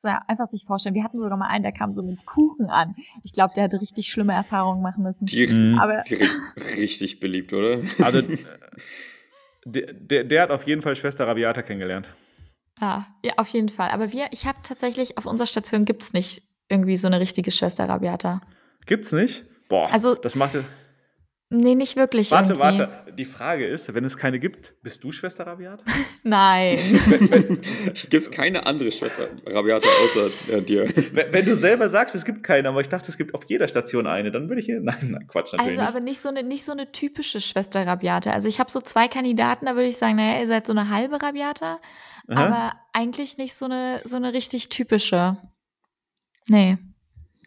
so, 0.00 0.08
ja, 0.08 0.22
einfach 0.28 0.46
sich 0.46 0.64
vorstellen. 0.64 0.94
Wir 0.94 1.02
hatten 1.02 1.18
sogar 1.18 1.36
mal 1.36 1.48
einen, 1.48 1.64
der 1.64 1.72
kam 1.72 1.92
so 1.92 2.02
mit 2.02 2.24
Kuchen 2.24 2.66
an. 2.66 2.94
Ich 3.24 3.32
glaube, 3.32 3.54
der 3.54 3.64
hatte 3.64 3.80
richtig 3.80 4.08
schlimme 4.08 4.32
Erfahrungen 4.32 4.80
machen 4.80 5.02
müssen. 5.02 5.26
Die, 5.26 5.46
mhm. 5.46 5.78
aber 5.78 6.04
die 6.08 6.14
richtig 6.76 7.20
beliebt, 7.20 7.52
oder? 7.52 7.80
Also, 8.02 8.22
der, 9.64 9.92
der, 9.92 10.24
der 10.24 10.42
hat 10.42 10.50
auf 10.50 10.66
jeden 10.66 10.82
Fall 10.82 10.94
Schwester 10.94 11.26
Rabiata 11.26 11.62
kennengelernt. 11.62 12.08
Ah, 12.80 13.04
ja, 13.24 13.32
auf 13.38 13.48
jeden 13.48 13.68
Fall. 13.68 13.90
Aber 13.90 14.12
wir, 14.12 14.26
ich 14.30 14.46
habe 14.46 14.58
tatsächlich, 14.62 15.18
auf 15.18 15.26
unserer 15.26 15.48
Station 15.48 15.84
gibt 15.84 16.04
es 16.04 16.12
nicht 16.12 16.42
irgendwie 16.68 16.96
so 16.96 17.08
eine 17.08 17.18
richtige 17.18 17.50
Schwester 17.50 17.88
Rabiata. 17.88 18.40
Gibt's 18.86 19.12
nicht? 19.12 19.44
Boah, 19.68 19.92
also, 19.92 20.14
das 20.14 20.36
macht. 20.36 20.52
Nee, 21.50 21.74
nicht 21.74 21.96
wirklich. 21.96 22.30
Warte, 22.30 22.52
irgendwie. 22.52 22.80
warte. 22.80 23.12
Die 23.14 23.24
Frage 23.24 23.66
ist, 23.66 23.92
wenn 23.94 24.04
es 24.04 24.18
keine 24.18 24.38
gibt, 24.38 24.74
bist 24.82 25.02
du 25.02 25.12
Schwester 25.12 25.46
Rabiata? 25.46 25.82
Nein. 26.22 26.78
Gibt 27.94 28.14
es 28.14 28.30
keine 28.30 28.66
andere 28.66 28.92
Schwester 28.92 29.28
Rabiata 29.46 29.88
außer 30.04 30.52
äh, 30.52 30.60
dir? 30.60 30.92
Wenn, 31.12 31.32
wenn, 31.32 31.44
du 31.46 31.56
selber 31.56 31.88
sagst, 31.88 32.14
es 32.14 32.26
gibt 32.26 32.42
keine, 32.42 32.68
aber 32.68 32.82
ich 32.82 32.90
dachte, 32.90 33.10
es 33.10 33.16
gibt 33.16 33.34
auf 33.34 33.44
jeder 33.46 33.66
Station 33.66 34.06
eine, 34.06 34.30
dann 34.30 34.50
würde 34.50 34.60
ich 34.60 34.66
hier. 34.66 34.80
Nein, 34.80 35.08
nein, 35.10 35.26
Quatsch, 35.26 35.54
natürlich. 35.54 35.78
Also, 35.78 35.88
aber 35.88 36.00
nicht 36.00 36.20
so 36.20 36.28
eine, 36.28 36.42
nicht 36.42 36.64
so 36.64 36.72
eine 36.72 36.92
typische 36.92 37.40
Schwester 37.40 37.86
Rabiata. 37.86 38.30
Also, 38.30 38.46
ich 38.46 38.60
habe 38.60 38.70
so 38.70 38.82
zwei 38.82 39.08
Kandidaten, 39.08 39.64
da 39.64 39.74
würde 39.74 39.88
ich 39.88 39.96
sagen, 39.96 40.16
naja, 40.16 40.40
ihr 40.40 40.46
seid 40.46 40.66
so 40.66 40.72
eine 40.74 40.90
halbe 40.90 41.22
Rabiata, 41.22 41.78
Aha. 42.28 42.46
aber 42.46 42.72
eigentlich 42.92 43.38
nicht 43.38 43.54
so 43.54 43.64
eine, 43.64 44.02
so 44.04 44.16
eine 44.16 44.34
richtig 44.34 44.68
typische. 44.68 45.38
Nee. 46.46 46.76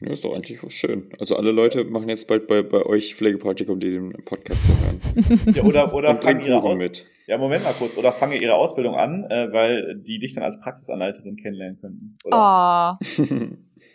Ja, 0.02 0.12
ist 0.12 0.26
doch 0.26 0.34
eigentlich 0.34 0.60
schön. 0.74 1.10
Also 1.20 1.36
alle 1.36 1.52
Leute 1.52 1.84
machen 1.84 2.10
jetzt 2.10 2.28
bald 2.28 2.48
bei, 2.48 2.64
bei 2.64 2.84
euch 2.86 3.16
Pflegepraktikum, 3.16 3.80
die 3.80 3.92
den 3.92 4.12
Podcast 4.26 4.68
hören. 4.68 5.00
ja, 5.54 5.64
oder 5.64 5.94
oder 5.94 6.16
fangen 6.16 6.42
ihre 6.42 6.76
mit. 6.76 7.06
Ja, 7.28 7.38
Moment 7.38 7.64
mal 7.64 7.74
kurz. 7.74 7.96
Oder 7.98 8.12
fange 8.12 8.38
ihre 8.38 8.56
Ausbildung 8.56 8.96
an, 8.96 9.26
äh, 9.30 9.54
weil 9.54 10.02
die 10.02 10.18
dich 10.18 10.34
dann 10.34 10.44
als 10.44 10.60
Praxisanleiterin 10.60 11.36
kennenlernen 11.36 11.80
könnten. 11.80 12.14
Oder? 12.26 12.98
Oh. 13.00 13.26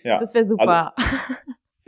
Ja. 0.05 0.19
Das 0.19 0.35
wäre 0.35 0.45
super. 0.45 0.95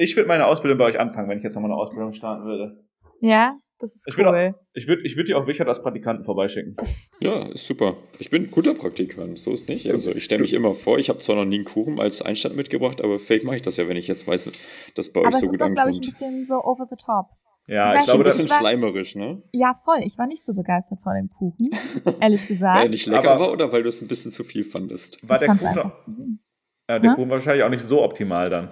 Ich 0.01 0.15
würde 0.15 0.29
meine 0.29 0.47
Ausbildung 0.47 0.79
bei 0.79 0.85
euch 0.85 1.01
anfangen, 1.01 1.29
wenn 1.29 1.39
ich 1.39 1.45
jetzt 1.45 1.57
nochmal 1.57 1.73
eine 1.73 1.81
Ausbildung 1.81 2.13
starten 2.13 2.45
würde. 2.45 2.85
ja, 3.21 3.57
das 3.79 3.95
ist 3.97 4.07
Ich 4.09 4.17
würde 4.17 4.31
cool. 4.31 4.55
auch, 4.55 4.61
ich 4.75 4.89
würd, 4.89 5.05
ich 5.05 5.17
würd 5.17 5.29
dir 5.29 5.39
auch 5.39 5.47
Wichert 5.47 5.69
als 5.69 5.83
Praktikanten 5.83 6.25
vorbeischicken. 6.25 6.77
Ja, 7.21 7.49
ist 7.49 7.67
super. 7.67 7.97
Ich 8.21 8.31
bin 8.31 8.45
ein 8.45 8.51
guter 8.53 8.75
Praktikant, 8.75 9.39
so 9.41 9.51
ist 9.53 9.69
nicht. 9.69 9.91
Also 9.91 10.13
ich 10.13 10.23
stelle 10.23 10.41
mich 10.43 10.53
immer 10.55 10.73
vor, 10.75 10.99
ich 11.01 11.09
habe 11.09 11.19
zwar 11.19 11.35
noch 11.35 11.45
nie 11.45 11.57
einen 11.57 11.65
Kuchen 11.65 11.99
als 11.99 12.23
Einstand 12.23 12.55
mitgebracht, 12.55 13.01
aber 13.03 13.19
vielleicht 13.19 13.45
mache 13.45 13.57
ich 13.57 13.63
das 13.63 13.77
ja, 13.77 13.89
wenn 13.89 13.97
ich 13.97 14.07
jetzt 14.07 14.29
weiß, 14.29 14.51
dass 14.95 15.13
bei 15.13 15.21
euch 15.23 15.27
Aber 15.27 15.35
es 15.35 15.41
so 15.41 15.47
ist 15.47 15.53
gut 15.59 15.63
auch, 15.63 15.75
glaube 15.75 15.91
ich, 15.91 15.97
ein 15.99 16.01
bisschen 16.09 16.47
so 16.47 16.63
over 16.63 16.87
the 16.89 16.95
top. 16.97 17.27
Ja, 17.67 17.93
Ich 17.95 18.01
ich, 18.01 18.05
glaube, 18.07 18.21
Ein 18.21 18.25
das 18.25 18.37
bisschen 18.37 18.47
ich 18.47 18.53
war- 18.53 18.59
schleimerisch, 18.61 19.17
ne? 19.17 19.43
Ja, 19.53 19.75
voll. 19.75 19.99
Ich 20.05 20.17
war 20.17 20.27
nicht 20.29 20.45
so 20.45 20.55
begeistert 20.55 21.01
von 21.03 21.15
dem 21.17 21.29
Kuchen, 21.29 21.71
ehrlich 22.21 22.43
Weil 22.43 22.49
gesagt. 22.49 22.83
er 22.85 22.89
nicht 22.89 23.07
lecker 23.07 23.31
Aber- 23.33 23.41
war 23.47 23.53
oder 23.53 23.73
weil 23.73 23.83
du 23.83 23.89
es 23.89 24.01
ein 24.01 24.07
bisschen 24.09 24.31
zu 24.31 24.45
viel 24.45 24.63
fandest? 24.65 25.19
war 25.29 25.37
ich 25.37 25.41
der 25.41 25.55
es 25.55 25.59
Kuchen, 25.61 25.67
einfach 25.79 25.97
zu 25.97 26.17
wenig. 26.17 26.39
äh, 26.87 27.01
der 27.01 27.11
Hä? 27.11 27.17
Kuchen 27.17 27.31
wahrscheinlich 27.31 27.65
auch 27.65 27.69
nicht 27.71 27.83
so 27.83 28.01
optimal 28.03 28.49
dann. 28.49 28.71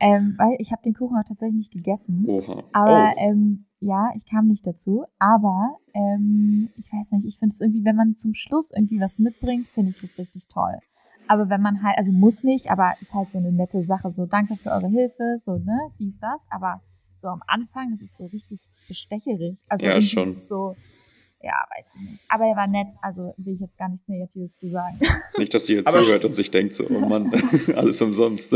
Ähm, 0.00 0.34
weil 0.38 0.56
ich 0.58 0.72
habe 0.72 0.82
den 0.82 0.94
Kuchen 0.94 1.16
auch 1.16 1.24
tatsächlich 1.28 1.54
nicht 1.56 1.72
gegessen. 1.72 2.24
Oha. 2.26 2.64
Aber 2.72 3.12
Oh. 3.16 3.20
ähm, 3.20 3.65
ja, 3.80 4.10
ich 4.14 4.26
kam 4.26 4.46
nicht 4.46 4.66
dazu. 4.66 5.04
Aber 5.18 5.78
ähm, 5.94 6.70
ich 6.76 6.92
weiß 6.92 7.12
nicht, 7.12 7.26
ich 7.26 7.38
finde 7.38 7.52
es 7.52 7.60
irgendwie, 7.60 7.84
wenn 7.84 7.96
man 7.96 8.14
zum 8.14 8.34
Schluss 8.34 8.70
irgendwie 8.74 9.00
was 9.00 9.18
mitbringt, 9.18 9.68
finde 9.68 9.90
ich 9.90 9.98
das 9.98 10.18
richtig 10.18 10.48
toll. 10.48 10.78
Aber 11.28 11.48
wenn 11.48 11.60
man 11.62 11.82
halt, 11.82 11.98
also 11.98 12.12
muss 12.12 12.42
nicht, 12.42 12.70
aber 12.70 12.94
ist 13.00 13.14
halt 13.14 13.30
so 13.30 13.38
eine 13.38 13.52
nette 13.52 13.82
Sache, 13.82 14.10
so 14.10 14.26
danke 14.26 14.56
für 14.56 14.70
eure 14.70 14.88
Hilfe, 14.88 15.38
so, 15.40 15.56
ne, 15.58 15.78
dies, 15.98 16.18
das. 16.18 16.42
Aber 16.50 16.80
so 17.16 17.28
am 17.28 17.42
Anfang, 17.46 17.90
das 17.90 18.02
ist 18.02 18.16
so 18.16 18.26
richtig 18.26 18.68
bestecherig. 18.88 19.64
Also 19.68 19.86
Ja, 19.86 20.00
schon. 20.00 20.32
so, 20.32 20.76
ja, 21.40 21.54
weiß 21.76 21.94
ich 21.96 22.10
nicht. 22.10 22.24
Aber 22.28 22.44
er 22.44 22.56
war 22.56 22.66
nett, 22.66 22.88
also 23.02 23.34
will 23.36 23.54
ich 23.54 23.60
jetzt 23.60 23.78
gar 23.78 23.88
nichts 23.88 24.08
Negatives 24.08 24.56
zu 24.56 24.68
sagen. 24.68 24.98
Nicht, 25.38 25.52
dass 25.52 25.66
sie 25.66 25.76
jetzt 25.76 25.88
Aber 25.88 26.02
zuhört 26.02 26.24
und 26.24 26.34
sich 26.34 26.50
denkt 26.50 26.74
so, 26.74 26.86
oh 26.88 27.00
Mann, 27.00 27.30
alles 27.76 28.00
umsonst. 28.02 28.54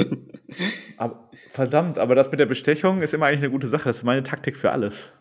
Aber, 0.96 1.30
verdammt, 1.50 1.98
aber 1.98 2.14
das 2.14 2.30
mit 2.30 2.40
der 2.40 2.46
Bestechung 2.46 3.02
ist 3.02 3.14
immer 3.14 3.26
eigentlich 3.26 3.42
eine 3.42 3.50
gute 3.50 3.68
Sache. 3.68 3.84
Das 3.84 3.98
ist 3.98 4.04
meine 4.04 4.22
Taktik 4.22 4.56
für 4.56 4.70
alles. 4.72 5.12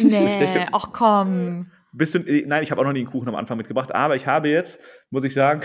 Nee, 0.00 0.66
ach 0.70 0.92
komm. 0.92 1.70
Bist 1.94 2.14
du, 2.14 2.20
äh, 2.20 2.44
nein, 2.46 2.62
ich 2.62 2.70
habe 2.70 2.80
auch 2.80 2.86
noch 2.86 2.92
nie 2.92 3.00
einen 3.00 3.10
Kuchen 3.10 3.28
am 3.28 3.34
Anfang 3.34 3.58
mitgebracht, 3.58 3.94
aber 3.94 4.16
ich 4.16 4.26
habe 4.26 4.48
jetzt, 4.48 4.78
muss 5.10 5.24
ich 5.24 5.34
sagen, 5.34 5.60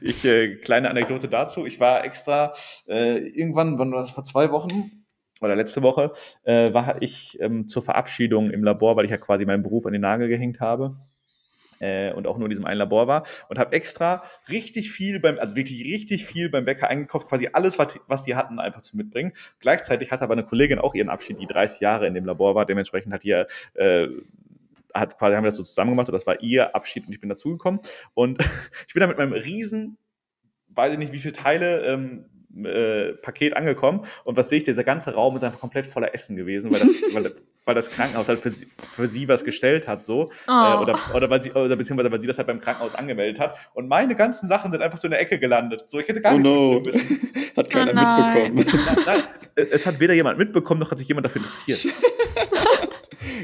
ich, 0.00 0.24
äh, 0.24 0.56
kleine 0.56 0.90
Anekdote 0.90 1.26
dazu, 1.26 1.66
ich 1.66 1.80
war 1.80 2.04
extra 2.04 2.52
äh, 2.86 3.18
irgendwann, 3.18 3.78
wann 3.78 3.90
war 3.90 3.98
das, 3.98 4.10
vor 4.12 4.24
zwei 4.24 4.52
Wochen 4.52 5.05
oder 5.40 5.56
letzte 5.56 5.82
Woche, 5.82 6.12
äh, 6.44 6.72
war 6.72 7.02
ich 7.02 7.38
ähm, 7.40 7.68
zur 7.68 7.82
Verabschiedung 7.82 8.50
im 8.50 8.64
Labor, 8.64 8.96
weil 8.96 9.04
ich 9.04 9.10
ja 9.10 9.18
quasi 9.18 9.44
meinen 9.44 9.62
Beruf 9.62 9.86
an 9.86 9.92
den 9.92 10.02
Nagel 10.02 10.28
gehängt 10.28 10.60
habe 10.60 10.96
äh, 11.80 12.12
und 12.12 12.26
auch 12.26 12.38
nur 12.38 12.46
in 12.46 12.50
diesem 12.50 12.64
einen 12.64 12.78
Labor 12.78 13.06
war 13.06 13.26
und 13.48 13.58
habe 13.58 13.74
extra 13.74 14.22
richtig 14.48 14.90
viel 14.90 15.20
beim, 15.20 15.38
also 15.38 15.56
wirklich 15.56 15.84
richtig 15.84 16.24
viel 16.26 16.48
beim 16.48 16.64
Bäcker 16.64 16.88
eingekauft, 16.88 17.28
quasi 17.28 17.50
alles, 17.52 17.78
was, 17.78 18.00
was 18.06 18.24
die 18.24 18.34
hatten, 18.34 18.58
einfach 18.58 18.82
zu 18.82 18.96
mitbringen. 18.96 19.32
Gleichzeitig 19.60 20.10
hatte 20.10 20.24
aber 20.24 20.34
eine 20.34 20.44
Kollegin 20.44 20.78
auch 20.78 20.94
ihren 20.94 21.08
Abschied, 21.08 21.38
die 21.40 21.46
30 21.46 21.80
Jahre 21.80 22.06
in 22.06 22.14
dem 22.14 22.24
Labor 22.24 22.54
war, 22.54 22.66
dementsprechend 22.66 23.12
hat 23.12 23.24
ihr 23.24 23.46
äh, 23.74 24.08
hat 24.94 25.18
quasi 25.18 25.36
haben 25.36 25.44
wir 25.44 25.48
das 25.48 25.56
so 25.56 25.62
zusammen 25.62 25.90
gemacht 25.90 26.08
und 26.08 26.14
das 26.14 26.26
war 26.26 26.40
ihr 26.40 26.74
Abschied 26.74 27.06
und 27.06 27.12
ich 27.12 27.20
bin 27.20 27.28
dazugekommen 27.28 27.80
und 28.14 28.38
ich 28.88 28.94
bin 28.94 29.02
da 29.02 29.06
mit 29.06 29.18
meinem 29.18 29.34
riesen, 29.34 29.98
weiß 30.68 30.92
ich 30.92 30.98
nicht 30.98 31.12
wie 31.12 31.18
viele 31.18 31.34
Teile 31.34 31.84
ähm, 31.84 32.26
äh, 32.64 33.12
Paket 33.14 33.56
angekommen 33.56 34.02
und 34.24 34.36
was 34.36 34.48
sehe 34.48 34.58
ich, 34.58 34.64
dieser 34.64 34.84
ganze 34.84 35.12
Raum 35.14 35.36
ist 35.36 35.44
einfach 35.44 35.60
komplett 35.60 35.86
voller 35.86 36.14
Essen 36.14 36.36
gewesen, 36.36 36.70
weil 36.72 36.80
das, 36.80 36.88
weil, 37.14 37.22
das- 37.24 37.32
weil 37.64 37.74
das 37.74 37.90
Krankenhaus 37.90 38.28
halt 38.28 38.38
für 38.38 38.50
sie, 38.50 38.66
für 38.92 39.08
sie 39.08 39.26
was 39.26 39.42
gestellt 39.42 39.88
hat 39.88 40.04
so 40.04 40.26
Oh. 40.46 40.50
äh, 40.50 40.76
oder, 40.80 40.98
oder, 41.14 41.28
weil 41.30 41.42
sie, 41.42 41.50
oder 41.52 41.74
beziehungsweise 41.76 42.12
weil 42.12 42.20
sie 42.20 42.28
das 42.28 42.38
halt 42.38 42.46
beim 42.46 42.60
Krankenhaus 42.60 42.94
angemeldet 42.94 43.40
hat 43.40 43.56
und 43.74 43.88
meine 43.88 44.14
ganzen 44.14 44.46
Sachen 44.48 44.70
sind 44.70 44.82
einfach 44.82 44.98
so 44.98 45.06
in 45.08 45.10
der 45.10 45.20
Ecke 45.20 45.38
gelandet. 45.40 45.84
So, 45.88 45.98
ich 45.98 46.06
hätte 46.06 46.20
gar 46.20 46.34
Oh 46.34 46.38
nichts 46.38 46.48
no. 46.48 46.80
müssen. 46.80 47.32
Hat 47.56 47.70
keiner 47.70 47.90
Oh 47.92 48.48
mitbekommen. 48.54 48.82
Nein, 49.06 49.22
nein, 49.56 49.66
es 49.72 49.86
hat 49.86 49.98
weder 49.98 50.12
jemand 50.12 50.38
mitbekommen, 50.38 50.78
noch 50.80 50.90
hat 50.90 50.98
sich 50.98 51.08
jemand 51.08 51.24
dafür 51.24 51.40
interessiert. 51.42 51.94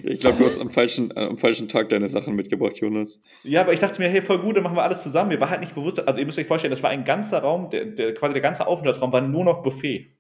Ich 0.05 0.21
glaube, 0.21 0.39
du 0.39 0.45
hast 0.45 0.59
am 0.59 0.71
falschen, 0.71 1.11
äh, 1.11 1.21
am 1.21 1.39
falschen 1.39 1.69
Tag 1.69 1.89
deine 1.89 2.09
Sachen 2.09 2.35
mitgebracht, 2.35 2.79
Jonas. 2.79 3.23
Ja, 3.45 3.61
aber 3.63 3.73
ich 3.73 3.81
dachte 3.81 4.01
mir, 4.01 4.09
hey, 4.09 4.23
voll 4.23 4.39
gut, 4.39 4.57
dann 4.57 4.63
machen 4.63 4.77
wir 4.77 4.83
alles 4.83 5.03
zusammen. 5.03 5.31
Mir 5.31 5.41
war 5.41 5.51
halt 5.51 5.61
nicht 5.61 5.75
bewusst, 5.75 6.07
also 6.07 6.19
ihr 6.19 6.27
müsst 6.27 6.39
euch 6.39 6.47
vorstellen, 6.47 6.71
das 6.71 6.83
war 6.83 6.91
ein 6.91 7.05
ganzer 7.05 7.39
Raum, 7.39 7.71
der, 7.71 7.85
der, 7.87 8.15
quasi 8.15 8.33
der 8.33 8.43
ganze 8.43 8.67
Aufenthaltsraum 8.67 9.13
war 9.13 9.21
nur 9.21 9.45
noch 9.45 9.63
Buffet. 9.63 10.17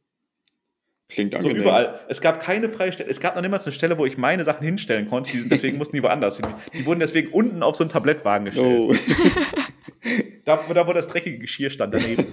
Klingt 1.08 1.32
So 1.32 1.38
angenehm. 1.38 1.62
überall. 1.62 2.00
Es 2.08 2.20
gab 2.22 2.40
keine 2.40 2.70
freie 2.70 2.90
Stelle. 2.90 3.10
Es 3.10 3.20
gab 3.20 3.34
noch 3.34 3.42
niemals 3.42 3.64
eine 3.66 3.72
Stelle, 3.72 3.98
wo 3.98 4.06
ich 4.06 4.16
meine 4.16 4.44
Sachen 4.44 4.64
hinstellen 4.64 5.08
konnte. 5.08 5.32
Die, 5.32 5.46
deswegen 5.48 5.76
mussten 5.76 5.94
die 5.94 6.02
woanders 6.02 6.38
hin. 6.38 6.46
Die 6.72 6.86
wurden 6.86 7.00
deswegen 7.00 7.28
unten 7.32 7.62
auf 7.62 7.76
so 7.76 7.84
einen 7.84 7.90
Tablettwagen 7.90 8.46
gestellt. 8.46 8.66
Oh. 8.66 8.94
Da, 10.44 10.56
da, 10.74 10.86
wo 10.88 10.92
das 10.92 11.06
dreckige 11.06 11.38
Geschirr 11.38 11.70
stand 11.70 11.94
daneben. 11.94 12.26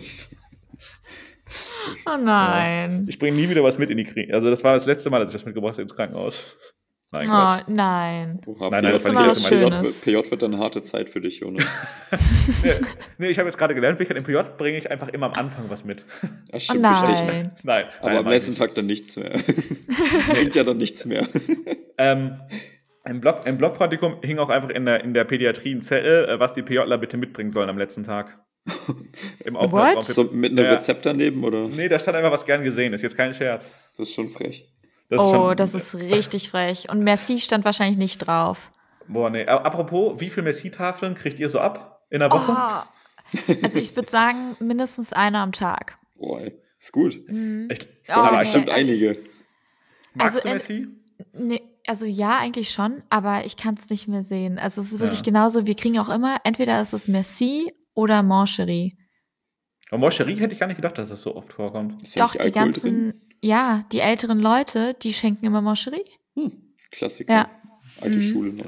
Oh 2.08 2.18
nein. 2.18 3.06
Ich 3.08 3.20
bringe 3.20 3.38
nie 3.38 3.50
wieder 3.50 3.64
was 3.64 3.78
mit 3.78 3.92
in 3.92 3.98
die 3.98 4.04
Krieg. 4.04 4.34
Also 4.34 4.50
das 4.50 4.64
war 4.64 4.74
das 4.74 4.88
letzte 4.88 5.12
Mal, 5.12 5.20
dass 5.20 5.30
ich 5.30 5.34
das 5.34 5.46
mitgebracht 5.46 5.74
habe 5.74 5.84
ins 5.84 5.96
Krankenhaus. 5.96 6.58
Nein, 7.12 7.26
Quatsch. 7.26 7.64
Oh 7.68 7.72
nein. 7.72 8.42
Oha, 8.46 8.70
Nein, 8.70 8.84
nein, 8.84 8.92
PJ 8.92 9.12
das 9.14 9.52
war 9.56 10.04
PJ 10.04 10.30
wird 10.32 10.42
dann 10.44 10.54
eine 10.54 10.62
harte 10.64 10.82
Zeit 10.82 11.10
für 11.10 11.20
dich, 11.22 11.40
Jonas. 11.40 11.82
Nee, 12.64 12.72
nee, 13.18 13.28
ich 13.30 13.40
habe 13.40 13.50
jetzt 13.50 13.58
gerade 13.58 13.74
gelernt, 13.74 14.00
im 14.00 14.24
PJ 14.24 14.38
bringe 14.58 14.78
ich 14.78 14.92
einfach 14.92 15.08
immer 15.10 15.26
am 15.28 15.34
Anfang 15.34 15.70
was 15.70 15.84
mit. 15.86 16.06
Das 16.52 16.70
Oh 16.70 16.74
stimmt 16.74 16.84
bestechen. 16.84 17.28
nein. 17.28 17.52
Nein. 17.64 17.86
Aber 18.02 18.10
nein, 18.10 18.18
am 18.26 18.28
letzten 18.28 18.54
Tag 18.56 18.76
dann 18.76 18.86
nichts 18.86 19.16
mehr. 19.16 19.32
Bringt 20.30 20.56
ja 20.56 20.64
dann 20.64 20.78
nichts 20.78 21.06
mehr. 21.06 21.28
Ähm, 21.98 22.40
im, 23.06 23.22
Blog, 23.22 23.42
Im 23.46 23.58
Blogpraktikum 23.58 24.18
hing 24.22 24.38
auch 24.38 24.50
einfach 24.50 24.70
in 24.70 24.86
der, 24.86 25.04
in 25.04 25.14
der 25.16 25.24
Pädiatrie 25.24 25.74
ein 25.74 25.82
Zettel, 25.82 26.30
äh, 26.30 26.40
was 26.40 26.54
die 26.54 26.62
PJler 26.62 26.98
bitte 27.00 27.18
mitbringen 27.18 27.50
sollen 27.50 27.70
am 27.70 27.78
letzten 27.80 28.04
Tag. 28.04 28.38
Im 29.46 29.56
Aufenthaltsraum. 29.56 30.28
So 30.28 30.32
mit 30.32 30.52
einem. 30.52 30.66
Rezept 30.72 31.06
daneben, 31.08 31.44
oder? 31.44 31.68
Nee, 31.70 31.88
da 31.88 31.98
stand 31.98 32.18
einfach 32.18 32.32
was 32.32 32.46
gern 32.46 32.64
gesehen, 32.64 32.94
ist 32.94 33.02
jetzt 33.02 33.18
kein 33.18 33.34
Scherz. 33.34 33.72
Das 33.98 34.08
ist 34.10 34.14
schon 34.14 34.30
frech. 34.30 34.70
Das 35.10 35.20
ist 35.22 35.28
oh, 35.28 35.34
schon- 35.34 35.58
das 35.58 35.74
ist 35.74 35.96
richtig 35.96 36.50
frech. 36.50 36.90
Und 36.90 37.04
Merci 37.04 37.40
stand 37.40 37.66
wahrscheinlich 37.66 37.98
nicht 37.98 38.20
drauf. 38.20 38.72
Boah, 39.08 39.30
nee. 39.30 39.46
Apropos, 39.46 40.20
wie 40.20 40.30
viele 40.30 40.44
Messi-Tafeln 40.44 41.16
kriegt 41.16 41.40
ihr 41.40 41.50
so 41.50 41.60
ab 41.60 42.04
in 42.12 42.20
der 42.20 42.32
Woche? 42.32 42.52
Oh. 42.52 43.54
Also 43.64 43.80
ich 43.80 43.96
würde 43.96 44.10
sagen, 44.10 44.56
mindestens 44.60 45.14
eine 45.14 45.40
am 45.40 45.52
Tag. 45.52 45.96
Boah, 46.16 46.42
ist 46.78 46.92
gut. 46.92 47.20
Mhm. 47.28 47.68
Echt? 47.70 47.88
Oh, 47.88 47.94
Das 48.08 48.18
aber 48.18 48.28
sind 48.28 48.36
nee, 48.36 48.40
bestimmt 48.42 48.70
einige. 48.70 49.20
Magst 50.14 50.36
also 50.36 50.40
du 50.40 50.48
in- 50.48 50.54
Messi? 50.54 50.88
Nee, 51.34 51.62
also 51.88 52.06
ja, 52.06 52.38
eigentlich 52.38 52.70
schon, 52.70 53.04
aber 53.10 53.46
ich 53.46 53.58
kann 53.58 53.76
es 53.76 53.90
nicht 53.90 54.08
mehr 54.08 54.24
sehen. 54.24 54.58
Also 54.60 54.80
es 54.82 54.92
ist 54.94 55.00
wirklich 55.00 55.20
Ja. 55.20 55.26
genauso, 55.26 55.66
wir 55.66 55.76
kriegen 55.76 56.00
auch 56.00 56.10
immer, 56.10 56.38
entweder 56.44 56.80
ist 56.82 56.94
es 56.94 57.08
Merci 57.08 57.72
oder 57.94 58.24
Mancherie. 58.24 58.96
Aber 59.90 59.98
Moscherie 59.98 60.36
hätte 60.36 60.54
ich 60.54 60.60
gar 60.60 60.68
nicht 60.68 60.76
gedacht, 60.78 60.98
dass 61.00 61.10
das 61.10 61.22
so 61.22 61.36
oft 61.36 61.52
vorkommt. 61.52 62.02
Ist 62.04 62.20
Doch, 62.20 62.36
die 62.36 62.52
ganzen, 62.52 62.82
drin? 63.12 63.22
Ja, 63.42 63.84
die 63.92 64.00
älteren 64.00 64.40
Leute, 64.40 64.96
die 65.02 65.14
schenken 65.14 65.46
immer 65.46 65.62
Mancherie. 65.62 66.04
Hm, 66.36 66.52
Klassiker. 66.92 67.34
Ja. 67.34 67.50
Alte 68.02 68.18
Mhm. 68.20 68.22
Schule 68.24 68.54
noch. 68.54 68.66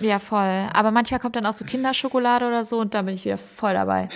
Ja, 0.00 0.18
voll. 0.18 0.68
Aber 0.72 0.90
manchmal 0.90 1.20
kommt 1.20 1.36
dann 1.36 1.46
auch 1.46 1.52
so 1.52 1.64
Kinderschokolade 1.64 2.46
oder 2.46 2.64
so 2.64 2.80
und 2.80 2.94
da 2.94 3.02
bin 3.02 3.14
ich 3.14 3.24
wieder 3.24 3.38
voll 3.38 3.74
dabei. 3.74 4.08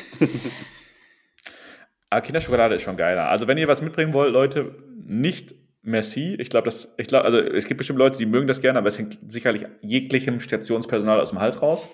Aber 2.11 2.21
Kinderschokolade 2.23 2.75
ist 2.75 2.83
schon 2.83 2.97
geiler. 2.97 3.29
Also 3.29 3.47
wenn 3.47 3.59
ihr 3.59 3.69
was 3.69 3.83
mitbringen 3.83 4.13
wollt, 4.13 4.33
Leute, 4.33 4.75
nicht 5.05 5.55
Merci. 5.83 6.35
Ich 6.39 6.51
glaube, 6.51 6.67
das, 6.67 6.93
ich 6.99 7.07
glaube, 7.07 7.25
also 7.25 7.39
es 7.39 7.67
gibt 7.67 7.79
bestimmt 7.79 7.99
Leute, 7.99 8.19
die 8.19 8.27
mögen 8.27 8.47
das 8.49 8.61
gerne, 8.61 8.79
aber 8.81 8.89
es 8.89 8.99
hängt 8.99 9.19
sicherlich 9.29 9.65
jeglichem 9.81 10.39
Stationspersonal 10.41 11.21
aus 11.21 11.31
dem 11.31 11.39
Hals 11.41 11.63
raus. 11.63 11.89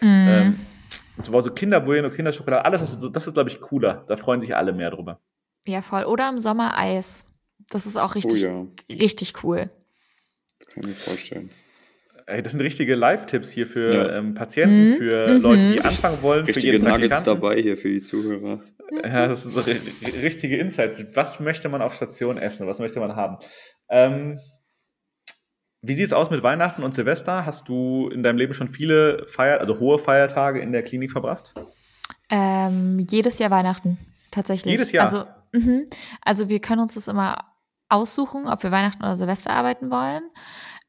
Mhm. 0.00 0.08
Ähm, 0.28 0.58
so, 1.24 1.40
Kinderbueno, 1.50 2.10
Kinderschokolade, 2.10 2.64
alles 2.64 2.82
ist, 2.82 3.00
so- 3.00 3.08
das 3.08 3.26
ist, 3.26 3.34
glaube 3.34 3.48
ich, 3.48 3.60
cooler. 3.60 4.04
Da 4.08 4.16
freuen 4.16 4.40
sich 4.40 4.54
alle 4.56 4.72
mehr 4.72 4.90
drüber. 4.90 5.20
Ja, 5.66 5.82
voll. 5.82 6.04
Oder 6.04 6.28
im 6.28 6.38
Sommer 6.38 6.76
Eis. 6.76 7.24
Das 7.68 7.86
ist 7.86 7.96
auch 7.96 8.10
Oh 8.10 8.14
richtig, 8.14 8.42
ja, 8.42 8.66
richtig 8.90 9.44
cool. 9.44 9.70
das 10.58 10.68
kann 10.74 10.82
ich 10.84 10.88
mir 10.90 10.94
vorstellen. 10.96 11.50
Ey, 12.26 12.42
das 12.42 12.52
sind 12.52 12.60
richtige 12.60 12.94
Live-Tipps 12.94 13.50
hier 13.50 13.66
für 13.66 13.92
Ja. 13.92 14.16
ähm, 14.18 14.34
Patienten, 14.34 14.90
Mhm. 14.90 14.96
für 14.96 15.34
Mhm. 15.34 15.40
Leute, 15.42 15.72
die 15.72 15.80
anfangen 15.80 16.22
wollen, 16.22 16.44
für 16.46 16.54
Richtige 16.56 16.76
ihre 16.76 16.88
Nuggets 16.88 17.24
dabei 17.24 17.60
hier 17.60 17.76
für 17.76 17.88
die 17.88 18.00
Zuhörer. 18.00 18.60
Ja, 19.04 19.26
das 19.28 19.42
sind 19.44 19.52
so 19.54 19.60
ri- 19.60 20.22
richtige 20.22 20.56
Insights. 20.56 21.02
Was 21.14 21.38
möchte 21.40 21.68
man 21.68 21.82
auf 21.82 21.94
Station 21.94 22.38
essen? 22.38 22.66
Was 22.66 22.78
möchte 22.78 22.98
man 23.00 23.14
haben? 23.16 23.38
Ähm, 23.88 24.40
wie 25.82 25.94
sieht 25.96 26.06
es 26.06 26.12
aus 26.12 26.30
mit 26.30 26.42
Weihnachten 26.42 26.82
und 26.82 26.94
Silvester? 26.94 27.46
Hast 27.46 27.68
du 27.68 28.08
in 28.10 28.22
deinem 28.22 28.36
Leben 28.36 28.52
schon 28.54 28.68
viele 28.68 29.26
Feier, 29.26 29.60
also 29.60 29.78
hohe 29.78 29.98
Feiertage 29.98 30.60
in 30.60 30.72
der 30.72 30.82
Klinik 30.82 31.10
verbracht? 31.12 31.54
Ähm, 32.30 33.06
jedes 33.10 33.38
Jahr 33.38 33.50
Weihnachten, 33.50 33.98
tatsächlich. 34.30 34.70
Jedes 34.72 34.92
Jahr? 34.92 35.06
Also, 35.06 35.24
mhm. 35.52 35.86
also 36.22 36.48
wir 36.48 36.60
können 36.60 36.80
uns 36.82 36.94
das 36.94 37.08
immer 37.08 37.44
aussuchen, 37.88 38.46
ob 38.46 38.62
wir 38.62 38.70
Weihnachten 38.70 39.02
oder 39.02 39.16
Silvester 39.16 39.50
arbeiten 39.52 39.90
wollen. 39.90 40.22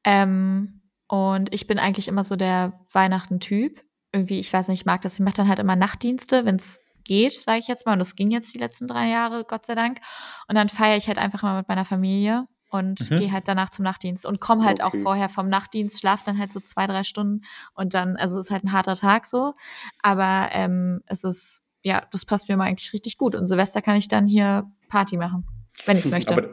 Ähm, 0.04 0.82
und 1.08 1.54
ich 1.54 1.68
bin 1.68 1.80
eigentlich 1.80 2.08
immer 2.08 2.24
so 2.24 2.36
der 2.36 2.80
Weihnachten-Typ. 2.94 3.82
Irgendwie, 4.14 4.40
ich 4.40 4.52
weiß 4.52 4.68
nicht, 4.68 4.82
ich 4.82 4.86
mag 4.86 5.02
das. 5.02 5.16
Ich 5.16 5.20
mache 5.20 5.36
dann 5.36 5.48
halt 5.48 5.60
immer 5.60 5.76
Nachtdienste, 5.76 6.46
wenn 6.46 6.56
es 6.58 6.80
geht, 7.04 7.34
sage 7.42 7.60
ich 7.60 7.68
jetzt 7.68 7.86
mal. 7.86 7.94
Und 7.94 8.00
das 8.00 8.16
ging 8.16 8.32
jetzt 8.32 8.54
die 8.54 8.60
letzten 8.60 8.88
drei 8.88 9.10
Jahre, 9.10 9.44
Gott 9.46 9.66
sei 9.66 9.76
Dank. 9.76 10.00
Und 10.48 10.56
dann 10.56 10.70
feiere 10.70 10.98
ich 10.98 11.08
halt 11.08 11.18
einfach 11.18 11.42
mal 11.44 11.58
mit 11.58 11.68
meiner 11.68 11.86
Familie 11.86 12.46
und 12.70 13.10
Mhm. 13.12 13.16
gehe 13.18 13.32
halt 13.32 13.48
danach 13.48 13.70
zum 13.70 13.84
Nachtdienst 13.84 14.26
und 14.26 14.40
komme 14.40 14.64
halt 14.64 14.82
auch 14.82 14.94
Okay. 14.94 15.02
vorher 15.02 15.28
vom 15.30 15.50
Nachtdienst, 15.50 16.00
schlaf 16.00 16.24
dann 16.24 16.38
halt 16.40 16.52
so 16.52 16.60
zwei, 16.62 16.88
drei 16.88 17.04
Stunden 17.04 17.42
und 17.76 17.94
dann, 17.94 18.16
also 18.16 18.40
ist 18.40 18.52
halt 18.52 18.64
ein 18.64 18.72
harter 18.72 18.96
Tag 18.96 19.26
so. 19.26 19.54
Aber 20.02 20.50
ähm, 20.54 21.02
es 21.08 21.24
ist, 21.26 21.64
ja, 21.84 22.04
das 22.12 22.26
passt 22.26 22.50
mir 22.50 22.58
mal 22.58 22.66
eigentlich 22.66 22.94
richtig 22.94 23.18
gut. 23.18 23.36
Und 23.36 23.46
Silvester 23.46 23.82
kann 23.82 23.96
ich 23.96 24.08
dann 24.08 24.28
hier 24.28 24.70
Party 24.90 25.18
machen, 25.18 25.46
wenn 25.86 25.98
ich 25.98 26.06
es 26.06 26.12
möchte. 26.12 26.34
Aber 26.34 26.50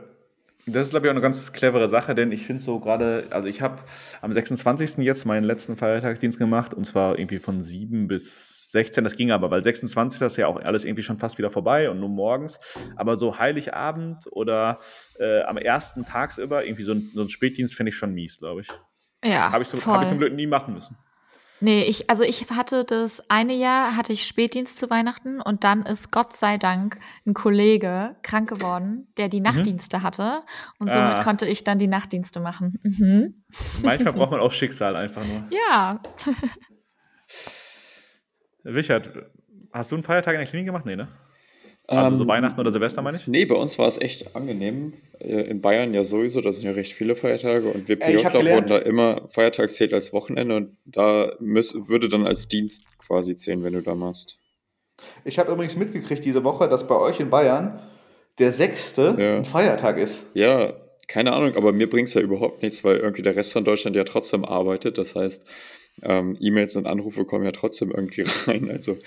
das 0.66 0.86
ist, 0.86 0.90
glaube 0.90 1.06
ich, 1.06 1.10
auch 1.10 1.14
eine 1.14 1.22
ganz 1.22 1.52
clevere 1.52 1.88
Sache, 1.88 2.14
denn 2.14 2.32
ich 2.32 2.46
finde 2.46 2.62
so 2.62 2.78
gerade, 2.78 3.28
also 3.30 3.48
ich 3.48 3.62
habe 3.62 3.78
am 4.20 4.32
26. 4.32 4.98
jetzt 4.98 5.24
meinen 5.24 5.44
letzten 5.44 5.76
Feiertagsdienst 5.76 6.38
gemacht 6.38 6.74
und 6.74 6.86
zwar 6.86 7.18
irgendwie 7.18 7.38
von 7.38 7.62
7 7.62 8.08
bis 8.08 8.70
16, 8.72 9.02
das 9.02 9.16
ging 9.16 9.30
aber, 9.30 9.50
weil 9.50 9.62
26. 9.62 10.20
ist 10.20 10.36
ja 10.36 10.46
auch 10.46 10.60
alles 10.60 10.84
irgendwie 10.84 11.02
schon 11.02 11.18
fast 11.18 11.38
wieder 11.38 11.50
vorbei 11.50 11.88
und 11.88 12.00
nur 12.00 12.10
morgens. 12.10 12.58
Aber 12.96 13.16
so 13.16 13.38
Heiligabend 13.38 14.26
oder 14.30 14.78
äh, 15.18 15.42
am 15.42 15.56
ersten 15.56 16.04
tagsüber, 16.04 16.64
irgendwie 16.64 16.84
so 16.84 16.92
ein, 16.92 17.10
so 17.14 17.22
ein 17.22 17.30
Spätdienst 17.30 17.74
finde 17.74 17.90
ich 17.90 17.96
schon 17.96 18.12
mies, 18.12 18.38
glaube 18.38 18.60
ich. 18.60 18.68
Ja, 19.24 19.50
Habe 19.50 19.62
ich, 19.62 19.68
so, 19.68 19.84
hab 19.84 20.02
ich 20.02 20.08
zum 20.08 20.18
Glück 20.18 20.34
nie 20.34 20.46
machen 20.46 20.74
müssen. 20.74 20.96
Nee, 21.60 21.82
ich, 21.84 22.08
also 22.08 22.22
ich 22.22 22.48
hatte 22.50 22.84
das 22.84 23.28
eine 23.30 23.52
Jahr, 23.54 23.96
hatte 23.96 24.12
ich 24.12 24.26
Spätdienst 24.26 24.78
zu 24.78 24.90
Weihnachten 24.90 25.40
und 25.40 25.64
dann 25.64 25.82
ist 25.86 26.12
Gott 26.12 26.36
sei 26.36 26.56
Dank 26.56 26.98
ein 27.26 27.34
Kollege 27.34 28.14
krank 28.22 28.48
geworden, 28.48 29.08
der 29.16 29.28
die 29.28 29.40
Nachtdienste 29.40 30.02
hatte 30.02 30.40
und 30.78 30.92
somit 30.92 31.18
Ah. 31.18 31.22
konnte 31.24 31.46
ich 31.46 31.64
dann 31.64 31.78
die 31.80 31.88
Nachtdienste 31.88 32.38
machen. 32.38 32.78
Mhm. 32.84 33.42
Manchmal 33.82 34.12
braucht 34.12 34.30
man 34.30 34.40
auch 34.40 34.52
Schicksal 34.52 34.94
einfach 34.94 35.24
nur. 35.24 35.44
Ja, 35.50 36.00
Richard, 38.64 39.10
hast 39.72 39.90
du 39.90 39.96
einen 39.96 40.02
Feiertag 40.02 40.34
in 40.34 40.40
der 40.40 40.46
Klinik 40.48 40.66
gemacht? 40.66 40.86
Nee, 40.86 40.96
ne? 40.96 41.08
Also 41.90 42.16
so 42.18 42.22
Ähm, 42.24 42.28
Weihnachten 42.28 42.60
oder 42.60 42.70
Silvester 42.70 43.00
meine 43.00 43.16
ich? 43.16 43.26
Nee, 43.26 43.46
bei 43.46 43.54
uns 43.54 43.78
war 43.78 43.86
es 43.88 43.98
echt 43.98 44.36
angenehm. 44.36 44.92
Äh, 45.20 45.42
In 45.48 45.62
Bayern 45.62 45.94
ja 45.94 46.04
sowieso, 46.04 46.42
da 46.42 46.52
sind 46.52 46.64
ja 46.66 46.72
recht 46.72 46.92
viele 46.92 47.16
Feiertage 47.16 47.66
und 47.68 47.88
wir 47.88 47.96
Äh, 48.00 48.12
PJler 48.16 48.30
gelernt- 48.30 48.54
wurden 48.54 48.66
da 48.66 48.78
immer, 48.78 49.26
Feiertag 49.28 49.72
zählt 49.72 49.94
als 49.94 50.12
Wochenende 50.12 50.54
und 50.56 50.76
da 50.84 51.32
müß, 51.40 51.88
würde 51.88 52.08
dann 52.08 52.26
als 52.26 52.46
Dienst 52.46 52.84
quasi 52.98 53.34
zählen, 53.36 53.64
wenn 53.64 53.72
du 53.72 53.80
da 53.82 53.94
machst. 53.94 54.38
Ich 55.24 55.38
habe 55.38 55.50
übrigens 55.52 55.76
mitgekriegt 55.76 56.24
diese 56.24 56.44
Woche, 56.44 56.68
dass 56.68 56.86
bei 56.86 56.96
euch 56.96 57.20
in 57.20 57.30
Bayern 57.30 57.80
der 58.38 58.50
sechste 58.50 59.16
Ja. 59.18 59.36
ein 59.38 59.44
Feiertag 59.46 59.96
ist. 59.96 60.24
Ja, 60.34 60.74
keine 61.06 61.32
Ahnung, 61.32 61.56
aber 61.56 61.72
mir 61.72 61.88
bringt 61.88 62.08
es 62.08 62.14
ja 62.14 62.20
überhaupt 62.20 62.62
nichts, 62.62 62.84
weil 62.84 62.98
irgendwie 62.98 63.22
der 63.22 63.34
Rest 63.34 63.54
von 63.54 63.64
Deutschland 63.64 63.96
ja 63.96 64.04
trotzdem 64.04 64.44
arbeitet. 64.44 64.98
Das 64.98 65.14
heißt, 65.16 65.46
ähm, 66.02 66.36
E-Mails 66.40 66.76
und 66.76 66.86
Anrufe 66.86 67.24
kommen 67.24 67.44
ja 67.44 67.52
trotzdem 67.52 67.90
irgendwie 67.90 68.22
rein. 68.46 68.70
Also 68.70 68.98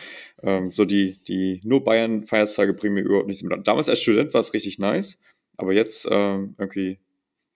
ähm, 0.44 0.72
so 0.72 0.86
die, 0.86 1.20
die 1.28 1.62
nur 1.64 1.84
Bayern-Feiertage 1.84 2.74
bringen 2.74 2.96
mir 2.96 3.02
überhaupt 3.02 3.28
nichts 3.28 3.44
mit. 3.44 3.68
Damals 3.68 3.90
als 3.90 4.02
Student 4.02 4.34
war 4.34 4.40
es 4.40 4.54
richtig 4.54 4.80
nice, 4.80 5.22
aber 5.58 5.74
jetzt 5.74 6.08
ähm, 6.10 6.56
irgendwie 6.58 7.00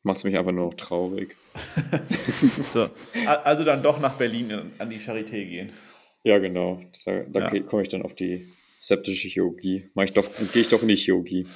macht 0.03 0.17
es 0.17 0.23
mich 0.23 0.37
einfach 0.37 0.51
nur 0.51 0.65
noch 0.65 0.73
traurig. 0.75 1.35
So. 2.73 2.89
Also 3.43 3.63
dann 3.63 3.81
doch 3.81 3.99
nach 3.99 4.15
Berlin 4.17 4.49
in- 4.49 4.71
an 4.77 4.89
die 4.89 4.99
Charité 4.99 5.45
gehen. 5.47 5.71
Ja, 6.23 6.37
genau. 6.39 6.81
Da, 7.05 7.23
da 7.23 7.51
Ja. 7.53 7.59
komme 7.61 7.83
ich 7.83 7.89
dann 7.89 8.01
auf 8.01 8.13
die 8.15 8.47
septische 8.81 9.27
Chirurgie. 9.29 9.89
Mach 9.93 10.03
ich 10.03 10.11
doch, 10.13 10.27
gehe 10.53 10.61
ich 10.63 10.69
doch 10.69 10.81
in 10.81 10.89
die 10.89 10.95
Chirurgie. 10.95 11.47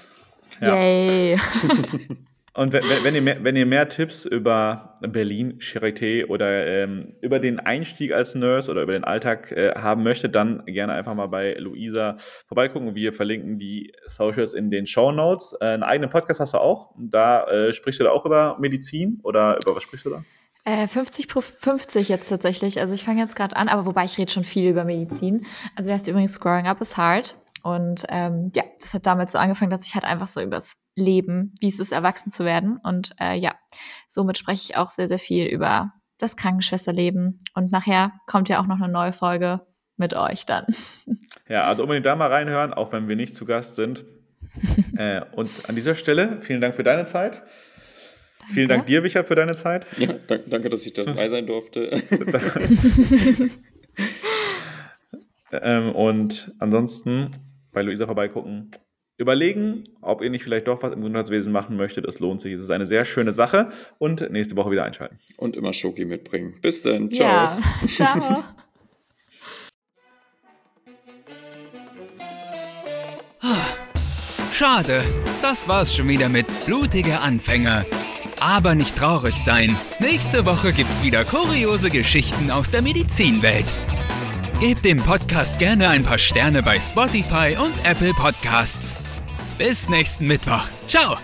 Ja. 0.62 0.76
yay. 0.82 1.38
Und 2.54 2.74
wenn, 2.74 2.84
wenn, 3.04 3.16
ihr 3.16 3.22
mehr, 3.22 3.44
wenn 3.44 3.56
ihr 3.56 3.66
mehr 3.66 3.90
Tipps 3.90 4.26
über 4.26 4.96
Berlin, 5.02 5.60
Charité 5.60 6.26
oder 6.26 6.66
ähm, 6.66 7.14
über 7.22 7.40
den 7.40 7.60
Einstieg 7.60 8.12
als 8.12 8.36
Nurse 8.36 8.72
oder 8.72 8.82
über 8.82 8.94
den 8.94 9.04
Alltag 9.04 9.52
äh, 9.52 9.74
haben 9.76 10.04
möchtet, 10.04 10.36
dann 10.36 10.66
gerne 10.66 10.94
einfach 10.94 11.14
mal 11.14 11.28
bei 11.28 11.54
Luisa 11.54 12.16
vorbeigucken. 12.48 12.96
Wir 12.96 13.14
verlinken 13.14 13.60
die 13.60 13.94
Socials 14.08 14.54
in 14.54 14.72
den 14.72 14.88
Show 14.88 15.12
Notes. 15.12 15.56
Äh, 15.62 15.66
einen 15.66 15.84
eigenen 15.84 16.10
Podcast 16.10 16.40
hast 16.40 16.54
du 16.54 16.58
auch. 16.58 16.94
Da 16.98 17.46
äh, 17.48 17.74
sprichst 17.74 18.00
du 18.00 18.06
da 18.06 18.12
auch 18.12 18.26
über 18.26 18.58
Medizin 18.60 19.20
oder 19.24 19.58
über 19.64 19.76
was 19.76 19.84
sprichst 19.84 20.06
du 20.06 20.10
da? 20.10 20.24
Äh, 20.66 20.88
50 20.88 21.28
pro 21.28 21.42
50 21.42 22.10
jetzt 22.10 22.30
tatsächlich. 22.30 22.80
Also 22.80 22.94
ich 22.94 23.04
fange 23.04 23.22
jetzt 23.22 23.36
gerade 23.36 23.56
an, 23.56 23.70
aber 23.70 23.86
wobei 23.86 24.06
ich 24.06 24.18
rede 24.18 24.32
schon 24.32 24.44
viel 24.44 24.70
über 24.70 24.84
Medizin. 24.84 25.46
Also 25.76 25.88
der 25.88 25.96
heißt 25.96 26.08
übrigens 26.08 26.40
Growing 26.40 26.68
Up 26.68 26.82
is 26.82 26.98
Hard. 26.98 27.36
Und 27.64 28.06
ähm, 28.10 28.52
ja, 28.56 28.64
das 28.80 28.94
hat 28.94 29.06
damals 29.06 29.34
so 29.34 29.38
angefangen, 29.38 29.72
dass 29.72 29.86
ich 29.86 29.94
halt 29.94 30.06
einfach 30.06 30.28
so 30.28 30.42
übers 30.42 30.78
Leben, 31.00 31.56
wie 31.60 31.68
es 31.68 31.80
ist, 31.80 31.92
erwachsen 31.92 32.32
zu 32.32 32.46
werden. 32.46 32.80
Und 32.84 33.12
äh, 33.20 33.38
ja, 33.38 33.56
somit 34.08 34.38
spreche 34.38 34.62
ich 34.70 34.78
auch 34.78 34.90
sehr, 34.90 35.08
sehr 35.08 35.20
viel 35.20 35.48
über 35.48 35.94
das 36.18 36.36
Krankenschwesterleben. 36.38 37.40
Und 37.54 37.72
nachher 37.72 38.12
kommt 38.28 38.50
ja 38.50 38.62
auch 38.62 38.68
noch 38.68 38.82
eine 38.82 38.92
neue 38.92 39.14
Folge 39.14 39.62
mit 39.98 40.14
euch 40.14 40.46
dann. 40.46 40.66
Ja, 41.48 41.64
also 41.64 41.82
unbedingt 41.82 42.06
da 42.06 42.16
mal 42.16 42.32
reinhören, 42.32 42.76
auch 42.76 42.94
wenn 42.94 43.08
wir 43.08 43.16
nicht 43.16 43.34
zu 43.34 43.44
Gast 43.44 43.74
sind. 43.74 44.06
äh, 44.98 45.22
und 45.32 45.50
an 45.68 45.74
dieser 45.74 45.96
Stelle 45.96 46.42
vielen 46.42 46.62
Dank 46.62 46.76
für 46.76 46.84
deine 46.84 47.06
Zeit. 47.06 47.42
Vielen 48.54 48.70
Dank 48.70 48.86
dir, 48.86 49.02
Richard, 49.02 49.28
für 49.28 49.34
deine 49.34 49.56
Zeit. 49.56 49.88
Ja, 49.98 50.14
danke, 50.28 50.48
danke, 50.48 50.70
dass 50.70 50.86
ich 50.86 50.94
dabei 50.94 51.28
sein 51.28 51.48
durfte. 51.48 52.04
Ähm, 55.52 55.96
und 55.96 56.54
ansonsten 56.60 57.32
bei 57.72 57.82
Luisa 57.82 58.06
vorbeigucken. 58.06 58.70
Überlegen, 59.20 59.84
ob 60.02 60.22
ihr 60.22 60.30
nicht 60.30 60.44
vielleicht 60.44 60.68
doch 60.68 60.82
was 60.82 60.94
im 60.94 61.00
Gesundheitswesen 61.00 61.52
machen 61.52 61.76
möchtet. 61.76 62.06
Es 62.06 62.22
lohnt 62.22 62.40
sich. 62.40 62.54
Es 62.54 62.62
ist 62.62 62.72
eine 62.72 62.88
sehr 62.88 63.04
schöne 63.04 63.34
Sache. 63.34 63.68
Und 63.98 64.32
nächste 64.32 64.56
Woche 64.56 64.72
wieder 64.72 64.86
einschalten. 64.86 65.20
Und 65.36 65.58
immer 65.58 65.74
Schoki 65.74 66.06
mitbringen. 66.06 66.56
Bis 66.62 66.82
dann. 66.84 67.12
Ciao. 67.12 67.28
Ja, 67.28 67.60
ciao. 67.88 68.44
Schade, 74.54 75.04
das 75.42 75.68
war's 75.68 75.94
schon 75.94 76.08
wieder 76.08 76.30
mit 76.30 76.48
Blutige 76.66 77.20
Anfänger. 77.20 77.86
Aber 78.40 78.74
nicht 78.74 78.98
traurig 78.98 79.36
sein. 79.36 79.76
Nächste 80.00 80.46
Woche 80.46 80.72
gibt's 80.72 81.04
wieder 81.04 81.26
kuriose 81.26 81.90
Geschichten 81.90 82.52
aus 82.52 82.72
der 82.72 82.82
Medizinwelt. 82.82 83.66
Gebt 84.62 84.86
dem 84.86 85.00
Podcast 85.00 85.60
gerne 85.60 85.90
ein 85.90 86.04
paar 86.04 86.18
Sterne 86.18 86.64
bei 86.64 86.80
Spotify 86.80 87.58
und 87.58 87.74
Apple 87.86 88.14
Podcasts. 88.14 88.99
Bis 89.60 89.90
nächsten 89.90 90.26
Mittwoch. 90.26 90.64
Ciao! 90.88 91.18